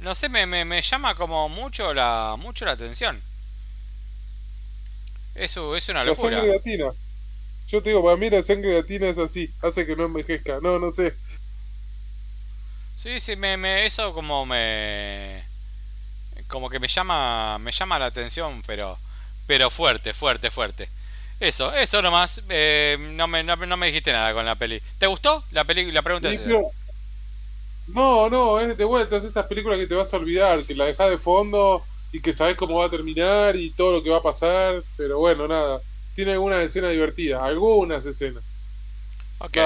No 0.00 0.14
sé, 0.14 0.28
me, 0.30 0.46
me, 0.46 0.64
me 0.64 0.82
llama 0.82 1.14
como 1.16 1.48
mucho 1.48 1.94
la, 1.94 2.36
mucho 2.38 2.64
la 2.66 2.72
atención. 2.72 3.22
Eso 5.34 5.74
es 5.76 5.88
una 5.88 6.04
La 6.04 6.14
locura. 6.14 6.40
sangre 6.40 6.48
latina. 6.48 6.92
Yo 7.66 7.82
te 7.82 7.90
digo, 7.90 8.02
para 8.04 8.16
mí 8.16 8.30
la 8.30 8.42
sangre 8.42 8.74
latina 8.74 9.08
es 9.10 9.18
así, 9.18 9.54
hace 9.62 9.86
que 9.86 9.96
no 9.96 10.06
envejezca. 10.06 10.60
No, 10.62 10.78
no 10.80 10.90
sé. 10.92 11.18
Sí, 12.94 13.18
sí, 13.20 13.34
me, 13.36 13.56
me, 13.56 13.86
eso 13.86 14.12
como 14.14 14.44
me... 14.46 15.49
Como 16.50 16.70
que 16.70 16.80
me 16.80 16.88
llama, 16.88 17.58
me 17.60 17.72
llama 17.72 17.98
la 17.98 18.06
atención, 18.06 18.62
pero, 18.66 18.98
pero 19.46 19.70
fuerte, 19.70 20.14
fuerte, 20.14 20.50
fuerte. 20.50 20.90
Eso, 21.40 21.72
eso 21.74 22.02
nomás. 22.02 22.44
eh, 22.50 22.98
no, 23.12 23.28
me, 23.28 23.42
no, 23.44 23.56
me- 23.56 23.66
no 23.66 23.76
me 23.76 23.86
dijiste 23.86 24.12
nada 24.12 24.34
con 24.34 24.44
la 24.46 24.56
peli. 24.56 24.80
¿Te 24.98 25.06
gustó 25.06 25.44
la 25.52 25.64
peli? 25.64 25.90
La 25.92 26.02
pregunta 26.02 26.28
es... 26.30 26.42
No, 27.86 28.28
no, 28.30 28.60
es 28.60 28.76
de 28.76 28.84
vuelta, 28.84 29.16
es 29.16 29.24
esas 29.24 29.46
películas 29.46 29.78
que 29.78 29.86
te 29.86 29.94
vas 29.94 30.12
a 30.14 30.16
olvidar, 30.16 30.64
que 30.64 30.74
la 30.74 30.84
dejas 30.86 31.10
de 31.10 31.18
fondo 31.18 31.88
y 32.12 32.20
que 32.22 32.32
sabes 32.32 32.56
cómo 32.56 32.78
va 32.78 32.86
a 32.86 32.90
terminar 32.90 33.56
y 33.56 33.74
todo 33.74 33.92
lo 33.92 34.02
que 34.02 34.10
va 34.10 34.18
a 34.18 34.22
pasar, 34.22 34.84
pero 34.96 35.18
bueno, 35.18 35.48
nada. 35.48 35.82
Tiene 36.12 36.32
algunas 36.32 36.62
escenas 36.62 36.92
divertidas, 36.92 37.42
algunas 37.42 38.06
escenas. 38.06 38.44
Ok, 39.38 39.56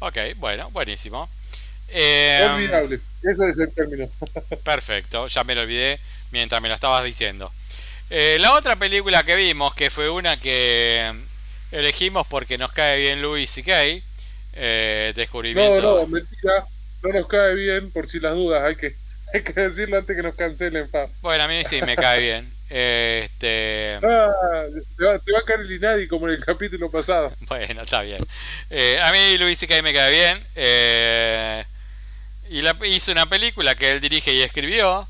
ok, 0.00 0.18
bueno, 0.38 0.70
buenísimo. 0.70 1.28
Eh, 1.92 2.48
Olvidable, 2.54 3.00
ese 3.22 3.48
es 3.48 3.58
el 3.58 3.72
término. 3.74 4.08
Perfecto, 4.64 5.26
ya 5.26 5.44
me 5.44 5.54
lo 5.54 5.62
olvidé 5.62 5.98
mientras 6.30 6.60
me 6.62 6.68
lo 6.68 6.74
estabas 6.74 7.04
diciendo. 7.04 7.52
Eh, 8.10 8.38
la 8.40 8.52
otra 8.54 8.76
película 8.76 9.22
que 9.24 9.36
vimos, 9.36 9.74
que 9.74 9.90
fue 9.90 10.10
una 10.10 10.38
que 10.38 11.12
elegimos 11.72 12.26
porque 12.26 12.58
nos 12.58 12.72
cae 12.72 12.98
bien 12.98 13.22
Louis 13.22 13.48
C.K., 13.48 13.72
eh, 14.54 15.12
No, 15.14 15.20
descubrimiento... 15.20 15.80
no, 15.80 16.06
mentira, 16.06 16.64
no 17.02 17.12
nos 17.12 17.26
cae 17.28 17.54
bien 17.54 17.90
por 17.92 18.06
si 18.08 18.18
las 18.20 18.34
dudas, 18.34 18.64
hay 18.64 18.74
que, 18.76 18.94
hay 19.34 19.42
que 19.42 19.52
decirlo 19.52 19.98
antes 19.98 20.16
que 20.16 20.22
nos 20.22 20.34
cancelen, 20.34 20.88
pa. 20.90 21.06
Bueno, 21.22 21.44
a 21.44 21.48
mí 21.48 21.62
sí 21.64 21.80
me 21.82 21.94
cae 21.96 22.20
bien. 22.20 22.52
Este, 22.68 23.98
Ah, 24.02 24.64
te, 24.96 25.04
va, 25.04 25.18
te 25.18 25.32
va 25.32 25.38
a 25.40 25.44
caer 25.44 25.60
el 25.60 25.72
Inadi 25.72 26.06
como 26.08 26.28
en 26.28 26.34
el 26.34 26.44
capítulo 26.44 26.90
pasado. 26.90 27.32
bueno, 27.48 27.82
está 27.82 28.02
bien. 28.02 28.24
Eh, 28.70 28.98
a 29.00 29.12
mí 29.12 29.38
Louis 29.38 29.58
C.K. 29.58 29.82
me 29.82 29.92
cae 29.94 30.10
bien. 30.10 30.44
eh, 30.56 31.64
y 32.50 32.64
hizo 32.86 33.12
una 33.12 33.26
película 33.26 33.76
que 33.76 33.92
él 33.92 34.00
dirige 34.00 34.34
y 34.34 34.42
escribió. 34.42 35.06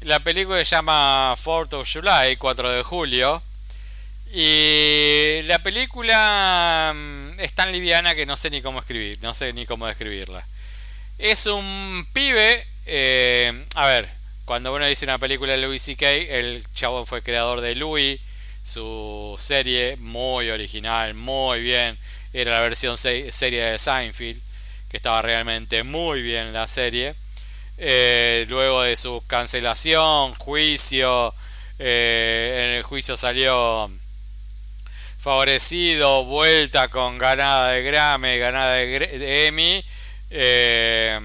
La 0.00 0.20
película 0.20 0.58
se 0.58 0.76
llama 0.76 1.34
4th 1.42 1.72
of 1.72 1.90
July, 1.90 2.36
4 2.36 2.70
de 2.70 2.82
julio. 2.82 3.42
Y 4.30 5.40
la 5.44 5.58
película 5.62 6.92
mm, 6.94 7.40
es 7.40 7.54
tan 7.54 7.72
liviana 7.72 8.14
que 8.14 8.26
no 8.26 8.36
sé 8.36 8.50
ni 8.50 8.60
cómo 8.60 8.78
escribir, 8.78 9.18
no 9.22 9.32
sé 9.32 9.54
ni 9.54 9.64
cómo 9.64 9.86
describirla. 9.86 10.46
Es 11.16 11.46
un 11.46 12.06
pibe, 12.12 12.66
eh, 12.84 13.64
a 13.74 13.86
ver, 13.86 14.10
cuando 14.44 14.74
uno 14.74 14.86
dice 14.86 15.06
una 15.06 15.18
película 15.18 15.52
de 15.52 15.58
Louis 15.58 15.80
C.K., 15.80 16.06
el 16.10 16.66
chavo 16.74 17.06
fue 17.06 17.22
creador 17.22 17.62
de 17.62 17.74
Louis, 17.74 18.20
su 18.62 19.34
serie 19.38 19.96
muy 19.96 20.50
original, 20.50 21.14
muy 21.14 21.62
bien. 21.62 21.96
Era 22.34 22.52
la 22.52 22.60
versión 22.60 22.98
serie 22.98 23.30
de 23.62 23.78
Seinfeld, 23.78 24.42
que 24.92 24.98
estaba 24.98 25.22
realmente 25.22 25.84
muy 25.84 26.20
bien 26.20 26.52
la 26.52 26.68
serie. 26.68 27.14
Eh, 27.78 28.44
luego 28.50 28.82
de 28.82 28.94
su 28.94 29.24
cancelación, 29.26 30.34
juicio, 30.34 31.34
eh, 31.78 32.66
en 32.68 32.74
el 32.76 32.82
juicio 32.82 33.16
salió 33.16 33.90
favorecido, 35.18 36.26
vuelta 36.26 36.88
con 36.88 37.16
ganada 37.16 37.70
de 37.70 37.82
Grammy, 37.82 38.36
ganada 38.36 38.74
de, 38.74 39.46
Emmy. 39.46 39.82
Eh, 40.28 41.18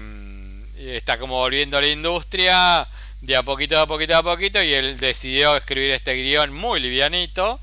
está 0.78 1.18
como 1.18 1.34
volviendo 1.34 1.76
a 1.76 1.82
la 1.82 1.88
industria 1.88 2.88
de 3.20 3.36
a 3.36 3.42
poquito 3.42 3.78
a 3.78 3.86
poquito 3.86 4.16
a 4.16 4.22
poquito 4.22 4.62
y 4.62 4.72
él 4.72 4.96
decidió 4.96 5.56
escribir 5.56 5.90
este 5.90 6.14
guion 6.14 6.54
muy 6.54 6.80
livianito 6.80 7.60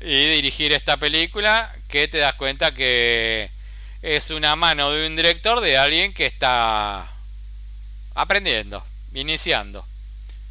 y 0.00 0.36
dirigir 0.36 0.72
esta 0.72 0.96
película 0.96 1.70
que 1.88 2.08
te 2.08 2.16
das 2.18 2.34
cuenta 2.34 2.72
que 2.72 3.50
es 4.04 4.28
una 4.28 4.54
mano 4.54 4.90
de 4.90 5.06
un 5.06 5.16
director 5.16 5.62
de 5.62 5.78
alguien 5.78 6.12
que 6.12 6.26
está 6.26 7.10
aprendiendo, 8.14 8.84
iniciando. 9.14 9.82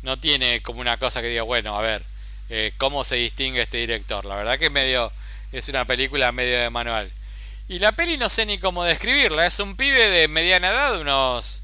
No 0.01 0.17
tiene 0.17 0.63
como 0.63 0.81
una 0.81 0.97
cosa 0.97 1.21
que 1.21 1.27
diga, 1.27 1.43
bueno, 1.43 1.77
a 1.77 1.81
ver, 1.83 2.03
eh, 2.49 2.73
cómo 2.77 3.03
se 3.03 3.17
distingue 3.17 3.61
este 3.61 3.77
director. 3.77 4.25
La 4.25 4.37
verdad 4.37 4.57
que 4.57 4.65
es 4.65 4.71
medio 4.71 5.11
es 5.51 5.69
una 5.69 5.85
película 5.85 6.31
medio 6.31 6.59
de 6.59 6.71
manual. 6.71 7.11
Y 7.69 7.77
la 7.77 7.91
peli 7.91 8.17
no 8.17 8.27
sé 8.27 8.47
ni 8.47 8.57
cómo 8.57 8.85
describirla. 8.85 9.45
Es 9.45 9.59
un 9.59 9.77
pibe 9.77 10.09
de 10.09 10.27
mediana 10.27 10.69
edad, 10.69 10.99
unos 10.99 11.61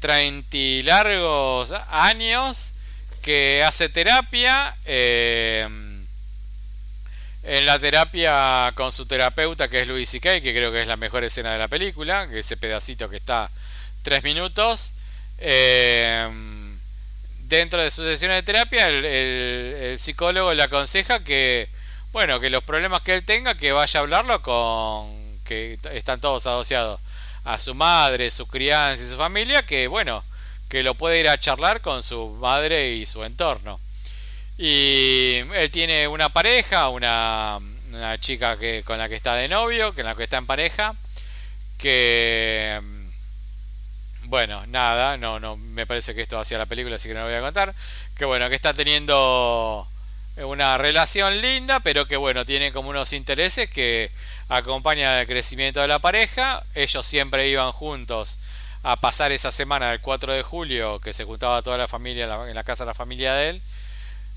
30 0.00 0.84
largos 0.84 1.72
años, 1.90 2.74
que 3.22 3.64
hace 3.66 3.88
terapia. 3.88 4.76
Eh, 4.84 5.66
en 7.46 7.64
la 7.64 7.78
terapia 7.78 8.72
con 8.74 8.90
su 8.90 9.06
terapeuta, 9.06 9.68
que 9.68 9.82
es 9.82 9.88
Louis 9.88 10.08
C.K., 10.08 10.40
que 10.40 10.52
creo 10.52 10.72
que 10.72 10.82
es 10.82 10.88
la 10.88 10.96
mejor 10.96 11.22
escena 11.22 11.52
de 11.52 11.58
la 11.58 11.68
película, 11.68 12.28
ese 12.32 12.56
pedacito 12.56 13.08
que 13.08 13.16
está 13.16 13.48
tres 14.02 14.24
minutos. 14.24 14.94
Eh, 15.38 16.28
dentro 17.38 17.80
de 17.80 17.90
su 17.90 18.02
sesión 18.02 18.32
de 18.32 18.42
terapia, 18.42 18.88
el, 18.88 19.96
psicólogo 19.96 20.54
le 20.54 20.62
aconseja 20.64 21.22
que, 21.22 21.68
bueno, 22.12 22.40
que 22.40 22.50
los 22.50 22.64
problemas 22.64 23.02
que 23.02 23.14
él 23.14 23.24
tenga, 23.24 23.54
que 23.54 23.70
vaya 23.70 24.00
a 24.00 24.02
hablarlo 24.02 24.42
con 24.42 25.24
que 25.44 25.78
están 25.92 26.20
todos 26.20 26.44
asociados 26.48 27.00
a 27.44 27.60
su 27.60 27.76
madre, 27.76 28.32
su 28.32 28.48
crianza 28.48 29.04
y 29.04 29.06
su 29.06 29.16
familia, 29.16 29.64
que 29.64 29.86
bueno, 29.86 30.24
que 30.68 30.82
lo 30.82 30.96
puede 30.96 31.20
ir 31.20 31.28
a 31.28 31.38
charlar 31.38 31.80
con 31.80 32.02
su 32.02 32.30
madre 32.40 32.94
y 32.94 33.06
su 33.06 33.22
entorno. 33.22 33.78
Y 34.58 35.42
él 35.54 35.70
tiene 35.70 36.08
una 36.08 36.30
pareja, 36.30 36.88
una, 36.88 37.58
una 37.92 38.18
chica 38.18 38.56
que, 38.58 38.82
con 38.84 38.98
la 38.98 39.08
que 39.08 39.16
está 39.16 39.34
de 39.34 39.48
novio, 39.48 39.94
con 39.94 40.04
la 40.04 40.14
que 40.14 40.24
está 40.24 40.38
en 40.38 40.46
pareja, 40.46 40.94
que 41.78 42.80
bueno, 44.28 44.66
nada, 44.66 45.16
no, 45.16 45.38
no, 45.38 45.56
me 45.56 45.86
parece 45.86 46.14
que 46.14 46.22
esto 46.22 46.38
hacía 46.38 46.58
la 46.58 46.66
película, 46.66 46.96
así 46.96 47.08
que 47.08 47.14
no 47.14 47.20
lo 47.20 47.26
voy 47.26 47.34
a 47.36 47.40
contar. 47.40 47.74
Que 48.16 48.24
bueno, 48.24 48.48
que 48.48 48.56
está 48.56 48.74
teniendo 48.74 49.86
una 50.36 50.76
relación 50.78 51.40
linda, 51.40 51.80
pero 51.80 52.06
que 52.06 52.16
bueno, 52.16 52.44
tiene 52.44 52.72
como 52.72 52.90
unos 52.90 53.12
intereses 53.12 53.70
que 53.70 54.10
acompañan 54.48 55.18
el 55.18 55.26
crecimiento 55.26 55.80
de 55.80 55.88
la 55.88 56.00
pareja. 56.00 56.64
Ellos 56.74 57.06
siempre 57.06 57.48
iban 57.48 57.72
juntos 57.72 58.40
a 58.82 58.96
pasar 58.96 59.32
esa 59.32 59.50
semana 59.50 59.90
del 59.90 60.00
4 60.00 60.32
de 60.32 60.42
julio, 60.42 61.00
que 61.00 61.12
se 61.12 61.24
juntaba 61.24 61.62
toda 61.62 61.78
la 61.78 61.88
familia 61.88 62.24
en 62.48 62.54
la 62.54 62.64
casa 62.64 62.84
de 62.84 62.88
la 62.88 62.94
familia 62.94 63.34
de 63.34 63.50
él, 63.50 63.62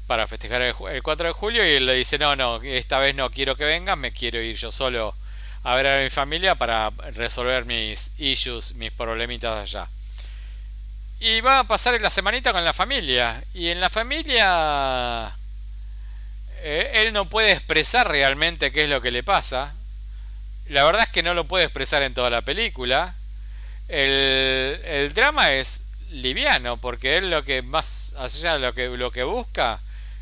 para 0.10 0.26
festejar 0.26 0.64
el, 0.64 0.74
4 0.74 1.28
de 1.28 1.34
julio, 1.34 1.64
y 1.64 1.76
él 1.76 1.86
le 1.86 1.94
dice, 1.94 2.18
no, 2.18 2.36
no, 2.36 2.60
esta 2.64 2.98
vez 2.98 3.14
no 3.14 3.30
quiero 3.30 3.56
que 3.56 3.64
vengan, 3.64 4.00
me 4.00 4.12
quiero 4.12 4.42
ir 4.42 4.56
yo 4.56 4.72
solo 4.72 5.14
a 5.62 5.76
ver 5.76 5.86
a 5.86 6.00
mi 6.00 6.10
familia 6.10 6.56
para 6.56 6.90
resolver 7.14 7.66
mis 7.66 8.14
issues, 8.18 8.74
mis 8.74 8.92
problemitas 8.92 9.56
allá. 9.56 9.88
Y 11.20 11.42
va 11.42 11.60
a 11.60 11.64
pasar 11.66 12.02
la 12.02 12.10
semanita 12.10 12.52
con 12.52 12.66
la 12.66 12.74
familia. 12.74 13.44
Y 13.54 13.68
en 13.68 13.80
la 13.80 13.92
familia 13.92 15.32
eh, 16.64 16.92
él 16.96 17.14
no 17.14 17.30
puede 17.30 17.52
expresar 17.52 18.10
realmente 18.10 18.72
qué 18.72 18.86
es 18.86 18.90
lo 18.90 19.02
que 19.02 19.12
le 19.12 19.22
pasa. 19.22 19.76
La 20.70 20.86
verdad 20.86 21.04
es 21.04 21.10
que 21.10 21.22
no 21.22 21.36
lo 21.36 21.44
puede 21.44 21.66
expresar 21.66 22.02
en 22.02 22.16
toda 22.16 22.32
la 22.32 22.42
película. 22.42 23.14
El, 23.88 24.82
el 24.86 25.14
drama 25.14 25.54
es 25.54 25.90
liviano, 26.10 26.78
porque 26.78 27.18
él 27.18 27.30
lo 27.30 27.44
que 27.44 27.62
más 27.62 28.16
allá 28.18 28.58
lo 28.58 28.74
que, 28.74 28.88
lo 28.88 29.12
que 29.12 29.22
busca 29.22 29.80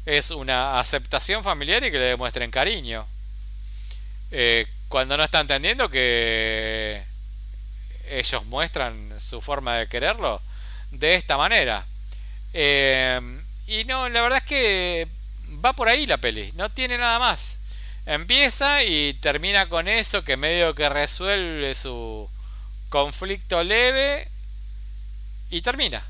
es 0.08 0.32
una 0.32 0.80
aceptación 0.80 1.44
familiar 1.44 1.84
y 1.84 1.92
que 1.92 2.00
le 2.00 2.06
demuestren 2.06 2.50
cariño. 2.50 3.06
Eh, 4.32 4.66
cuando 4.88 5.18
no 5.18 5.24
está 5.26 5.42
entendiendo 5.42 5.90
que 5.90 7.04
ellos 8.10 8.46
muestran 8.46 9.14
su 9.20 9.42
forma 9.42 9.76
de 9.76 9.88
quererlo 9.88 10.42
de 10.92 11.16
esta 11.16 11.36
manera. 11.36 11.86
Eh, 12.54 13.20
y 13.68 13.84
no, 13.84 14.08
la 14.08 14.22
verdad 14.22 14.38
es 14.38 14.46
que 14.46 15.08
va 15.64 15.74
por 15.74 15.90
ahí 15.90 16.06
la 16.06 16.18
peli, 16.18 16.54
no 16.56 16.72
tiene 16.72 16.98
nada 16.98 17.20
más. 17.20 17.60
Empieza 18.06 18.84
y 18.84 19.14
termina 19.16 19.68
con 19.68 19.90
eso 19.90 20.24
que 20.24 20.38
medio 20.38 20.74
que 20.74 20.88
resuelve 20.88 21.76
su 21.76 22.30
conflicto 22.88 23.62
leve 23.62 24.30
y 25.50 25.62
termina. 25.62 26.02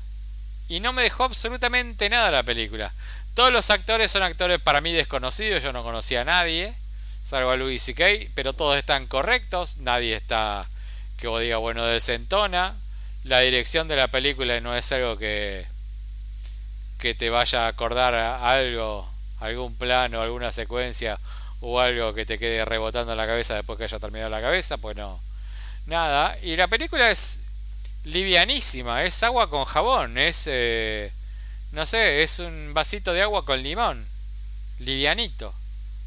Y 0.68 0.78
no 0.78 0.92
me 0.92 1.02
dejó 1.02 1.24
absolutamente 1.24 2.08
nada 2.08 2.30
la 2.30 2.44
película. 2.44 2.92
Todos 3.38 3.52
los 3.52 3.70
actores 3.70 4.10
son 4.10 4.24
actores 4.24 4.60
para 4.60 4.80
mí 4.80 4.92
desconocidos, 4.92 5.62
yo 5.62 5.72
no 5.72 5.84
conocía 5.84 6.22
a 6.22 6.24
nadie 6.24 6.74
salvo 7.22 7.52
a 7.52 7.56
Louis 7.56 7.80
C.K., 7.80 8.32
pero 8.34 8.52
todos 8.52 8.76
están 8.76 9.06
correctos, 9.06 9.76
nadie 9.76 10.16
está 10.16 10.66
que 11.18 11.28
vos 11.28 11.40
diga, 11.40 11.58
bueno, 11.58 11.84
desentona. 11.84 12.74
La 13.22 13.38
dirección 13.38 13.86
de 13.86 13.94
la 13.94 14.08
película 14.08 14.58
no 14.58 14.76
es 14.76 14.90
algo 14.90 15.16
que, 15.18 15.68
que 16.98 17.14
te 17.14 17.30
vaya 17.30 17.66
a 17.66 17.68
acordar 17.68 18.16
algo, 18.16 19.08
algún 19.38 19.76
plano, 19.76 20.20
alguna 20.20 20.50
secuencia 20.50 21.20
o 21.60 21.78
algo 21.78 22.14
que 22.14 22.26
te 22.26 22.40
quede 22.40 22.64
rebotando 22.64 23.12
en 23.12 23.18
la 23.18 23.26
cabeza 23.28 23.54
después 23.54 23.78
que 23.78 23.84
haya 23.84 24.00
terminado 24.00 24.30
la 24.30 24.40
cabeza, 24.40 24.78
pues 24.78 24.96
no. 24.96 25.20
Nada. 25.86 26.36
Y 26.42 26.56
la 26.56 26.66
película 26.66 27.08
es 27.08 27.44
livianísima, 28.02 29.04
es 29.04 29.22
agua 29.22 29.48
con 29.48 29.64
jabón, 29.64 30.18
es... 30.18 30.48
Eh, 30.48 31.12
no 31.72 31.86
sé, 31.86 32.22
es 32.22 32.38
un 32.38 32.72
vasito 32.74 33.12
de 33.12 33.22
agua 33.22 33.44
con 33.44 33.62
limón. 33.62 34.06
Livianito. 34.78 35.52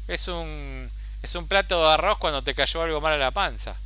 Es 0.08 0.28
un 0.28 0.90
es 1.22 1.36
un 1.36 1.46
plato 1.46 1.80
de 1.80 1.92
arroz 1.94 2.18
cuando 2.18 2.42
te 2.42 2.54
cayó 2.54 2.82
algo 2.82 3.00
mal 3.00 3.12
a 3.12 3.18
la 3.18 3.30
panza. 3.30 3.76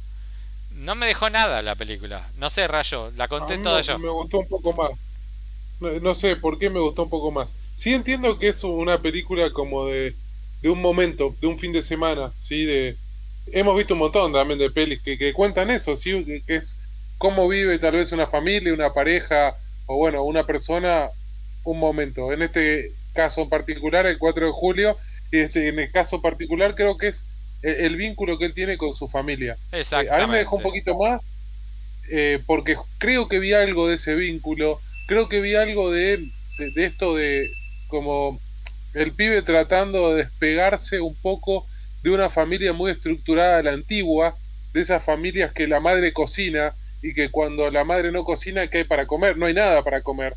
No 0.70 0.94
me 0.94 1.06
dejó 1.06 1.28
nada 1.30 1.62
la 1.62 1.74
película. 1.74 2.28
No 2.38 2.50
sé, 2.50 2.66
Rayo, 2.66 3.10
la 3.16 3.28
conté 3.28 3.58
toda 3.58 3.80
yo. 3.82 3.98
Me 3.98 4.08
gustó 4.08 4.38
un 4.38 4.48
poco 4.48 4.72
más. 4.72 4.90
No, 6.02 6.14
sé 6.14 6.36
por 6.36 6.58
qué 6.58 6.70
me 6.70 6.80
gustó 6.80 7.02
un 7.04 7.10
poco 7.10 7.30
más. 7.30 7.52
Sí 7.76 7.92
entiendo 7.92 8.38
que 8.38 8.48
es 8.48 8.64
una 8.64 9.00
película 9.00 9.50
como 9.50 9.86
de, 9.86 10.14
de 10.62 10.70
un 10.70 10.80
momento, 10.80 11.34
de 11.40 11.46
un 11.46 11.58
fin 11.58 11.72
de 11.72 11.82
semana, 11.82 12.32
¿sí? 12.38 12.64
De, 12.64 12.96
hemos 13.52 13.76
visto 13.76 13.92
un 13.92 14.00
montón 14.00 14.32
también 14.32 14.58
de 14.58 14.70
pelis 14.70 15.02
que, 15.02 15.18
que 15.18 15.34
cuentan 15.34 15.70
eso, 15.70 15.94
¿sí? 15.94 16.42
Que, 16.46 16.56
es 16.56 16.78
cómo 17.18 17.48
vive 17.48 17.78
tal 17.78 17.92
vez 17.92 18.12
una 18.12 18.26
familia, 18.26 18.72
una 18.72 18.92
pareja, 18.92 19.54
o 19.86 19.96
bueno, 19.96 20.22
una 20.22 20.44
persona, 20.44 21.08
un 21.66 21.78
momento. 21.78 22.32
En 22.32 22.42
este 22.42 22.92
caso 23.14 23.42
en 23.42 23.48
particular, 23.48 24.06
el 24.06 24.18
4 24.18 24.46
de 24.46 24.52
julio, 24.52 24.96
y 25.30 25.38
este, 25.38 25.68
en 25.68 25.78
el 25.78 25.90
caso 25.90 26.20
particular 26.20 26.74
creo 26.74 26.96
que 26.96 27.08
es 27.08 27.26
el, 27.62 27.96
vínculo 27.96 28.38
que 28.38 28.44
él 28.46 28.54
tiene 28.54 28.76
con 28.76 28.94
su 28.94 29.08
familia. 29.08 29.56
Exactamente. 29.72 30.14
Eh, 30.14 30.22
a 30.22 30.26
mí 30.26 30.32
me 30.32 30.38
dejó 30.38 30.56
un 30.56 30.62
poquito 30.62 30.96
más 30.96 31.34
eh, 32.10 32.40
porque 32.46 32.76
creo 32.98 33.28
que 33.28 33.38
vi 33.40 33.52
algo 33.52 33.88
de 33.88 33.96
ese 33.96 34.14
vínculo, 34.14 34.80
creo 35.08 35.28
que 35.28 35.40
vi 35.40 35.56
algo 35.56 35.90
de, 35.90 36.18
de, 36.58 36.70
de 36.74 36.84
esto 36.84 37.16
de 37.16 37.48
como 37.88 38.38
el 38.94 39.12
pibe 39.12 39.42
tratando 39.42 40.14
de 40.14 40.24
despegarse 40.24 41.00
un 41.00 41.14
poco 41.16 41.66
de 42.02 42.10
una 42.10 42.30
familia 42.30 42.72
muy 42.72 42.92
estructurada 42.92 43.62
la 43.62 43.72
antigua, 43.72 44.36
de 44.72 44.80
esas 44.80 45.02
familias 45.02 45.52
que 45.52 45.66
la 45.66 45.80
madre 45.80 46.12
cocina 46.12 46.72
y 47.02 47.14
que 47.14 47.30
cuando 47.30 47.70
la 47.70 47.84
madre 47.84 48.12
no 48.12 48.24
cocina, 48.24 48.66
¿qué 48.68 48.78
hay 48.78 48.84
para 48.84 49.06
comer? 49.06 49.36
No 49.36 49.46
hay 49.46 49.54
nada 49.54 49.82
para 49.82 50.02
comer. 50.02 50.34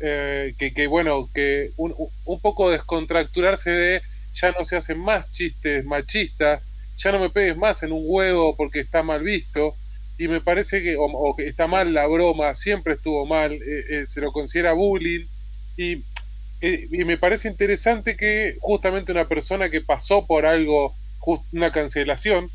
Eh, 0.00 0.54
que, 0.58 0.72
que, 0.72 0.86
bueno, 0.86 1.28
que 1.34 1.70
un, 1.76 1.92
un, 2.24 2.40
poco 2.40 2.70
descontracturarse 2.70 3.70
de 3.70 4.02
ya 4.32 4.52
no 4.52 4.64
se 4.64 4.76
hacen 4.76 5.00
más 5.00 5.30
chistes 5.32 5.84
machistas, 5.84 6.64
ya 6.96 7.12
no 7.12 7.18
me 7.18 7.30
pegues 7.30 7.56
más 7.56 7.82
en 7.82 7.92
un 7.92 8.02
huevo 8.04 8.56
porque 8.56 8.80
está 8.80 9.02
mal 9.02 9.22
visto, 9.22 9.74
y 10.18 10.26
me 10.26 10.40
parece 10.40 10.82
que, 10.82 10.96
está 11.46 11.68
mal 11.68 11.94
la 11.94 12.06
broma, 12.06 12.54
siempre 12.54 12.94
estuvo 12.94 13.24
mal, 13.24 13.52
eh, 13.52 13.84
eh, 13.90 14.06
se 14.06 14.20
lo 14.20 14.32
considera 14.32 14.72
bullying, 14.72 15.24
eh, 15.76 16.00
y, 16.60 17.04
me 17.04 17.16
parece 17.16 17.48
interesante 17.48 18.16
que 18.16 18.56
justamente 18.60 19.12
una 19.12 19.28
persona 19.28 19.70
que 19.70 19.80
pasó 19.80 20.26
por 20.26 20.44
algo, 20.44 20.92
una 21.52 21.70
cancelación, 21.70 22.50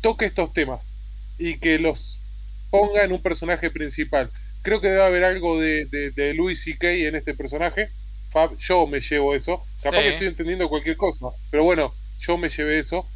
toque 0.00 0.26
estos 0.26 0.52
temas, 0.52 0.96
y 1.36 1.58
que 1.58 1.80
los 1.80 2.22
ponga 2.70 3.02
en 3.02 3.12
un 3.12 3.20
personaje 3.20 3.70
principal. 3.70 4.30
Creo 4.62 4.80
que 4.80 4.88
debe 4.88 5.02
haber 5.04 5.24
algo 5.24 5.58
de, 5.60 5.86
de, 5.86 6.10
de 6.10 6.34
Louis 6.34 6.62
C.K. 6.62 6.88
en 6.90 7.16
este 7.16 7.34
personaje. 7.34 7.88
Fab, 8.30 8.56
yo 8.58 8.86
me 8.86 9.00
llevo 9.00 9.34
eso. 9.34 9.62
Capaz 9.82 9.98
Sí. 9.98 10.02
que 10.04 10.08
estoy 10.10 10.26
entendiendo 10.28 10.68
cualquier 10.68 10.96
cosa, 10.96 11.26
pero 11.50 11.64
bueno, 11.64 11.92
yo 12.20 12.38
me 12.38 12.48
llevé 12.48 12.78
eso. 12.78 13.06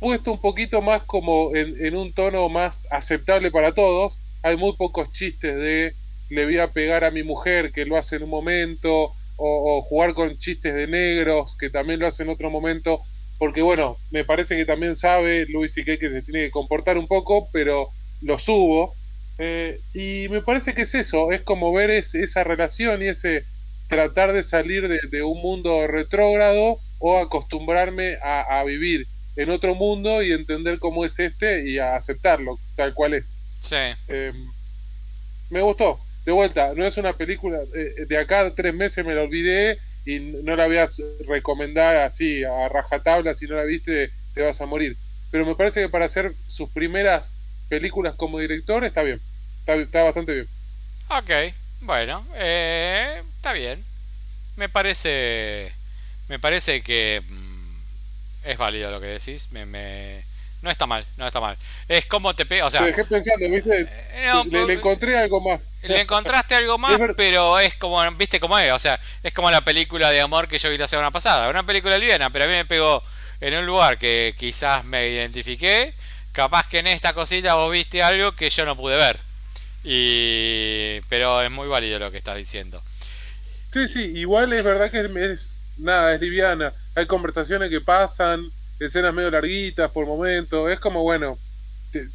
Puesto 0.00 0.32
un 0.32 0.40
poquito 0.40 0.82
más 0.82 1.02
como 1.04 1.54
en, 1.54 1.74
en 1.84 1.96
un 1.96 2.12
tono 2.12 2.48
más 2.48 2.86
aceptable 2.90 3.50
para 3.50 3.72
todos. 3.72 4.20
Hay 4.42 4.56
muy 4.56 4.74
pocos 4.76 5.12
chistes 5.12 5.54
de 5.56 5.94
le 6.30 6.44
voy 6.44 6.58
a 6.58 6.68
pegar 6.68 7.04
a 7.04 7.10
mi 7.10 7.22
mujer, 7.22 7.70
que 7.72 7.84
lo 7.86 7.96
hace 7.96 8.16
en 8.16 8.24
un 8.24 8.30
momento, 8.30 9.12
o, 9.36 9.78
o 9.78 9.82
jugar 9.82 10.14
con 10.14 10.36
chistes 10.36 10.74
de 10.74 10.86
negros, 10.88 11.56
que 11.58 11.70
también 11.70 12.00
lo 12.00 12.06
hace 12.06 12.24
en 12.24 12.28
otro 12.30 12.50
momento. 12.50 13.00
Porque 13.38 13.62
bueno, 13.62 13.96
me 14.10 14.24
parece 14.24 14.56
que 14.56 14.64
también 14.66 14.94
sabe 14.96 15.46
Louis 15.48 15.72
C.K. 15.72 15.96
que 15.98 16.10
se 16.10 16.22
tiene 16.22 16.44
que 16.46 16.50
comportar 16.50 16.98
un 16.98 17.06
poco, 17.06 17.48
pero 17.52 17.88
lo 18.22 18.38
subo. 18.38 18.94
Eh, 19.38 19.78
y 19.92 20.28
me 20.28 20.42
parece 20.42 20.74
que 20.74 20.82
es 20.82 20.94
eso, 20.94 21.32
es 21.32 21.42
como 21.42 21.72
ver 21.72 21.90
es- 21.90 22.14
esa 22.14 22.44
relación 22.44 23.02
y 23.02 23.08
ese 23.08 23.44
tratar 23.88 24.32
de 24.32 24.42
salir 24.42 24.88
de, 24.88 25.00
de 25.10 25.22
un 25.22 25.40
mundo 25.42 25.86
retrógrado 25.86 26.78
o 26.98 27.18
acostumbrarme 27.18 28.16
a, 28.22 28.60
a 28.60 28.64
vivir 28.64 29.06
en 29.36 29.50
otro 29.50 29.74
mundo 29.74 30.22
y 30.22 30.32
entender 30.32 30.78
cómo 30.78 31.04
es 31.04 31.18
este 31.18 31.68
y 31.68 31.78
a 31.78 31.96
aceptarlo 31.96 32.58
tal 32.76 32.94
cual 32.94 33.14
es. 33.14 33.36
Sí. 33.60 33.76
Eh, 34.08 34.32
me 35.50 35.60
gustó. 35.62 35.98
De 36.24 36.32
vuelta, 36.32 36.72
no 36.74 36.86
es 36.86 36.96
una 36.96 37.12
película, 37.12 37.58
eh, 37.74 38.06
de 38.08 38.16
acá 38.18 38.50
tres 38.54 38.74
meses 38.74 39.04
me 39.04 39.14
la 39.14 39.22
olvidé 39.22 39.76
y 40.06 40.18
no 40.20 40.56
la 40.56 40.66
voy 40.66 40.78
a 40.78 40.86
recomendar 41.28 41.96
así 41.98 42.42
a 42.44 42.68
rajatabla, 42.68 43.34
si 43.34 43.46
no 43.46 43.56
la 43.56 43.64
viste 43.64 44.10
te 44.32 44.42
vas 44.42 44.60
a 44.60 44.66
morir. 44.66 44.96
Pero 45.30 45.44
me 45.44 45.54
parece 45.54 45.82
que 45.82 45.88
para 45.90 46.06
hacer 46.06 46.32
sus 46.46 46.70
primeras 46.70 47.43
películas 47.78 48.14
como 48.16 48.38
director 48.38 48.84
está 48.84 49.02
bien, 49.02 49.22
está, 49.60 49.74
está 49.76 50.02
bastante 50.04 50.32
bien. 50.34 50.48
Ok, 51.08 51.30
bueno, 51.82 52.24
eh, 52.34 53.22
está 53.36 53.52
bien. 53.52 53.84
Me 54.56 54.68
parece, 54.68 55.72
me 56.28 56.38
parece 56.40 56.82
que 56.82 57.22
mm, 57.28 57.76
es 58.44 58.58
válido 58.58 58.90
lo 58.90 59.00
que 59.00 59.06
decís. 59.08 59.52
Me, 59.52 59.66
me- 59.66 60.24
no 60.62 60.70
está 60.70 60.86
mal, 60.86 61.06
no 61.16 61.26
está 61.26 61.40
mal. 61.40 61.58
Es 61.88 62.06
como 62.06 62.34
te 62.34 62.46
pega, 62.46 62.66
o 62.66 62.70
sea, 62.70 62.84
Te 62.84 62.84
dejé 62.84 63.04
pensando, 63.04 63.48
¿viste? 63.50 63.90
eh, 64.12 64.28
no, 64.32 64.44
le, 64.50 64.64
le 64.66 64.74
encontré 64.74 65.16
algo 65.18 65.40
más. 65.40 65.74
le 65.82 66.00
encontraste 66.00 66.54
algo 66.54 66.78
más, 66.78 67.00
Es 67.00 67.14
pero 67.14 67.58
es 67.58 67.74
como, 67.74 68.00
viste 68.12 68.40
cómo 68.40 68.58
es, 68.58 68.72
o 68.72 68.78
sea, 68.78 68.98
es 69.22 69.34
como 69.34 69.50
la 69.50 69.60
película 69.62 70.10
de 70.10 70.20
amor 70.20 70.48
que 70.48 70.58
yo 70.58 70.70
vi 70.70 70.78
la 70.78 70.86
semana 70.88 71.10
pasada. 71.10 71.48
Una 71.50 71.64
película 71.64 71.98
liviana, 71.98 72.30
pero 72.30 72.46
a 72.46 72.48
mí 72.48 72.54
me 72.54 72.64
pegó 72.64 73.02
en 73.40 73.54
un 73.54 73.66
lugar 73.66 73.98
que 73.98 74.34
quizás 74.38 74.84
me 74.84 75.08
identifiqué. 75.10 75.94
Capaz 76.34 76.66
que 76.68 76.80
en 76.80 76.88
esta 76.88 77.14
cosita 77.14 77.54
vos 77.54 77.70
viste 77.72 78.02
algo 78.02 78.32
que 78.32 78.50
yo 78.50 78.66
no 78.66 78.76
pude 78.76 78.96
ver. 78.96 79.20
Y 79.84 81.00
pero 81.08 81.40
es 81.40 81.50
muy 81.50 81.68
válido 81.68 81.98
lo 82.00 82.10
que 82.10 82.18
estás 82.18 82.36
diciendo. 82.36 82.82
Sí, 83.72 83.86
sí, 83.86 84.00
igual 84.16 84.52
es 84.52 84.64
verdad 84.64 84.90
que 84.90 85.00
es, 85.32 85.60
nada, 85.78 86.12
es 86.14 86.20
liviana. 86.20 86.72
Hay 86.96 87.06
conversaciones 87.06 87.70
que 87.70 87.80
pasan, 87.80 88.44
escenas 88.80 89.14
medio 89.14 89.30
larguitas 89.30 89.90
por 89.92 90.06
momento. 90.06 90.68
Es 90.68 90.80
como, 90.80 91.02
bueno, 91.04 91.38
te- 91.92 92.08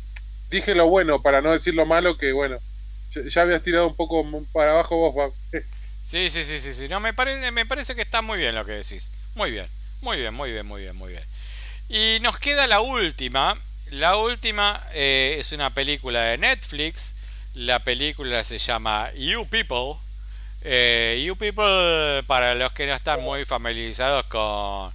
dije 0.50 0.76
lo 0.76 0.88
bueno 0.88 1.22
para 1.22 1.42
no 1.42 1.54
decir 1.54 1.74
lo 1.74 1.86
malo, 1.86 2.18
que 2.18 2.34
bueno, 2.34 2.58
ya, 3.16 3.22
ya 3.26 3.42
habías 3.44 3.64
tirado 3.64 3.88
un 3.88 3.96
poco 3.96 4.26
para 4.52 4.72
abajo 4.72 5.12
vos. 5.12 5.34
Eh, 5.54 5.64
Sí, 6.02 6.30
sí, 6.30 6.44
sí, 6.44 6.60
sí, 6.60 6.74
sí. 6.74 6.90
No, 6.90 7.00
me 7.00 7.14
parece, 7.14 7.52
me 7.52 7.66
parece 7.66 7.96
que 7.96 8.02
está 8.02 8.22
muy 8.22 8.40
bien 8.40 8.56
lo 8.56 8.66
que 8.66 8.74
decís. 8.74 9.12
Muy 9.36 9.52
bien, 9.52 9.68
muy 10.02 10.18
bien, 10.18 10.34
muy 10.34 10.52
bien, 10.52 10.66
muy 10.66 10.82
bien, 10.82 10.96
muy 10.98 11.12
bien. 11.12 11.24
Y 11.88 12.20
nos 12.22 12.38
queda 12.40 12.68
la 12.68 12.82
última. 12.82 13.58
La 13.92 14.18
última 14.18 14.84
eh, 14.94 15.38
es 15.40 15.52
una 15.52 15.74
película 15.74 16.22
de 16.22 16.38
Netflix. 16.38 17.16
La 17.56 17.80
película 17.80 18.44
se 18.44 18.60
llama 18.60 19.12
You 19.16 19.48
People. 19.48 20.00
Eh, 20.62 21.24
you 21.26 21.36
People, 21.36 22.24
para 22.28 22.54
los 22.54 22.72
que 22.74 22.86
no 22.86 22.94
están 22.94 23.22
muy 23.22 23.46
familiarizados 23.46 24.26
con, 24.26 24.94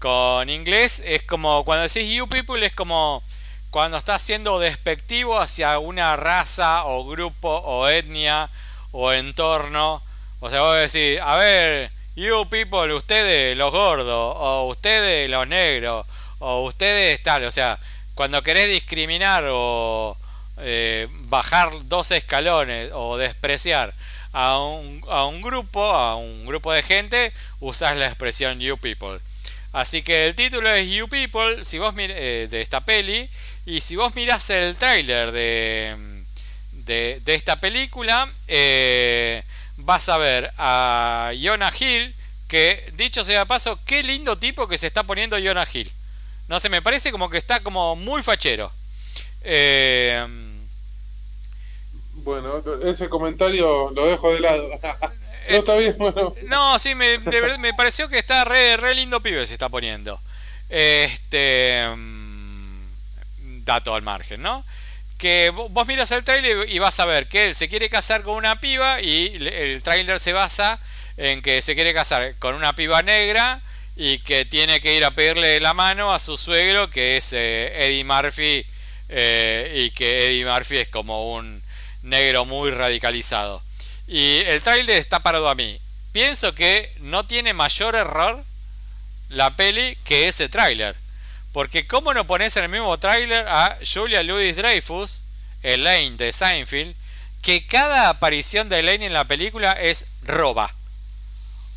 con 0.00 0.48
inglés, 0.50 1.00
es 1.04 1.22
como 1.22 1.64
cuando 1.64 1.84
decís 1.84 2.10
You 2.10 2.26
People, 2.26 2.64
es 2.66 2.72
como 2.72 3.22
cuando 3.70 3.98
estás 3.98 4.22
siendo 4.22 4.58
despectivo 4.58 5.38
hacia 5.38 5.78
una 5.78 6.16
raza 6.16 6.84
o 6.86 7.06
grupo 7.06 7.48
o 7.48 7.88
etnia 7.88 8.50
o 8.90 9.12
entorno. 9.12 10.02
O 10.40 10.50
sea, 10.50 10.60
vos 10.62 10.76
decís, 10.76 11.20
a 11.22 11.36
ver, 11.36 11.90
you 12.16 12.48
people, 12.48 12.92
ustedes 12.94 13.56
los 13.56 13.72
gordos, 13.72 14.34
o 14.36 14.66
ustedes 14.68 15.30
los 15.30 15.46
negros, 15.46 16.06
o 16.40 16.64
ustedes 16.64 17.22
tal. 17.22 17.44
O 17.44 17.50
sea, 17.50 17.78
cuando 18.14 18.42
querés 18.42 18.68
discriminar 18.68 19.44
o 19.48 20.16
eh, 20.58 21.08
bajar 21.26 21.70
dos 21.84 22.10
escalones 22.10 22.90
o 22.92 23.16
despreciar 23.16 23.92
a 24.32 24.58
un, 24.58 25.02
a 25.08 25.26
un 25.26 25.42
grupo, 25.42 25.82
a 25.92 26.16
un 26.16 26.46
grupo 26.46 26.72
de 26.72 26.82
gente, 26.82 27.32
usás 27.60 27.96
la 27.96 28.06
expresión 28.06 28.60
you 28.60 28.76
people. 28.76 29.20
Así 29.74 30.02
que 30.02 30.26
el 30.26 30.36
título 30.36 30.70
es 30.70 30.88
You 30.88 31.08
People, 31.08 31.64
si 31.64 31.80
vos 31.80 31.92
eh, 31.98 32.46
de 32.48 32.60
esta 32.60 32.80
peli, 32.80 33.28
y 33.66 33.80
si 33.80 33.96
vos 33.96 34.14
mirás 34.14 34.48
el 34.50 34.76
tráiler 34.76 35.32
de, 35.32 35.96
de, 36.70 37.20
de 37.24 37.34
esta 37.34 37.58
película, 37.58 38.28
eh, 38.46 39.42
vas 39.76 40.08
a 40.08 40.18
ver 40.18 40.52
a 40.58 41.32
Jonah 41.42 41.72
Hill, 41.76 42.14
que 42.46 42.88
dicho 42.92 43.24
sea 43.24 43.40
de 43.40 43.46
paso, 43.46 43.80
qué 43.84 44.04
lindo 44.04 44.38
tipo 44.38 44.68
que 44.68 44.78
se 44.78 44.86
está 44.86 45.02
poniendo 45.02 45.36
Jonah 45.42 45.66
Hill. 45.70 45.90
No 46.48 46.60
sé, 46.60 46.68
me 46.68 46.82
parece 46.82 47.10
como 47.10 47.30
que 47.30 47.38
está 47.38 47.60
como 47.60 47.96
muy 47.96 48.22
fachero. 48.22 48.70
Eh, 49.42 50.26
Bueno, 52.14 52.62
ese 52.84 53.08
comentario 53.08 53.90
lo 53.90 54.06
dejo 54.06 54.32
de 54.32 54.40
lado. 54.40 54.68
no 55.50 55.56
está 55.56 55.74
bien, 55.76 55.94
bueno. 55.98 56.34
No, 56.44 56.78
sí, 56.78 56.94
me, 56.94 57.18
de 57.18 57.40
verdad 57.40 57.58
me 57.58 57.74
pareció 57.74 58.08
que 58.08 58.18
está 58.18 58.44
re, 58.44 58.76
re 58.76 58.94
lindo 58.94 59.20
pibe 59.20 59.46
se 59.46 59.54
está 59.54 59.68
poniendo. 59.68 60.20
Este. 60.70 61.86
mm, 61.94 63.64
Dato 63.64 63.94
al 63.94 64.02
margen, 64.02 64.42
¿no? 64.42 64.64
Que 65.18 65.50
vo- 65.52 65.68
vos 65.70 65.86
miras 65.86 66.10
el 66.12 66.24
trailer 66.24 66.68
y 66.68 66.78
vas 66.78 67.00
a 67.00 67.06
ver 67.06 67.26
que 67.28 67.46
él 67.48 67.54
se 67.54 67.68
quiere 67.68 67.88
casar 67.88 68.22
con 68.22 68.36
una 68.36 68.60
piba 68.60 69.00
y 69.00 69.34
el 69.46 69.82
trailer 69.82 70.20
se 70.20 70.32
basa 70.34 70.78
en 71.16 71.40
que 71.40 71.62
se 71.62 71.74
quiere 71.74 71.94
casar 71.94 72.34
con 72.38 72.54
una 72.54 72.74
piba 72.74 73.02
negra 73.02 73.60
y 73.96 74.18
que 74.18 74.44
tiene 74.44 74.80
que 74.80 74.96
ir 74.96 75.04
a 75.04 75.12
pedirle 75.12 75.60
la 75.60 75.74
mano 75.74 76.12
a 76.12 76.18
su 76.18 76.36
suegro 76.36 76.90
que 76.90 77.16
es 77.16 77.32
eh, 77.32 77.72
Eddie 77.76 78.04
Murphy 78.04 78.66
eh, 79.08 79.84
y 79.86 79.90
que 79.90 80.26
Eddie 80.26 80.46
Murphy 80.46 80.78
es 80.78 80.88
como 80.88 81.34
un 81.34 81.62
negro 82.02 82.44
muy 82.44 82.70
radicalizado. 82.70 83.62
Y 84.06 84.38
el 84.46 84.62
tráiler 84.62 84.98
está 84.98 85.20
parado 85.20 85.48
a 85.48 85.54
mí. 85.54 85.80
Pienso 86.12 86.54
que 86.54 86.92
no 87.00 87.24
tiene 87.26 87.54
mayor 87.54 87.94
error 87.94 88.44
la 89.30 89.56
peli 89.56 89.96
que 90.04 90.28
ese 90.28 90.48
tráiler. 90.48 90.96
Porque 91.52 91.86
cómo 91.86 92.12
no 92.14 92.26
pones 92.26 92.56
en 92.56 92.64
el 92.64 92.70
mismo 92.70 92.98
tráiler 92.98 93.46
a 93.48 93.78
Julia 93.84 94.22
Louis 94.22 94.56
Dreyfus, 94.56 95.22
Elaine 95.62 96.16
de 96.16 96.32
Seinfeld, 96.32 96.94
que 97.42 97.66
cada 97.66 98.08
aparición 98.08 98.68
de 98.68 98.80
Elaine 98.80 99.06
en 99.06 99.12
la 99.12 99.24
película 99.24 99.72
es 99.72 100.06
roba. 100.22 100.74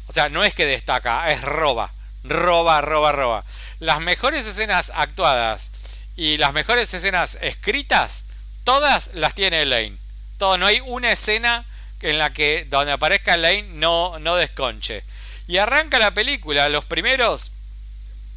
O 0.07 0.13
sea, 0.13 0.29
no 0.29 0.43
es 0.43 0.53
que 0.53 0.65
destaca, 0.65 1.29
es 1.29 1.41
roba. 1.41 1.91
Roba, 2.29 2.81
roba, 2.81 3.11
roba. 3.11 3.45
Las 3.79 3.99
mejores 3.99 4.45
escenas 4.45 4.91
actuadas 4.95 5.71
y 6.15 6.37
las 6.37 6.53
mejores 6.53 6.93
escenas 6.93 7.37
escritas, 7.41 8.25
todas 8.63 9.11
las 9.13 9.35
tiene 9.35 9.61
Elaine. 9.61 9.97
Todo, 10.37 10.57
no 10.57 10.65
hay 10.65 10.81
una 10.85 11.11
escena 11.11 11.65
en 12.01 12.17
la 12.17 12.31
que 12.31 12.65
donde 12.69 12.91
aparezca 12.91 13.35
Elaine 13.35 13.79
no, 13.79 14.19
no 14.19 14.35
desconche. 14.35 15.03
Y 15.47 15.57
arranca 15.57 15.99
la 15.99 16.11
película, 16.11 16.69
los 16.69 16.85
primeros 16.85 17.51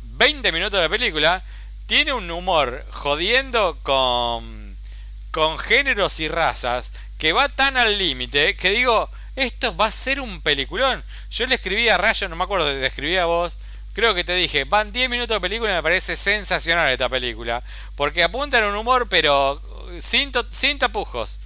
20 0.03 0.53
minutos 0.53 0.79
de 0.79 0.83
la 0.83 0.89
película, 0.89 1.43
tiene 1.87 2.13
un 2.13 2.31
humor 2.31 2.85
jodiendo 2.91 3.79
con, 3.83 4.77
con 5.31 5.59
géneros 5.59 6.21
y 6.21 6.29
razas 6.29 6.93
que 7.19 7.33
va 7.33 7.49
tan 7.49 7.77
al 7.77 7.99
límite 7.99 8.55
que 8.57 8.71
digo, 8.71 9.11
esto 9.37 9.77
va 9.77 9.87
a 9.87 9.91
ser 9.93 10.21
un 10.21 10.41
peliculón. 10.41 11.03
Yo 11.31 11.47
le 11.47 11.55
escribí 11.55 11.89
a 11.89 11.99
Rayo, 11.99 12.29
no 12.29 12.37
me 12.37 12.45
acuerdo, 12.45 12.67
te 12.67 12.87
escribí 12.87 13.17
a 13.17 13.25
vos, 13.25 13.59
creo 13.93 14.15
que 14.15 14.25
te 14.25 14.35
dije, 14.35 14.65
van 14.65 14.93
10 14.93 15.09
minutos 15.11 15.37
de 15.37 15.41
película 15.41 15.73
y 15.73 15.75
me 15.75 15.83
parece 15.83 16.17
sensacional 16.17 16.89
esta 16.91 17.09
película, 17.09 17.63
porque 17.97 18.23
apuntan 18.23 18.65
un 18.65 18.77
humor 18.77 19.09
pero 19.09 19.61
sin, 19.99 20.33
to- 20.33 20.47
sin 20.51 20.79
tapujos. 20.79 21.41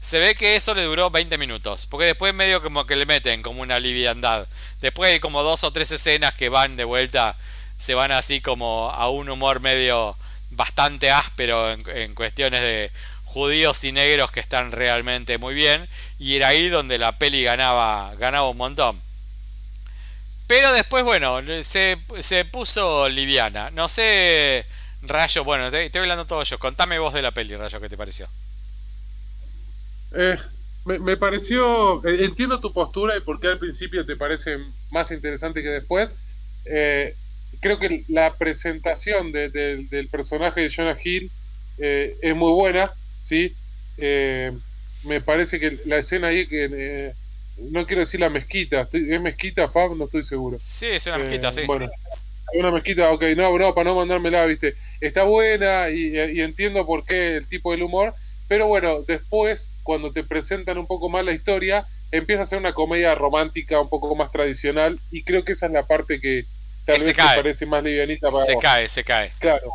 Se 0.00 0.18
ve 0.18 0.34
que 0.34 0.56
eso 0.56 0.74
le 0.74 0.84
duró 0.84 1.10
20 1.10 1.36
minutos, 1.36 1.84
porque 1.86 2.06
después 2.06 2.32
medio 2.32 2.62
como 2.62 2.86
que 2.86 2.96
le 2.96 3.04
meten 3.04 3.42
como 3.42 3.60
una 3.60 3.78
liviandad. 3.78 4.46
Después 4.80 5.12
hay 5.12 5.20
como 5.20 5.42
dos 5.42 5.62
o 5.62 5.72
tres 5.72 5.90
escenas 5.92 6.32
que 6.34 6.48
van 6.48 6.76
de 6.76 6.84
vuelta, 6.84 7.36
se 7.76 7.94
van 7.94 8.10
así 8.12 8.40
como 8.40 8.90
a 8.90 9.10
un 9.10 9.28
humor 9.28 9.60
medio 9.60 10.16
bastante 10.50 11.10
áspero 11.10 11.70
en, 11.70 11.80
en 11.90 12.14
cuestiones 12.14 12.62
de 12.62 12.90
judíos 13.24 13.84
y 13.84 13.92
negros 13.92 14.30
que 14.30 14.40
están 14.40 14.72
realmente 14.72 15.36
muy 15.38 15.54
bien. 15.54 15.86
Y 16.18 16.36
era 16.36 16.48
ahí 16.48 16.68
donde 16.70 16.96
la 16.98 17.18
peli 17.18 17.42
ganaba, 17.42 18.14
ganaba 18.18 18.48
un 18.48 18.56
montón. 18.56 19.00
Pero 20.50 20.72
después, 20.72 21.04
bueno, 21.04 21.38
se, 21.62 21.96
se 22.18 22.44
puso 22.44 23.08
liviana. 23.08 23.70
No 23.70 23.86
sé, 23.86 24.66
Rayo, 25.00 25.44
bueno, 25.44 25.68
estoy 25.68 26.00
hablando 26.00 26.24
todo 26.26 26.42
yo. 26.42 26.58
Contame 26.58 26.98
vos 26.98 27.14
de 27.14 27.22
la 27.22 27.30
peli, 27.30 27.54
Rayo, 27.54 27.80
¿qué 27.80 27.88
te 27.88 27.96
pareció? 27.96 28.26
Eh, 30.16 30.36
me, 30.86 31.16
pareció, 31.16 32.04
eh, 32.04 32.24
entiendo 32.24 32.58
tu 32.58 32.72
postura 32.72 33.16
y 33.16 33.20
por 33.20 33.38
qué 33.38 33.46
al 33.46 33.58
principio 33.60 34.04
te 34.04 34.16
parece 34.16 34.58
más 34.90 35.12
interesante 35.12 35.62
que 35.62 35.68
después. 35.68 36.16
Eh, 36.64 37.14
creo 37.60 37.78
que 37.78 38.02
la 38.08 38.34
presentación 38.36 39.30
de- 39.30 39.50
de- 39.50 39.86
del 39.88 40.08
personaje 40.08 40.62
de 40.62 40.70
Jonah 40.74 40.98
Hill 41.00 41.30
es 41.78 42.34
muy 42.34 42.50
buena, 42.50 42.90
¿sí? 43.20 43.54
Me 45.04 45.20
parece 45.24 45.60
que 45.60 45.78
la 45.84 45.98
escena 45.98 46.26
ahí 46.26 46.48
que... 46.48 47.12
no 47.70 47.86
quiero 47.86 48.00
decir 48.00 48.20
la 48.20 48.28
mezquita, 48.30 48.82
estoy- 48.82 49.12
¿es 49.12 49.20
mezquita, 49.20 49.68
Fab? 49.68 49.96
No 49.96 50.04
estoy 50.04 50.24
seguro. 50.24 50.56
Sí, 50.60 50.86
es 50.86 51.06
una 51.06 51.18
mezquita, 51.18 51.48
Eh, 51.48 51.52
sí. 51.52 51.60
Bueno, 51.66 51.90
una 52.54 52.70
mezquita, 52.70 53.10
ok, 53.12 53.22
no, 53.36 53.56
no, 53.58 53.74
para 53.74 53.90
no 53.90 53.96
mandármela, 53.96 54.44
viste. 54.46 54.74
Está 55.00 55.22
buena 55.24 55.88
y, 55.90 56.16
y 56.16 56.40
entiendo 56.40 56.84
por 56.86 57.04
qué 57.04 57.36
el 57.36 57.48
tipo 57.48 57.70
del 57.72 57.82
humor, 57.82 58.12
pero 58.48 58.66
bueno, 58.66 59.02
después, 59.06 59.72
cuando 59.82 60.12
te 60.12 60.24
presentan 60.24 60.78
un 60.78 60.86
poco 60.86 61.08
más 61.08 61.24
la 61.24 61.32
historia, 61.32 61.86
empieza 62.10 62.42
a 62.42 62.46
ser 62.46 62.58
una 62.58 62.72
comedia 62.72 63.14
romántica 63.14 63.80
un 63.80 63.88
poco 63.88 64.14
más 64.16 64.32
tradicional 64.32 64.98
y 65.12 65.22
creo 65.22 65.44
que 65.44 65.52
esa 65.52 65.66
es 65.66 65.72
la 65.72 65.86
parte 65.86 66.20
que 66.20 66.44
tal 66.84 66.96
Que 66.98 67.04
vez 67.04 67.16
te 67.16 67.22
parece 67.22 67.66
más 67.66 67.84
livianita 67.84 68.28
para 68.28 68.44
se 68.44 68.54
vos. 68.54 68.62
cae, 68.62 68.88
se 68.88 69.04
cae. 69.04 69.30
Claro. 69.38 69.70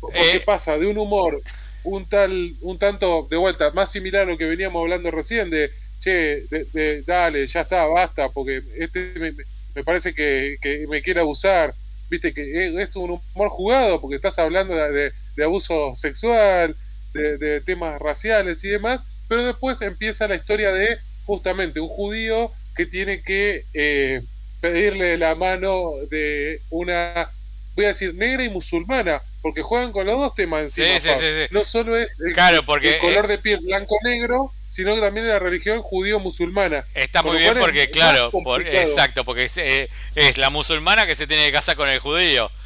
Porque 0.00 0.36
Eh, 0.36 0.40
pasa 0.40 0.76
de 0.78 0.86
un 0.86 0.98
humor 0.98 1.40
un 1.84 2.06
tal, 2.06 2.52
un 2.62 2.78
tanto 2.78 3.26
de 3.30 3.36
vuelta, 3.36 3.70
más 3.70 3.90
similar 3.92 4.22
a 4.22 4.24
lo 4.26 4.36
que 4.36 4.44
veníamos 4.46 4.80
hablando 4.82 5.10
recién, 5.10 5.48
de 5.48 5.70
che, 6.00 6.46
de, 6.50 6.64
de- 6.72 7.02
dale, 7.02 7.46
ya 7.46 7.60
está, 7.60 7.84
basta, 7.84 8.28
porque 8.30 8.62
este 8.78 9.12
me, 9.16 9.32
me 9.74 9.84
parece 9.84 10.14
que, 10.14 10.56
que 10.60 10.86
me 10.88 11.02
quiere 11.02 11.20
abusar, 11.20 11.74
viste 12.08 12.32
que 12.32 12.82
es- 12.82 12.96
un 12.96 13.20
humor 13.34 13.48
jugado, 13.50 14.00
porque 14.00 14.16
estás 14.16 14.38
hablando 14.38 14.74
de, 14.74 15.12
abuso 15.44 15.94
sexual, 15.94 16.76
de, 17.14 17.38
de 17.38 17.60
temas 17.62 17.98
raciales 18.00 18.62
y 18.64 18.68
demás, 18.68 19.02
pero 19.28 19.44
después 19.44 19.80
empieza 19.80 20.28
la 20.28 20.34
historia 20.34 20.70
de 20.72 20.98
justamente 21.24 21.80
un 21.80 21.88
judío 21.88 22.50
que 22.76 22.84
tiene 22.86 23.22
que 23.22 23.64
eh, 23.72 24.20
pedirle 24.60 25.16
la 25.16 25.34
mano 25.34 25.90
de 26.10 26.60
una, 26.70 27.30
voy 27.74 27.84
a 27.86 27.88
decir, 27.88 28.14
negra 28.14 28.44
y 28.44 28.48
musulmana, 28.50 29.22
porque 29.40 29.62
juegan 29.62 29.92
con 29.92 30.06
los 30.06 30.18
dos 30.18 30.34
temas 30.34 30.62
encima. 30.62 30.98
sí, 30.98 31.08
sí, 31.14 31.20
sí. 31.20 31.46
No 31.54 31.64
solo 31.64 31.96
es 31.96 32.20
el, 32.20 32.32
Claro, 32.34 32.64
porque, 32.64 32.94
el 32.94 32.98
color 33.00 33.24
eh, 33.26 33.28
de 33.28 33.38
piel 33.38 33.60
blanco-negro, 33.60 34.52
sino 34.70 34.94
que 34.94 35.00
también 35.00 35.26
la 35.26 35.40
religión 35.40 35.82
judío-musulmana. 35.82 36.86
Está 36.94 37.24
muy 37.24 37.38
bien 37.38 37.56
es 37.56 37.62
porque, 37.62 37.90
claro, 37.90 38.30
por- 38.30 38.62
exacto, 38.66 39.24
porque 39.24 39.44
es, 39.44 39.58
eh, 39.58 39.90
es 40.14 40.38
la 40.38 40.48
musulmana 40.48 41.06
que 41.08 41.16
se 41.16 41.26
tiene 41.26 41.44
que 41.46 41.52
casar 41.52 41.74
con 41.76 41.88
el 41.88 41.98
judío. 41.98 42.50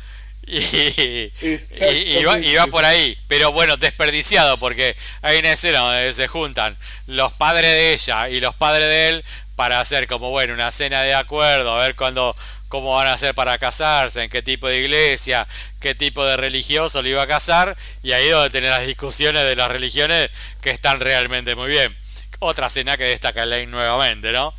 Y, 0.46 0.58
y, 0.58 2.18
y 2.18 2.24
va, 2.24 2.38
y 2.38 2.54
va 2.54 2.66
por 2.66 2.84
ahí, 2.84 3.16
pero 3.28 3.50
bueno, 3.50 3.78
desperdiciado 3.78 4.58
porque 4.58 4.94
hay 5.22 5.38
una 5.38 5.52
escena 5.52 5.78
donde 5.78 6.12
se 6.12 6.28
juntan 6.28 6.76
los 7.06 7.32
padres 7.32 7.70
de 7.70 7.94
ella 7.94 8.28
y 8.28 8.40
los 8.40 8.54
padres 8.54 8.86
de 8.86 9.08
él 9.08 9.24
para 9.56 9.80
hacer 9.80 10.06
como 10.06 10.28
bueno 10.30 10.52
una 10.52 10.70
cena 10.70 11.00
de 11.00 11.14
acuerdo, 11.14 11.74
a 11.74 11.86
ver 11.86 11.94
cuándo 11.96 12.36
cómo 12.74 12.96
van 12.96 13.06
a 13.06 13.12
hacer 13.12 13.36
para 13.36 13.56
casarse, 13.56 14.24
en 14.24 14.28
qué 14.28 14.42
tipo 14.42 14.66
de 14.66 14.80
iglesia, 14.80 15.46
qué 15.78 15.94
tipo 15.94 16.24
de 16.24 16.36
religioso 16.36 17.02
le 17.02 17.10
iba 17.10 17.22
a 17.22 17.26
casar 17.28 17.76
y 18.02 18.10
ahí 18.10 18.28
donde 18.28 18.50
tener 18.50 18.70
las 18.70 18.84
discusiones 18.84 19.44
de 19.44 19.54
las 19.54 19.70
religiones 19.70 20.28
que 20.60 20.70
están 20.70 20.98
realmente 20.98 21.54
muy 21.54 21.68
bien. 21.68 21.96
Otra 22.40 22.68
cena 22.68 22.96
que 22.96 23.04
destaca 23.04 23.46
Lane 23.46 23.68
nuevamente, 23.68 24.32
¿no? 24.32 24.52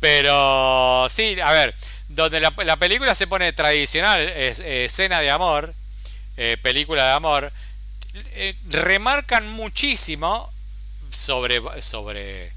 Pero 0.00 1.06
sí, 1.10 1.38
a 1.38 1.52
ver, 1.52 1.74
donde 2.08 2.40
la, 2.40 2.50
la 2.64 2.78
película 2.78 3.14
se 3.14 3.26
pone 3.26 3.52
tradicional, 3.52 4.20
es 4.20 4.60
eh, 4.60 4.86
escena 4.86 5.20
de 5.20 5.30
amor, 5.30 5.74
eh, 6.38 6.56
película 6.62 7.08
de 7.08 7.12
amor, 7.12 7.52
eh, 8.32 8.54
remarcan 8.70 9.46
muchísimo 9.50 10.50
sobre, 11.10 11.60
sobre 11.82 12.52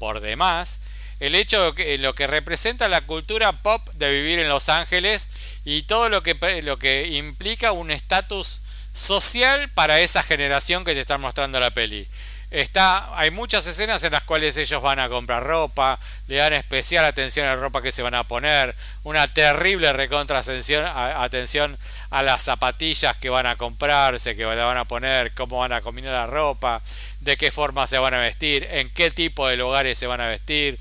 por 0.00 0.18
demás 0.18 0.80
el 1.20 1.34
hecho 1.34 1.72
de 1.72 1.74
que 1.74 1.98
lo 1.98 2.14
que 2.14 2.26
representa 2.26 2.88
la 2.88 3.00
cultura 3.02 3.52
pop 3.52 3.88
de 3.94 4.10
vivir 4.10 4.38
en 4.38 4.48
Los 4.48 4.68
Ángeles 4.68 5.30
y 5.64 5.82
todo 5.82 6.08
lo 6.08 6.22
que 6.22 6.62
lo 6.62 6.78
que 6.78 7.08
implica 7.08 7.72
un 7.72 7.90
estatus 7.90 8.62
social 8.94 9.68
para 9.70 10.00
esa 10.00 10.22
generación 10.22 10.84
que 10.84 10.94
te 10.94 11.00
está 11.00 11.18
mostrando 11.18 11.60
la 11.60 11.70
peli. 11.70 12.06
Está, 12.50 13.14
hay 13.18 13.30
muchas 13.30 13.66
escenas 13.66 14.02
en 14.04 14.12
las 14.12 14.22
cuales 14.22 14.56
ellos 14.56 14.80
van 14.80 14.98
a 15.00 15.10
comprar 15.10 15.44
ropa, 15.44 15.98
le 16.28 16.36
dan 16.36 16.54
especial 16.54 17.04
atención 17.04 17.46
a 17.46 17.50
la 17.50 17.60
ropa 17.60 17.82
que 17.82 17.92
se 17.92 18.00
van 18.00 18.14
a 18.14 18.24
poner, 18.24 18.74
una 19.02 19.28
terrible 19.28 19.92
recontra 19.92 20.38
a, 20.38 21.22
atención 21.22 21.78
a 22.08 22.22
las 22.22 22.42
zapatillas 22.42 23.18
que 23.18 23.28
van 23.28 23.44
a 23.44 23.56
comprarse, 23.56 24.34
que 24.34 24.46
van 24.46 24.78
a 24.78 24.86
poner, 24.86 25.34
cómo 25.34 25.58
van 25.58 25.74
a 25.74 25.82
combinar 25.82 26.14
la 26.14 26.26
ropa, 26.26 26.80
de 27.20 27.36
qué 27.36 27.50
forma 27.50 27.86
se 27.86 27.98
van 27.98 28.14
a 28.14 28.20
vestir, 28.20 28.66
en 28.70 28.88
qué 28.90 29.10
tipo 29.10 29.46
de 29.46 29.58
lugares 29.58 29.98
se 29.98 30.06
van 30.06 30.22
a 30.22 30.26
vestir. 30.26 30.78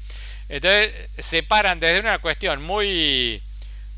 Entonces 0.50 0.94
se 1.18 1.44
paran 1.44 1.80
desde 1.80 2.00
una 2.00 2.20
cuestión 2.20 2.62
muy, 2.64 3.42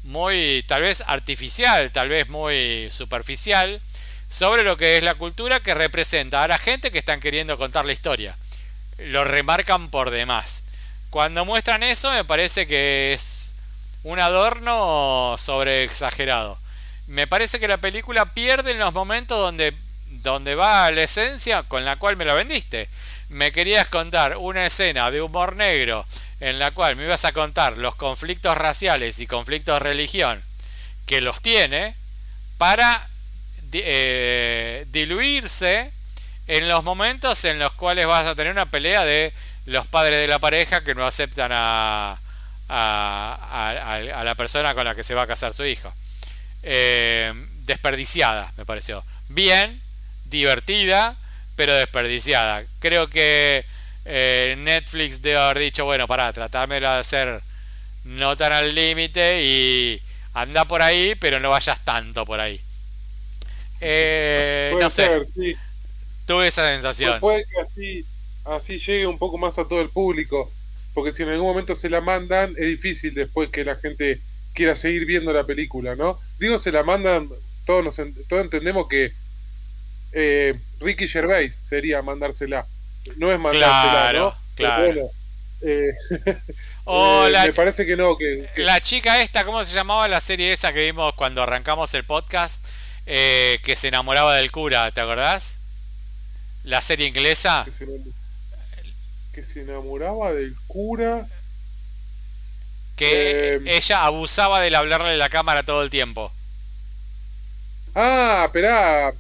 muy 0.04 0.64
tal 0.68 0.82
vez 0.82 1.04
artificial, 1.06 1.92
tal 1.92 2.10
vez 2.10 2.30
muy 2.30 2.90
superficial, 2.90 3.82
sobre 4.30 4.64
lo 4.64 4.78
que 4.78 4.98
es 4.98 5.04
la 5.04 5.16
cultura 5.16 5.60
que 5.60 5.74
representa 5.74 6.44
a 6.44 6.48
la 6.48 6.58
gente 6.58 6.92
que 6.92 7.00
están 7.00 7.20
queriendo 7.20 7.58
contar 7.58 7.86
la 7.86 7.94
historia. 7.94 8.36
Lo 8.98 9.24
remarcan 9.24 9.90
por 9.90 10.10
demás. 10.10 10.64
Cuando 11.10 11.46
muestran 11.46 11.84
eso 11.84 12.12
me 12.12 12.24
parece 12.24 12.68
que 12.68 13.14
es 13.14 13.56
un 14.04 14.20
adorno 14.20 15.36
sobre 15.38 15.84
exagerado. 15.84 16.58
Me 17.08 17.26
parece 17.26 17.60
que 17.60 17.68
la 17.68 17.78
película 17.78 18.34
pierde 18.34 18.72
en 18.72 18.80
los 18.80 18.94
momentos 18.94 19.38
donde, 19.38 19.74
donde 20.08 20.54
va 20.54 20.92
la 20.92 21.04
esencia 21.04 21.64
con 21.64 21.84
la 21.84 21.96
cual 21.96 22.16
me 22.16 22.26
la 22.26 22.36
vendiste. 22.36 22.88
Me 23.30 23.52
querías 23.52 23.88
contar 23.88 24.38
una 24.38 24.66
escena 24.66 25.12
de 25.12 25.22
humor 25.22 25.56
negro 25.56 26.06
en 26.40 26.60
la 26.60 26.72
cual 26.72 26.96
me 26.96 27.04
ibas 27.04 27.26
a 27.26 27.32
contar 27.32 27.78
los 27.78 27.96
conflictos 27.96 28.58
raciales 28.58 29.20
y 29.20 29.28
conflictos 29.28 29.76
de 29.76 29.80
religión 29.80 30.44
que 31.06 31.22
los 31.22 31.42
tiene 31.42 31.96
para 32.58 33.08
eh, 33.72 34.86
diluirse 34.90 35.92
en 36.48 36.68
los 36.68 36.84
momentos 36.84 37.46
en 37.46 37.60
los 37.60 37.74
cuales 37.74 38.08
vas 38.08 38.26
a 38.26 38.36
tener 38.36 38.52
una 38.52 38.66
pelea 38.66 39.06
de 39.06 39.34
los 39.66 39.88
padres 39.88 40.20
de 40.20 40.28
la 40.28 40.40
pareja 40.40 40.84
que 40.84 40.96
no 40.96 41.06
aceptan 41.06 41.52
a, 41.54 42.18
a, 42.68 43.96
a, 43.96 44.24
la 44.24 44.36
persona 44.36 44.74
con 44.74 44.86
la 44.86 44.96
que 44.96 45.04
se 45.04 45.14
va 45.14 45.24
a 45.24 45.28
casar 45.28 45.54
su 45.54 45.66
hijo. 45.66 45.94
Eh, 46.64 47.34
desperdiciada, 47.66 48.52
me 48.58 48.66
pareció. 48.66 49.04
Bien, 49.28 49.80
divertida, 50.26 51.16
pero 51.60 51.76
desperdiciada. 51.76 52.64
Creo 52.80 53.10
que 53.10 53.66
eh, 54.06 54.56
Netflix 54.60 55.22
debe 55.22 55.40
haber 55.40 55.60
dicho, 55.60 55.84
bueno, 55.84 56.08
para 56.08 56.32
tratármela 56.32 56.94
de 56.94 57.00
hacer 57.02 57.42
no 58.06 58.38
tan 58.38 58.54
al 58.54 58.74
límite 58.74 59.44
y 59.44 60.02
anda 60.34 60.64
por 60.64 60.82
ahí, 60.82 61.16
pero 61.20 61.42
no 61.42 61.50
vayas 61.50 61.84
tanto 61.84 62.26
por 62.26 62.40
ahí. 62.40 62.62
Eh, 63.82 64.74
no 64.80 64.90
sé, 64.90 65.04
ser, 65.04 65.26
sí. 65.26 65.54
tuve 66.26 66.48
esa 66.48 66.66
sensación. 66.66 67.20
Puede 67.20 67.44
que 67.44 67.60
así, 67.60 68.06
así 68.46 68.78
llegue 68.78 69.06
un 69.06 69.18
poco 69.18 69.38
más 69.38 69.60
a 69.60 69.68
todo 69.68 69.82
el 69.82 69.90
público. 69.90 70.50
Porque 70.94 71.12
si 71.12 71.24
en 71.24 71.30
algún 71.30 71.48
momento 71.48 71.76
se 71.76 71.90
la 71.90 72.00
mandan, 72.00 72.52
es 72.52 72.68
difícil 72.68 73.14
después 73.14 73.50
que 73.50 73.66
la 73.66 73.76
gente 73.76 74.22
quiera 74.54 74.78
seguir 74.78 75.06
viendo 75.06 75.34
la 75.34 75.44
película, 75.44 75.98
¿no? 75.98 76.18
Digo, 76.40 76.58
se 76.58 76.72
la 76.72 76.84
mandan, 76.84 77.28
todos, 77.66 77.84
nos, 77.84 77.96
todos 78.30 78.44
entendemos 78.46 78.88
que 78.88 79.12
eh, 80.14 80.58
Ricky 80.80 81.08
Gervais 81.08 81.56
sería 81.56 82.02
mandársela. 82.02 82.66
No 83.18 83.32
es 83.32 83.40
mandársela, 83.40 83.90
Claro, 83.92 84.20
¿no? 84.20 84.36
Pero 84.56 84.70
claro. 84.70 84.86
bueno, 84.86 85.10
eh, 85.62 85.94
O 86.86 87.26
eh, 87.28 87.32
la, 87.32 87.46
me 87.46 87.54
parece 87.54 87.86
que 87.86 87.96
no, 87.96 88.18
que, 88.18 88.48
que- 88.56 88.62
la 88.64 88.82
chica 88.82 89.22
esta, 89.22 89.44
¿cómo 89.46 89.64
se 89.66 89.74
llamaba 89.74 90.08
la 90.08 90.20
serie 90.22 90.52
esa 90.54 90.74
que 90.74 90.86
vimos 90.86 91.14
cuando 91.16 91.44
arrancamos 91.44 91.94
el 91.94 92.04
podcast? 92.04 92.66
Eh, 93.06 93.60
que 93.64 93.76
se 93.76 93.88
enamoraba 93.88 94.36
del 94.36 94.52
cura, 94.52 94.92
¿te 94.92 95.02
acordás? 95.02 95.62
La 96.64 96.82
serie 96.82 97.08
inglesa. 97.08 97.64
que 97.66 97.72
se, 97.72 97.86
enam- 97.86 98.14
que 99.34 99.44
se 99.44 99.62
enamoraba 99.62 100.34
del 100.34 100.56
cura. 100.68 101.26
que 102.96 103.62
ella 103.66 104.04
abusaba 104.06 104.60
del 104.62 104.76
hablarle 104.76 105.12
a 105.12 105.16
la 105.18 105.30
cámara 105.30 105.64
todo 105.64 105.84
el 105.84 105.90
tiempo. 105.90 106.32
Ah, 107.96 108.44
esperá, 108.46 109.12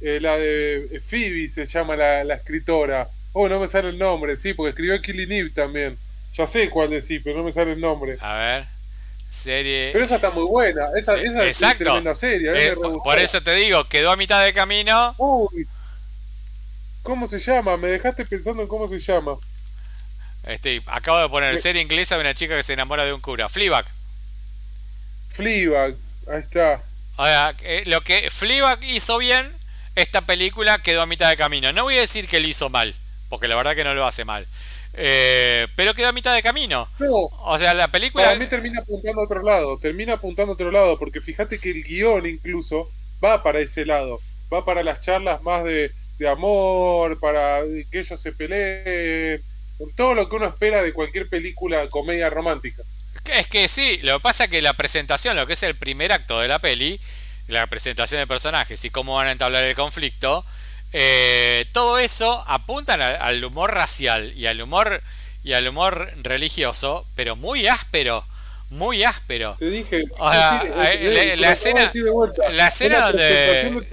eh, 0.00 0.18
la 0.20 0.36
de 0.36 1.00
Phoebe 1.08 1.48
se 1.48 1.66
llama 1.66 1.96
la, 1.96 2.24
la 2.24 2.34
escritora. 2.34 3.08
Oh, 3.32 3.48
no 3.48 3.60
me 3.60 3.68
sale 3.68 3.90
el 3.90 3.98
nombre, 3.98 4.36
sí, 4.36 4.54
porque 4.54 4.70
escribió 4.70 5.00
Killing 5.00 5.30
Eve 5.32 5.50
también. 5.50 5.96
Ya 6.34 6.46
sé 6.46 6.68
cuál 6.70 6.90
decir, 6.90 7.22
pero 7.24 7.38
no 7.38 7.44
me 7.44 7.52
sale 7.52 7.72
el 7.72 7.80
nombre. 7.80 8.16
A 8.20 8.34
ver. 8.34 8.66
Serie. 9.28 9.90
Pero 9.92 10.04
esa 10.04 10.16
está 10.16 10.30
muy 10.30 10.44
buena, 10.44 10.86
esa, 10.98 11.16
Sí, 11.16 11.24
esa 11.24 11.70
es 11.70 11.78
tremenda 11.78 12.14
serie. 12.16 12.50
Eh, 12.52 12.74
por 13.04 13.18
eso 13.18 13.40
te 13.40 13.54
digo, 13.54 13.88
quedó 13.88 14.10
a 14.10 14.16
mitad 14.16 14.44
de 14.44 14.52
camino. 14.52 15.14
Uy, 15.18 15.68
¿cómo 17.04 17.28
se 17.28 17.38
llama? 17.38 17.76
Me 17.76 17.88
dejaste 17.88 18.24
pensando 18.24 18.62
en 18.62 18.68
cómo 18.68 18.88
se 18.88 18.98
llama. 18.98 19.36
Este, 20.46 20.82
acabo 20.86 21.20
de 21.20 21.28
poner 21.28 21.54
Eh. 21.54 21.58
serie 21.58 21.80
inglesa 21.82 22.16
de 22.16 22.22
una 22.22 22.34
chica 22.34 22.56
que 22.56 22.62
se 22.64 22.72
enamora 22.72 23.04
de 23.04 23.12
un 23.12 23.20
cura. 23.20 23.48
Fleabag. 23.48 23.86
Fleabag, 25.32 25.94
ahí 26.28 26.40
está. 26.40 26.82
O 27.16 27.24
sea, 27.24 27.54
eh, 27.62 27.82
lo 27.86 28.02
que 28.02 28.30
Fleabag 28.30 28.82
hizo 28.84 29.18
bien, 29.18 29.52
esta 29.94 30.22
película 30.22 30.78
quedó 30.78 31.02
a 31.02 31.06
mitad 31.06 31.28
de 31.28 31.36
camino. 31.36 31.72
No 31.72 31.84
voy 31.84 31.96
a 31.96 32.00
decir 32.00 32.26
que 32.26 32.40
lo 32.40 32.48
hizo 32.48 32.68
mal, 32.68 32.94
porque 33.28 33.48
la 33.48 33.56
verdad 33.56 33.74
que 33.74 33.84
no 33.84 33.94
lo 33.94 34.06
hace 34.06 34.24
mal. 34.24 34.46
Eh, 34.94 35.68
pero 35.76 35.94
quedó 35.94 36.08
a 36.08 36.12
mitad 36.12 36.34
de 36.34 36.42
camino. 36.42 36.88
No, 36.98 37.30
O 37.44 37.58
sea, 37.58 37.74
la 37.74 37.88
película... 37.88 38.24
para 38.24 38.38
mí 38.38 38.46
termina 38.46 38.80
apuntando 38.80 39.20
a 39.20 39.24
otro 39.24 39.42
lado, 39.42 39.78
termina 39.78 40.14
apuntando 40.14 40.52
a 40.52 40.54
otro 40.54 40.70
lado, 40.70 40.98
porque 40.98 41.20
fíjate 41.20 41.58
que 41.58 41.70
el 41.70 41.84
guion 41.84 42.26
incluso 42.26 42.90
va 43.22 43.42
para 43.42 43.60
ese 43.60 43.84
lado, 43.84 44.20
va 44.52 44.64
para 44.64 44.82
las 44.82 45.00
charlas 45.00 45.42
más 45.42 45.64
de, 45.64 45.92
de 46.18 46.28
amor, 46.28 47.18
para 47.20 47.60
que 47.90 48.00
ellos 48.00 48.20
se 48.20 48.32
peleen, 48.32 49.42
todo 49.96 50.14
lo 50.14 50.28
que 50.28 50.36
uno 50.36 50.46
espera 50.46 50.82
de 50.82 50.92
cualquier 50.92 51.28
película 51.28 51.86
comedia 51.88 52.28
romántica. 52.28 52.82
Es 53.26 53.46
que 53.46 53.68
sí, 53.68 53.98
lo 54.02 54.18
que 54.18 54.22
pasa 54.22 54.44
es 54.44 54.50
que 54.50 54.62
la 54.62 54.74
presentación, 54.74 55.36
lo 55.36 55.46
que 55.46 55.52
es 55.54 55.62
el 55.62 55.74
primer 55.74 56.12
acto 56.12 56.40
de 56.40 56.48
la 56.48 56.58
peli, 56.58 57.00
la 57.50 57.66
presentación 57.66 58.20
de 58.20 58.26
personajes 58.26 58.84
y 58.84 58.90
cómo 58.90 59.16
van 59.16 59.28
a 59.28 59.32
entablar 59.32 59.64
el 59.64 59.74
conflicto, 59.74 60.44
eh, 60.92 61.66
todo 61.72 61.98
eso 61.98 62.44
apuntan 62.46 63.00
al, 63.00 63.16
al 63.16 63.44
humor 63.44 63.72
racial 63.74 64.32
y 64.36 64.46
al 64.46 64.60
humor 64.60 65.02
y 65.42 65.52
al 65.52 65.68
humor 65.68 66.12
religioso, 66.22 67.06
pero 67.14 67.36
muy 67.36 67.66
áspero, 67.66 68.24
muy 68.70 69.02
áspero. 69.02 69.56
Te 69.58 69.68
dije, 69.68 70.04
O 70.16 70.32
sea, 70.32 70.62
sí, 70.62 70.68
eh, 70.68 71.34
la- 71.36 71.52
escena- 71.52 71.86
de 71.88 72.52
la 72.52 72.68
escena 72.68 73.06
donde- 73.06 73.84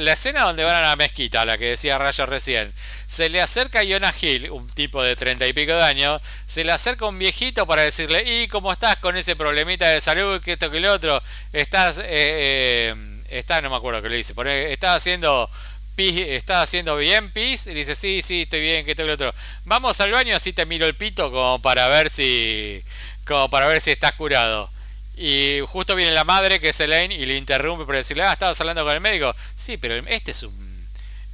La 0.00 0.12
escena 0.12 0.42
donde 0.42 0.64
van 0.64 0.76
a 0.76 0.80
la 0.82 0.96
mezquita, 0.96 1.44
la 1.44 1.56
que 1.56 1.66
decía 1.66 1.96
Rayo 1.96 2.26
recién, 2.26 2.72
se 3.06 3.28
le 3.28 3.40
acerca 3.40 3.80
a 3.80 3.84
Jonah 3.84 4.12
Hill, 4.20 4.50
un 4.50 4.66
tipo 4.68 5.02
de 5.02 5.14
treinta 5.14 5.46
y 5.46 5.52
pico 5.52 5.72
de 5.72 5.82
años, 5.84 6.20
se 6.46 6.64
le 6.64 6.72
acerca 6.72 7.06
un 7.06 7.18
viejito 7.18 7.66
para 7.66 7.82
decirle, 7.82 8.24
¿y 8.42 8.48
cómo 8.48 8.72
estás 8.72 8.96
con 8.96 9.16
ese 9.16 9.36
problemita 9.36 9.88
de 9.88 10.00
salud, 10.00 10.40
que 10.42 10.52
esto 10.54 10.70
que 10.70 10.80
lo 10.80 10.92
otro? 10.92 11.22
Estás, 11.52 11.98
eh, 11.98 12.94
eh, 13.28 13.44
no 13.62 13.70
me 13.70 13.76
acuerdo 13.76 14.02
qué 14.02 14.08
le 14.08 14.16
dice, 14.16 14.34
estás 14.72 14.96
haciendo 14.96 15.48
estás 15.96 16.64
haciendo 16.64 16.96
bien 16.96 17.30
pis, 17.30 17.68
y 17.68 17.74
dice, 17.74 17.94
sí, 17.94 18.20
sí, 18.20 18.42
estoy 18.42 18.60
bien, 18.60 18.84
que 18.84 18.90
esto 18.92 19.04
que 19.04 19.08
lo 19.08 19.14
otro. 19.14 19.34
Vamos 19.64 20.00
al 20.00 20.10
baño, 20.10 20.34
así 20.34 20.52
te 20.52 20.66
miro 20.66 20.86
el 20.86 20.96
pito 20.96 21.30
como 21.30 21.62
para 21.62 21.86
ver 21.88 22.10
si, 22.10 22.82
como 23.26 23.48
para 23.50 23.66
ver 23.66 23.80
si 23.80 23.90
estás 23.90 24.12
curado. 24.14 24.70
Y 25.16 25.60
justo 25.66 25.94
viene 25.94 26.12
la 26.12 26.24
madre, 26.24 26.60
que 26.60 26.70
es 26.70 26.80
Elaine, 26.80 27.14
y 27.14 27.24
le 27.26 27.36
interrumpe 27.36 27.84
para 27.84 27.98
decirle, 27.98 28.24
ah, 28.24 28.32
estabas 28.32 28.60
hablando 28.60 28.84
con 28.84 28.94
el 28.94 29.00
médico. 29.00 29.34
Sí, 29.54 29.76
pero 29.76 29.94
este 30.08 30.32
es 30.32 30.42
un 30.42 30.64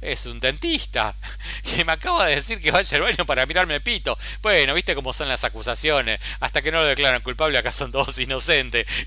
es 0.01 0.25
un 0.25 0.39
dentista 0.39 1.13
que 1.75 1.85
me 1.85 1.91
acaba 1.91 2.25
de 2.25 2.35
decir 2.35 2.59
que 2.59 2.71
vaya 2.71 2.97
al 2.97 3.03
baño 3.03 3.25
para 3.25 3.45
mirarme 3.45 3.75
el 3.75 3.81
pito. 3.81 4.17
Bueno, 4.41 4.73
viste 4.73 4.95
cómo 4.95 5.13
son 5.13 5.29
las 5.29 5.43
acusaciones. 5.43 6.19
Hasta 6.39 6.61
que 6.61 6.71
no 6.71 6.81
lo 6.81 6.87
declaran 6.87 7.21
culpable, 7.21 7.57
acá 7.57 7.71
son 7.71 7.91
todos 7.91 8.17
inocentes. 8.17 8.87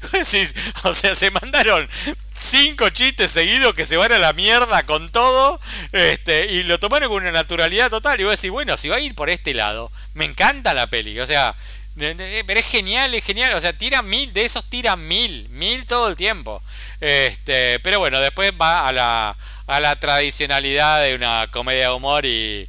O 0.85 0.95
sea, 0.95 1.15
se 1.15 1.31
mandaron 1.31 1.89
cinco 2.37 2.91
chistes 2.91 3.31
seguidos 3.31 3.75
que 3.75 3.87
se 3.87 3.97
van 3.97 4.13
a 4.13 4.19
la 4.19 4.33
mierda 4.33 4.85
con 4.85 5.11
todo. 5.11 5.61
Este, 5.93 6.53
y 6.53 6.63
lo 6.63 6.79
tomaron 6.79 7.09
con 7.09 7.23
una 7.23 7.33
naturalidad 7.33 7.91
total. 7.91 8.21
Y 8.21 8.25
vos 8.25 8.37
decís, 8.37 8.51
bueno, 8.51 8.77
si 8.77 8.89
va 8.89 8.97
a 8.97 9.01
ir 9.01 9.15
por 9.15 9.31
este 9.31 9.55
lado, 9.55 9.91
me 10.13 10.25
encanta 10.25 10.75
la 10.75 10.87
peli. 10.89 11.19
O 11.21 11.27
sea, 11.27 11.55
pero 11.97 12.61
es 12.61 12.67
genial, 12.67 13.15
es 13.15 13.25
genial. 13.25 13.55
O 13.55 13.61
sea, 13.61 13.73
tira 13.73 14.03
mil, 14.03 14.33
de 14.33 14.45
esos 14.45 14.65
tira 14.69 14.97
mil, 14.97 15.49
mil 15.51 15.87
todo 15.87 16.09
el 16.09 16.17
tiempo. 16.17 16.63
Este, 17.01 17.79
pero 17.81 17.99
bueno, 17.99 18.21
después 18.21 18.53
va 18.61 18.89
a 18.89 18.93
la, 18.93 19.37
a 19.67 19.81
la 19.81 19.97
tradicionalidad 19.97 21.03
de 21.03 21.15
una 21.15 21.49
comedia 21.51 21.89
de 21.89 21.95
humor 21.95 22.27
y 22.27 22.69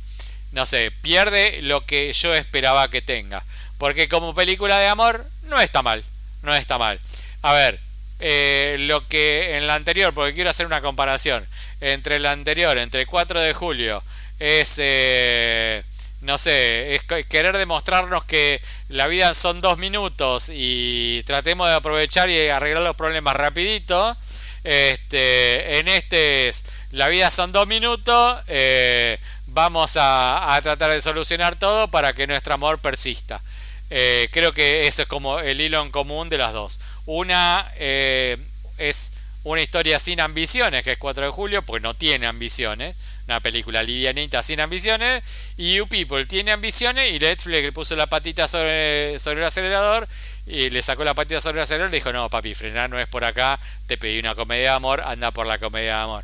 no 0.52 0.66
sé, 0.66 0.92
pierde 1.02 1.60
lo 1.62 1.86
que 1.86 2.14
yo 2.14 2.34
esperaba 2.34 2.90
que 2.90 3.02
tenga. 3.02 3.44
Porque 3.78 4.08
como 4.08 4.34
película 4.34 4.78
de 4.80 4.88
amor 4.88 5.26
no 5.44 5.60
está 5.60 5.82
mal, 5.82 6.04
no 6.44 6.56
está 6.56 6.78
mal. 6.78 7.00
A 7.42 7.54
ver, 7.54 7.80
eh, 8.20 8.78
lo 8.80 9.06
que 9.08 9.58
en 9.58 9.68
la 9.68 9.76
anterior, 9.76 10.14
porque 10.14 10.34
quiero 10.34 10.50
hacer 10.50 10.66
una 10.66 10.82
comparación, 10.82 11.46
entre 11.82 12.20
la 12.20 12.32
anterior, 12.32 12.78
entre 12.78 13.02
el 13.02 13.08
4 13.08 13.42
de 13.42 13.54
julio, 13.54 14.02
es, 14.40 14.76
eh, 14.80 15.84
no 16.22 16.38
sé, 16.38 16.96
es 16.96 17.04
que- 17.04 17.24
querer 17.26 17.58
demostrarnos 17.58 18.26
que 18.26 18.62
la 18.90 19.08
vida 19.08 19.34
son 19.34 19.62
dos 19.62 19.78
minutos 19.78 20.50
y 20.54 21.24
tratemos 21.24 21.68
de 21.68 21.76
aprovechar 21.76 22.30
y 22.30 22.50
arreglar 22.50 22.84
los 22.84 22.96
problemas 22.96 23.36
rapidito. 23.36 24.18
Este, 24.64 25.80
en 25.80 25.88
este 25.88 26.48
es, 26.48 26.66
la 26.92 27.08
vida 27.10 27.30
son 27.30 27.52
dos 27.52 27.68
minutos, 27.68 28.38
eh, 28.48 29.20
vamos 29.46 29.96
a, 29.96 30.60
tratar 30.64 30.90
de 30.90 31.02
solucionar 31.02 31.60
todo 31.60 31.88
para 31.90 32.14
que 32.14 32.26
nuestro 32.26 32.56
amor 32.56 32.80
persista. 32.80 33.42
Eh, 33.92 34.28
creo 34.32 34.54
que 34.54 34.88
eso 34.88 35.04
es 35.04 35.08
como 35.08 35.40
el 35.40 35.62
hilo 35.62 35.84
en 35.84 35.92
común 35.92 36.30
de 36.30 36.40
las 36.40 36.54
dos. 36.54 36.80
Una 37.06 37.72
eh, 37.76 38.38
es 38.80 39.14
una 39.44 39.62
historia 39.62 40.00
sin 40.00 40.20
ambiciones, 40.20 40.84
que 40.84 40.94
es 40.94 40.98
4 40.98 41.26
de 41.26 41.32
julio, 41.32 41.62
porque 41.62 41.84
no 41.84 41.94
tiene 41.94 42.26
ambiciones. 42.26 42.96
Una 43.28 43.40
película 43.40 43.82
livianita 43.82 44.44
sin 44.44 44.62
ambiciones. 44.62 45.24
Y 45.58 45.76
You 45.76 45.88
People 45.88 46.26
tiene 46.26 46.52
ambiciones 46.52 47.12
y 47.12 47.20
Netflix 47.20 47.62
le 47.64 47.72
puso 47.72 47.96
la 47.96 48.08
patita 48.08 48.48
sobre, 48.48 49.18
sobre 49.20 49.40
el 49.40 49.46
acelerador 49.46 50.08
y 50.46 50.70
le 50.70 50.82
sacó 50.82 51.04
la 51.04 51.14
patita 51.14 51.42
sobre 51.42 51.60
el 51.60 51.64
acelerador 51.64 51.90
y 51.90 51.92
le 51.94 51.98
dijo, 51.98 52.14
no, 52.14 52.30
papi, 52.30 52.54
frenar 52.54 52.90
no 52.90 53.00
es 53.00 53.08
por 53.08 53.24
acá, 53.24 53.60
te 53.88 53.98
pedí 53.98 54.20
una 54.20 54.36
comedia 54.36 54.70
de 54.70 54.76
amor, 54.76 55.02
anda 55.02 55.32
por 55.32 55.48
la 55.48 55.58
comedia 55.58 55.98
de 55.98 56.04
amor. 56.04 56.24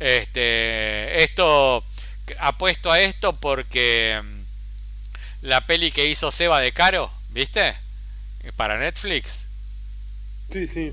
Este, 0.00 1.22
esto, 1.22 1.84
apuesto 2.40 2.90
a 2.90 3.00
esto 3.00 3.34
porque 3.34 4.20
mm, 4.22 4.42
la 5.42 5.64
peli 5.66 5.92
que 5.92 6.06
hizo 6.06 6.32
Seba 6.32 6.60
de 6.60 6.72
Caro, 6.72 7.12
¿viste? 7.28 7.76
Para 8.56 8.78
Netflix. 8.78 9.46
Sí, 10.52 10.66
sí. 10.66 10.92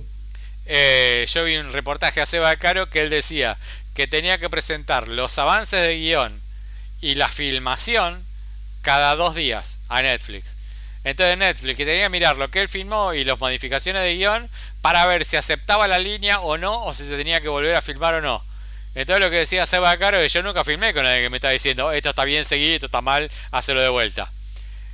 Eh, 0.68 1.26
yo 1.28 1.44
vi 1.46 1.58
un 1.58 1.72
reportaje 1.72 2.22
a 2.22 2.28
Seba 2.28 2.52
de 2.52 2.58
Caro 2.58 2.90
que 2.92 3.02
él 3.02 3.10
decía 3.10 3.58
que 4.00 4.08
tenía 4.08 4.38
que 4.38 4.50
presentar 4.50 5.10
los 5.10 5.38
avances 5.40 5.82
de 5.82 5.98
guion 5.98 6.42
y 7.02 7.16
la 7.16 7.28
filmación 7.28 8.24
cada 8.82 9.14
dos 9.18 9.36
días 9.36 9.82
a 9.90 10.02
Netflix. 10.02 10.56
Entonces 11.04 11.38
Netflix 11.38 11.76
que 11.76 11.84
tenía 11.84 12.04
que 12.04 12.10
mirar 12.10 12.38
lo 12.38 12.48
que 12.48 12.62
él 12.62 12.70
filmó 12.70 13.14
y 13.14 13.26
las 13.26 13.38
modificaciones 13.38 14.02
de 14.04 14.16
guion 14.16 14.50
para 14.82 15.06
ver 15.06 15.26
si 15.26 15.36
aceptaba 15.36 15.86
la 15.90 16.00
línea 16.00 16.40
o 16.40 16.58
no, 16.58 16.86
o 16.86 16.94
si 16.94 17.04
se 17.04 17.18
tenía 17.18 17.42
que 17.42 17.50
volver 17.50 17.76
a 17.76 17.82
filmar 17.82 18.14
o 18.14 18.22
no. 18.22 18.42
Entonces 18.96 19.20
lo 19.20 19.30
que 19.30 19.40
decía 19.40 19.66
Seba 19.66 19.98
Caro 19.98 20.18
es 20.22 20.32
yo 20.32 20.44
nunca 20.44 20.64
filmé 20.64 20.94
con 20.94 21.06
el 21.06 21.22
que 21.22 21.30
me 21.30 21.36
está 21.36 21.50
diciendo 21.50 21.92
esto 21.92 22.12
está 22.12 22.24
bien 22.24 22.46
seguido, 22.46 22.76
esto 22.76 22.86
está 22.86 23.02
mal, 23.02 23.30
hacerlo 23.52 23.82
de 23.82 23.90
vuelta. 23.90 24.32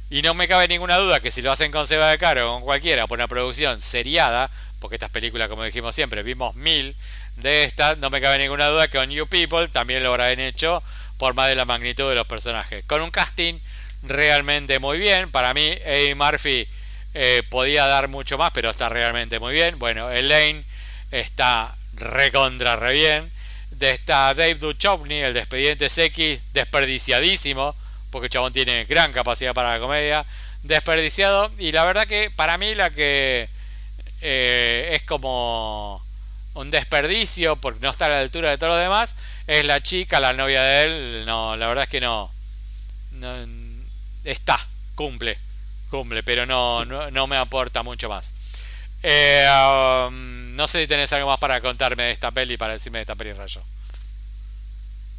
Y 0.10 0.24
no 0.24 0.34
me 0.34 0.48
cabe 0.48 0.68
ninguna 0.68 0.98
duda 0.98 1.20
que 1.20 1.30
si 1.30 1.44
lo 1.44 1.52
hacen 1.52 1.72
con 1.72 1.86
Seba 1.86 2.10
de 2.10 2.18
Caro 2.18 2.50
o 2.50 2.56
con 2.56 2.64
cualquiera 2.64 3.06
por 3.06 3.20
una 3.20 3.28
producción 3.28 3.80
seriada, 3.80 4.50
porque 4.80 4.96
estas 4.96 5.12
películas, 5.12 5.48
como 5.48 5.64
dijimos 5.64 5.94
siempre, 5.94 6.24
vimos 6.24 6.56
mil 6.56 6.96
de 7.38 7.64
estas, 7.64 7.98
no 7.98 8.10
me 8.10 8.22
cabe 8.22 8.38
ninguna 8.38 8.68
duda 8.68 8.88
que 8.88 8.98
con 8.98 9.10
You 9.10 9.28
People 9.28 9.68
también 9.68 10.04
lo 10.04 10.10
habrán 10.10 10.40
hecho 10.40 10.82
por 11.18 11.34
más 11.34 11.50
de 11.50 11.56
la 11.56 11.66
magnitud 11.66 12.10
de 12.10 12.16
los 12.16 12.28
personajes. 12.28 12.84
Con 12.86 13.02
un 13.02 13.12
casting 13.12 13.60
realmente 14.04 14.80
muy 14.80 14.98
bien. 14.98 15.32
Para 15.32 15.54
mí, 15.54 15.66
Eddie 15.84 16.16
Murphy 16.16 16.68
eh, 17.14 17.44
podía 17.50 17.88
dar 17.88 18.08
mucho 18.08 18.38
más, 18.38 18.52
pero 18.54 18.70
está 18.70 18.90
realmente 18.90 19.40
muy 19.40 19.54
bien. 19.54 19.80
Bueno, 19.80 20.12
Elaine 20.12 20.64
está 21.12 21.76
recontra 21.94 22.76
re 22.76 22.94
bien. 22.94 23.32
De 23.72 23.92
está 23.92 24.34
Dave 24.34 24.56
Duchovny, 24.56 25.16
el 25.16 25.34
de 25.34 25.40
Expedientes 25.40 25.98
X, 25.98 26.40
desperdiciadísimo, 26.54 27.76
porque 28.10 28.30
chabón 28.30 28.54
tiene 28.54 28.86
gran 28.86 29.12
capacidad 29.12 29.54
para 29.54 29.74
la 29.74 29.80
comedia. 29.80 30.26
Desperdiciado. 30.64 31.52
Y 31.58 31.72
la 31.72 31.86
verdad 31.86 32.08
que 32.08 32.32
para 32.32 32.58
mí 32.58 32.76
la 32.76 32.90
que 32.90 33.50
eh, 34.22 34.92
es 34.94 35.04
como 35.04 36.05
un 36.56 36.72
desperdicio 36.72 37.58
porque 37.58 37.82
no 37.82 37.90
está 37.90 38.08
a 38.08 38.10
la 38.10 38.20
altura 38.20 38.50
de 38.50 38.58
todo 38.58 38.70
lo 38.70 38.76
demás 38.78 39.16
es 39.46 39.66
la 39.66 39.82
chica, 39.82 40.20
la 40.20 40.34
novia 40.34 40.62
de 40.64 40.84
él. 40.84 41.26
No, 41.26 41.56
la 41.56 41.68
verdad 41.68 41.84
es 41.84 41.90
que 41.90 42.02
no. 42.02 42.32
no 43.12 43.36
está, 44.24 44.66
cumple, 44.96 45.38
cumple, 45.90 46.24
pero 46.24 46.46
no, 46.46 46.84
no, 46.86 47.12
no 47.12 47.28
me 47.28 47.38
aporta 47.38 47.84
mucho 47.84 48.10
más. 48.10 48.34
Eh, 49.04 49.48
um, 50.08 50.56
no 50.56 50.68
sé 50.68 50.82
si 50.82 50.88
tenés 50.88 51.14
algo 51.14 51.28
más 51.28 51.40
para 51.40 51.62
contarme 51.62 52.04
de 52.04 52.12
esta 52.12 52.32
peli, 52.32 52.58
para 52.58 52.74
decirme 52.74 53.00
de 53.00 53.04
esta 53.04 53.16
peli 53.16 53.34
rayo. 53.34 53.62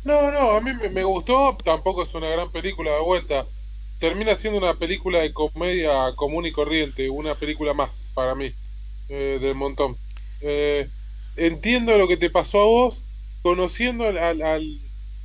No, 0.05 0.31
no, 0.31 0.57
a 0.57 0.61
mí 0.61 0.73
me, 0.73 1.05
gustó, 1.05 1.57
tampoco 1.65 2.03
es 2.03 2.15
una 2.15 2.29
gran 2.29 2.51
película 2.51 2.93
de 2.93 3.01
vuelta. 3.01 3.45
Termina 3.99 4.37
siendo 4.37 4.59
una 4.59 4.75
película 4.75 5.21
de 5.21 5.33
comedia 5.33 6.13
común 6.17 6.47
y 6.47 6.53
corriente, 6.53 7.09
una 7.11 7.35
película 7.35 7.75
más 7.75 7.91
para 8.15 8.35
mí, 8.35 8.53
eh, 9.09 9.39
del 9.41 9.55
montón. 9.55 9.97
Eh, 10.41 10.89
entiendo 11.37 11.97
lo 11.99 12.09
que 12.09 12.17
te 12.17 12.31
pasó 12.31 12.61
a 12.61 12.67
vos, 12.67 13.05
conociendo 13.43 14.07
al, 14.07 14.19
al, 14.19 14.43
al, 14.43 14.79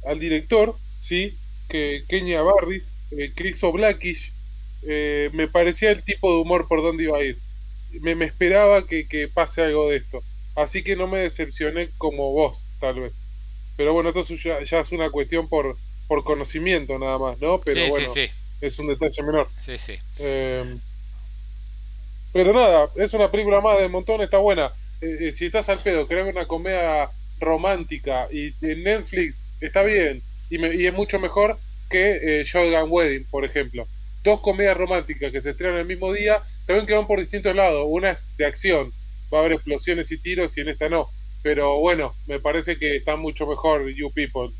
al 0.05 0.19
director, 0.19 0.75
¿sí? 0.99 1.37
Que 1.69 2.03
Kenya 2.07 2.41
Barris, 2.41 2.93
eh, 3.11 3.31
Chris 3.35 3.63
O'Blackish, 3.63 4.31
eh, 4.83 5.29
me 5.33 5.47
parecía 5.47 5.91
el 5.91 6.03
tipo 6.03 6.31
de 6.33 6.41
humor 6.41 6.67
por 6.67 6.81
donde 6.81 7.03
iba 7.03 7.17
a 7.17 7.23
ir. 7.23 7.37
Me, 8.01 8.15
me 8.15 8.25
esperaba 8.25 8.85
que, 8.85 9.07
que 9.07 9.27
pase 9.27 9.61
algo 9.63 9.89
de 9.89 9.97
esto. 9.97 10.21
Así 10.55 10.83
que 10.83 10.95
no 10.95 11.07
me 11.07 11.19
decepcioné 11.19 11.89
como 11.97 12.31
vos, 12.31 12.67
tal 12.79 12.99
vez. 12.99 13.13
Pero 13.77 13.93
bueno, 13.93 14.09
esto 14.09 14.21
es 14.33 14.43
ya, 14.43 14.63
ya 14.63 14.79
es 14.79 14.91
una 14.91 15.09
cuestión 15.09 15.47
por, 15.47 15.77
por 16.07 16.23
conocimiento 16.23 16.97
nada 16.99 17.17
más, 17.17 17.39
¿no? 17.39 17.59
Pero 17.61 17.83
sí, 17.83 17.89
bueno, 17.89 18.07
sí, 18.07 18.27
sí, 18.27 18.33
es 18.61 18.77
un 18.79 18.87
detalle 18.87 19.23
menor. 19.23 19.47
sí, 19.59 19.77
sí. 19.77 19.97
Eh, 20.19 20.77
pero 22.33 22.53
nada, 22.53 22.89
es 22.95 23.13
una 23.13 23.29
película 23.29 23.59
más 23.61 23.77
del 23.77 23.89
montón, 23.89 24.21
está 24.21 24.37
buena. 24.37 24.71
Eh, 25.01 25.27
eh, 25.27 25.31
si 25.31 25.45
estás 25.47 25.69
al 25.69 25.79
pedo, 25.79 26.07
querés 26.07 26.27
una 26.27 26.45
comedia 26.47 27.09
romántica 27.39 28.27
y 28.31 28.53
en 28.65 28.83
Netflix 28.83 29.49
está 29.59 29.81
bien 29.83 30.21
y, 30.49 30.57
me- 30.59 30.73
y 30.75 30.85
es 30.85 30.93
mucho 30.93 31.19
mejor, 31.19 31.57
que 31.89 32.39
eh, 32.41 32.43
Shotgun 32.45 32.89
Wedding, 32.91 33.25
por 33.29 33.43
ejemplo. 33.45 33.87
Dos 34.23 34.41
comedias 34.41 34.77
románticas 34.77 35.31
que 35.31 35.41
se 35.41 35.51
estrenan 35.51 35.79
el 35.79 35.85
mismo 35.85 36.13
día, 36.13 36.41
también 36.65 36.85
que 36.85 36.93
van 36.93 37.07
por 37.07 37.19
distintos 37.19 37.55
lados. 37.55 37.85
Una 37.87 38.11
es 38.11 38.35
de 38.37 38.45
acción, 38.45 38.91
va 39.33 39.39
a 39.39 39.41
haber 39.41 39.53
explosiones 39.53 40.11
y 40.11 40.17
tiros, 40.21 40.57
y 40.57 40.61
en 40.61 40.69
esta 40.69 40.89
no. 40.89 41.09
Pero 41.41 41.79
bueno, 41.79 42.15
me 42.27 42.39
parece 42.39 42.77
que 42.77 42.95
está 42.97 43.15
mucho 43.15 43.47
mejor 43.47 43.89
You 43.89 44.11
People. 44.13 44.51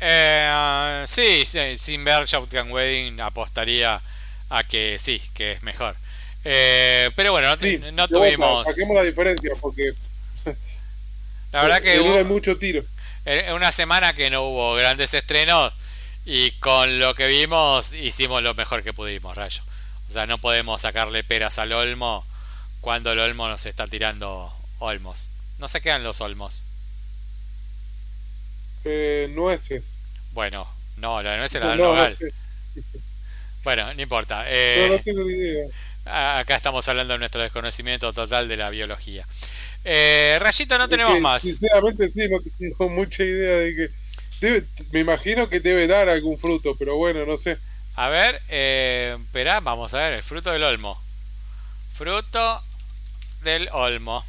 Eh, 0.00 1.02
sí, 1.06 1.44
sí, 1.46 1.76
sin 1.76 2.04
ver 2.04 2.26
Shotgun 2.26 2.70
Wedding 2.72 3.20
apostaría 3.20 4.02
a 4.50 4.64
que 4.64 4.96
sí, 4.98 5.22
que 5.34 5.52
es 5.52 5.62
mejor. 5.62 5.96
Eh, 6.44 7.10
pero 7.16 7.32
bueno, 7.32 7.48
no, 7.48 7.60
Sí, 7.60 7.80
no 7.92 8.06
tuvimos. 8.08 8.64
Saquemos 8.66 8.94
la 8.96 9.02
diferencia, 9.02 9.52
porque 9.60 9.92
La 11.52 11.62
verdad 11.62 11.80
que 11.82 11.92
hay 11.92 11.98
hubo- 12.00 12.24
mucho 12.24 12.56
tiro. 12.58 12.82
en 13.24 13.54
una 13.54 13.72
semana 13.72 14.12
que 14.14 14.28
no 14.30 14.42
hubo 14.42 14.74
grandes 14.74 15.14
estrenos 15.14 15.72
y 16.26 16.50
con 16.52 16.98
lo 16.98 17.14
que 17.14 17.26
vimos 17.26 17.94
hicimos 17.94 18.42
lo 18.42 18.54
mejor 18.54 18.82
que 18.82 18.92
pudimos, 18.92 19.36
Rayo. 19.36 19.62
O 20.08 20.12
sea, 20.12 20.26
no 20.26 20.38
podemos 20.38 20.82
sacarle 20.82 21.24
peras 21.24 21.58
al 21.58 21.72
olmo 21.72 22.24
cuando 22.80 23.12
el 23.12 23.18
olmo 23.20 23.48
nos 23.48 23.64
está 23.66 23.86
tirando 23.86 24.52
olmos. 24.78 25.30
No 25.58 25.68
se 25.68 25.80
quedan 25.80 26.04
los 26.04 26.20
olmos. 26.20 26.66
Eh, 28.84 29.28
nueces. 29.32 29.82
Bueno, 30.32 30.68
no, 30.98 31.22
la 31.22 31.36
nuez 31.38 31.54
era 31.54 31.64
No, 31.68 31.70
del 31.72 31.80
no, 31.80 31.86
nogal. 31.94 32.14
sé. 32.14 32.32
Bueno, 33.62 33.94
no 33.94 34.02
importa. 34.02 34.40
No, 34.42 34.48
Eh, 34.48 34.88
no 34.90 34.98
tengo 35.02 35.24
ni 35.24 35.32
idea. 35.32 35.66
A- 36.06 36.38
acá 36.40 36.56
estamos 36.56 36.86
hablando 36.88 37.14
de 37.14 37.18
nuestro 37.18 37.42
desconocimiento 37.42 38.12
total 38.12 38.48
de 38.48 38.56
la 38.56 38.70
biología. 38.70 39.26
Eh, 39.84 40.38
Rayito, 40.40 40.78
no 40.78 40.88
Es 40.88 40.90
tenemos 40.90 41.12
que, 41.12 41.20
más. 41.20 41.42
Sinceramente, 41.42 42.10
sí, 42.10 42.28
no 42.28 42.38
tengo 42.58 42.88
mucha 42.90 43.24
idea 43.24 43.56
de 43.58 43.74
que. 43.74 43.88
debe- 44.40 44.66
me 44.92 45.00
imagino 45.00 45.48
que 45.48 45.60
debe 45.60 45.86
dar 45.86 46.08
algún 46.08 46.38
fruto, 46.38 46.76
pero 46.78 46.96
bueno, 46.96 47.24
no 47.26 47.36
sé. 47.36 47.58
A 47.96 48.08
ver, 48.08 48.40
eh, 48.48 49.16
espera, 49.20 49.60
vamos 49.60 49.94
a 49.94 49.98
ver, 49.98 50.12
el 50.14 50.22
fruto 50.22 50.50
del 50.50 50.64
olmo. 50.64 51.00
Fruto 51.92 52.62
del 53.42 53.68
olmo. 53.72 54.24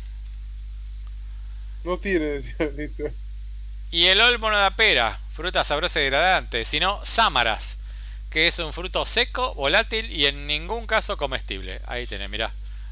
No 1.85 1.97
tiene, 1.99 2.25
decía 2.25 2.69
listo. 2.75 3.03
Y 3.91 4.05
el 4.07 4.21
olmo 4.21 4.49
no 4.51 4.57
da 4.57 4.71
pera, 4.71 5.19
fruta 5.31 5.63
sabrosa 5.63 5.99
y 5.99 6.03
degradante, 6.03 6.65
sino 6.65 6.99
sámaras, 7.03 7.79
que 8.35 8.47
es 8.47 8.59
un 8.59 8.73
fruto 8.73 9.05
seco, 9.05 9.53
volátil 9.53 10.11
y 10.11 10.25
en 10.25 10.45
ningún 10.45 10.85
caso 10.87 11.15
comestible. 11.15 11.79
Ahí 11.87 12.05
tenés, 12.05 12.29
mirá. 12.29 12.51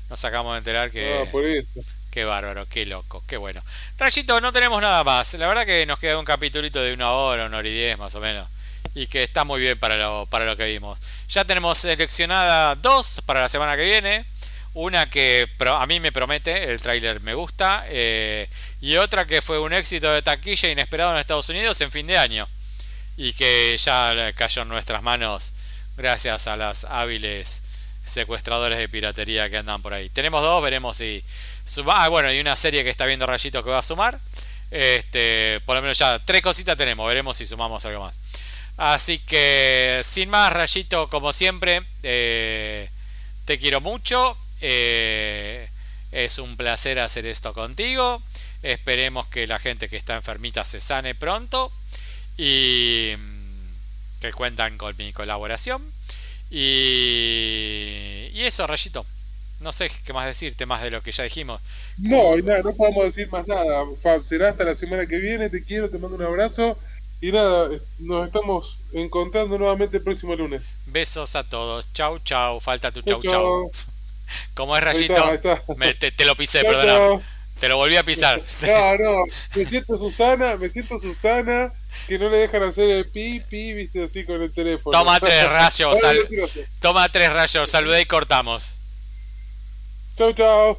Nos 0.09 0.23
acabamos 0.23 0.53
de 0.53 0.59
enterar 0.59 0.89
que... 0.89 1.21
Ah, 1.21 1.29
por 1.29 1.43
eso. 1.43 1.81
Qué 2.11 2.23
bárbaro, 2.23 2.65
qué 2.69 2.85
loco, 2.85 3.21
qué 3.27 3.35
bueno. 3.35 3.61
Rayito, 3.97 4.39
no 4.39 4.53
tenemos 4.53 4.81
nada 4.81 5.03
más. 5.03 5.33
La 5.33 5.45
verdad 5.49 5.65
que 5.65 5.85
nos 5.85 5.99
queda 5.99 6.17
un 6.17 6.23
capitulito 6.23 6.81
de 6.81 6.93
una 6.93 7.11
hora, 7.11 7.47
una 7.47 7.57
hora 7.57 7.67
y 7.67 7.73
diez 7.73 7.97
más 7.97 8.15
o 8.15 8.21
menos. 8.21 8.47
Y 8.95 9.07
que 9.07 9.23
está 9.23 9.43
muy 9.43 9.59
bien 9.59 9.77
para 9.77 9.97
lo, 9.97 10.27
para 10.27 10.45
lo 10.45 10.55
que 10.55 10.63
vimos. 10.63 10.97
Ya 11.27 11.43
tenemos 11.43 11.77
seleccionada 11.77 12.75
dos 12.75 13.21
para 13.25 13.41
la 13.41 13.49
semana 13.49 13.75
que 13.75 13.83
viene. 13.83 14.25
Una 14.73 15.09
que 15.09 15.49
a 15.59 15.85
mí 15.87 15.99
me 15.99 16.13
promete, 16.13 16.71
el 16.71 16.79
tráiler 16.81 17.19
me 17.19 17.33
gusta. 17.33 17.83
eh, 17.89 18.47
y 18.79 18.95
otra 18.95 19.25
que 19.25 19.41
fue 19.41 19.59
un 19.59 19.73
éxito 19.73 20.09
de 20.09 20.21
taquilla 20.21 20.69
inesperado 20.69 21.11
en 21.11 21.17
Estados 21.17 21.49
Unidos 21.49 21.81
en 21.81 21.91
fin 21.91 22.07
de 22.07 22.17
año. 22.17 22.47
Y 23.17 23.33
que 23.33 23.77
ya 23.77 24.33
cayó 24.35 24.63
en 24.63 24.69
nuestras 24.69 25.03
manos 25.03 25.53
gracias 25.95 26.47
a 26.47 26.57
las 26.57 26.85
hábiles 26.85 27.63
secuestradores 28.03 28.77
de 28.77 28.89
piratería 28.89 29.49
que 29.49 29.57
andan 29.57 29.81
por 29.81 29.93
ahí. 29.93 30.09
Tenemos 30.09 30.41
dos, 30.41 30.61
veremos 30.63 30.97
si 30.97 31.23
suma. 31.65 32.03
Ah, 32.03 32.09
bueno, 32.09 32.31
y 32.31 32.39
una 32.39 32.55
serie 32.55 32.83
que 32.83 32.89
está 32.89 33.05
viendo 33.05 33.25
Rayito 33.25 33.63
que 33.63 33.69
va 33.69 33.79
a 33.79 33.83
sumar. 33.83 34.19
Este, 34.71 35.61
por 35.65 35.75
lo 35.75 35.81
menos 35.83 35.97
ya 35.97 36.19
tres 36.19 36.41
cositas 36.41 36.75
tenemos, 36.75 37.07
veremos 37.07 37.37
si 37.37 37.45
sumamos 37.45 37.85
algo 37.85 38.05
más. 38.05 38.15
Así 38.75 39.19
que, 39.19 40.01
sin 40.03 40.29
más, 40.29 40.51
Rayito, 40.51 41.07
como 41.09 41.31
siempre, 41.31 41.83
eh, 42.01 42.89
te 43.45 43.59
quiero 43.59 43.81
mucho. 43.81 44.37
eh, 44.61 45.69
es 46.13 46.37
un 46.37 46.55
placer 46.55 46.99
hacer 46.99 47.25
esto 47.25 47.53
contigo. 47.53 48.21
Esperemos 48.61 49.27
que 49.27 49.47
la 49.47 49.59
gente 49.59 49.89
que 49.89 49.97
está 49.97 50.15
enfermita 50.15 50.63
se 50.63 50.79
sane 50.79 51.15
pronto. 51.15 51.71
Y 52.37 53.13
mm, 53.17 54.21
que 54.21 54.31
cuentan 54.33 54.77
con 54.77 54.95
mi 54.97 55.11
colaboración. 55.13 55.81
Y, 56.49 58.29
y 58.33 58.41
eso, 58.43 58.65
Rayito. 58.67 59.05
No 59.59 59.71
sé 59.71 59.89
qué 60.05 60.11
más 60.13 60.25
decirte 60.25 60.65
más 60.65 60.81
de 60.81 60.91
lo 60.91 61.01
que 61.01 61.11
ya 61.11 61.23
dijimos. 61.23 61.61
No, 61.97 62.35
nada, 62.37 62.61
no 62.63 62.73
podemos 62.75 63.05
decir 63.05 63.29
más 63.31 63.47
nada. 63.47 63.83
Fab, 64.01 64.23
será 64.23 64.49
hasta 64.49 64.63
la 64.65 64.75
semana 64.75 65.05
que 65.05 65.17
viene. 65.17 65.49
Te 65.49 65.63
quiero, 65.63 65.89
te 65.89 65.97
mando 65.99 66.17
un 66.17 66.23
abrazo. 66.23 66.77
Y 67.21 67.31
nada, 67.31 67.69
nos 67.99 68.25
estamos 68.27 68.83
encontrando 68.91 69.57
nuevamente 69.57 69.97
el 69.97 70.03
próximo 70.03 70.35
lunes. 70.35 70.63
Besos 70.85 71.35
a 71.35 71.43
todos. 71.47 71.91
Chau, 71.93 72.19
chau. 72.19 72.59
Falta 72.59 72.91
tu 72.91 73.01
chau, 73.03 73.21
Chau, 73.21 73.31
chau. 73.31 73.71
Como 74.53 74.75
es 74.75 74.83
Ahí 74.83 74.85
Rayito, 74.85 75.13
está, 75.13 75.29
ahí 75.29 75.35
está. 75.35 75.63
me- 75.75 75.93
te, 75.93 76.11
te 76.11 76.25
lo 76.25 76.35
pisé, 76.35 76.61
Chau, 76.61 76.71
perdona. 76.71 77.21
Te 77.59 77.67
lo 77.69 77.77
volví 77.77 77.95
a 77.95 78.03
pisar. 78.03 78.41
No, 78.61 78.97
no, 78.97 79.25
me 79.55 79.65
siento 79.65 79.97
Susana, 79.97 80.57
me 80.57 80.67
siento 80.69 80.97
Susana, 80.99 81.71
que 82.07 82.19
no 82.19 82.29
le 82.29 82.37
dejan 82.37 82.63
hacer 82.63 82.89
el 82.89 83.09
pi, 83.09 83.39
pi, 83.39 83.73
viste, 83.73 84.03
así 84.03 84.25
con 84.25 84.41
el 84.41 84.51
teléfono. 84.51 84.97
Toma 84.97 85.19
tres 85.19 85.49
rayos, 85.49 85.99
sal-. 85.99 86.27
Toma 86.79 87.09
tres 87.09 87.31
rayos, 87.31 87.69
saludé 87.69 88.01
y 88.01 88.05
cortamos. 88.05 88.75
Chau, 90.17 90.33
chau. 90.33 90.77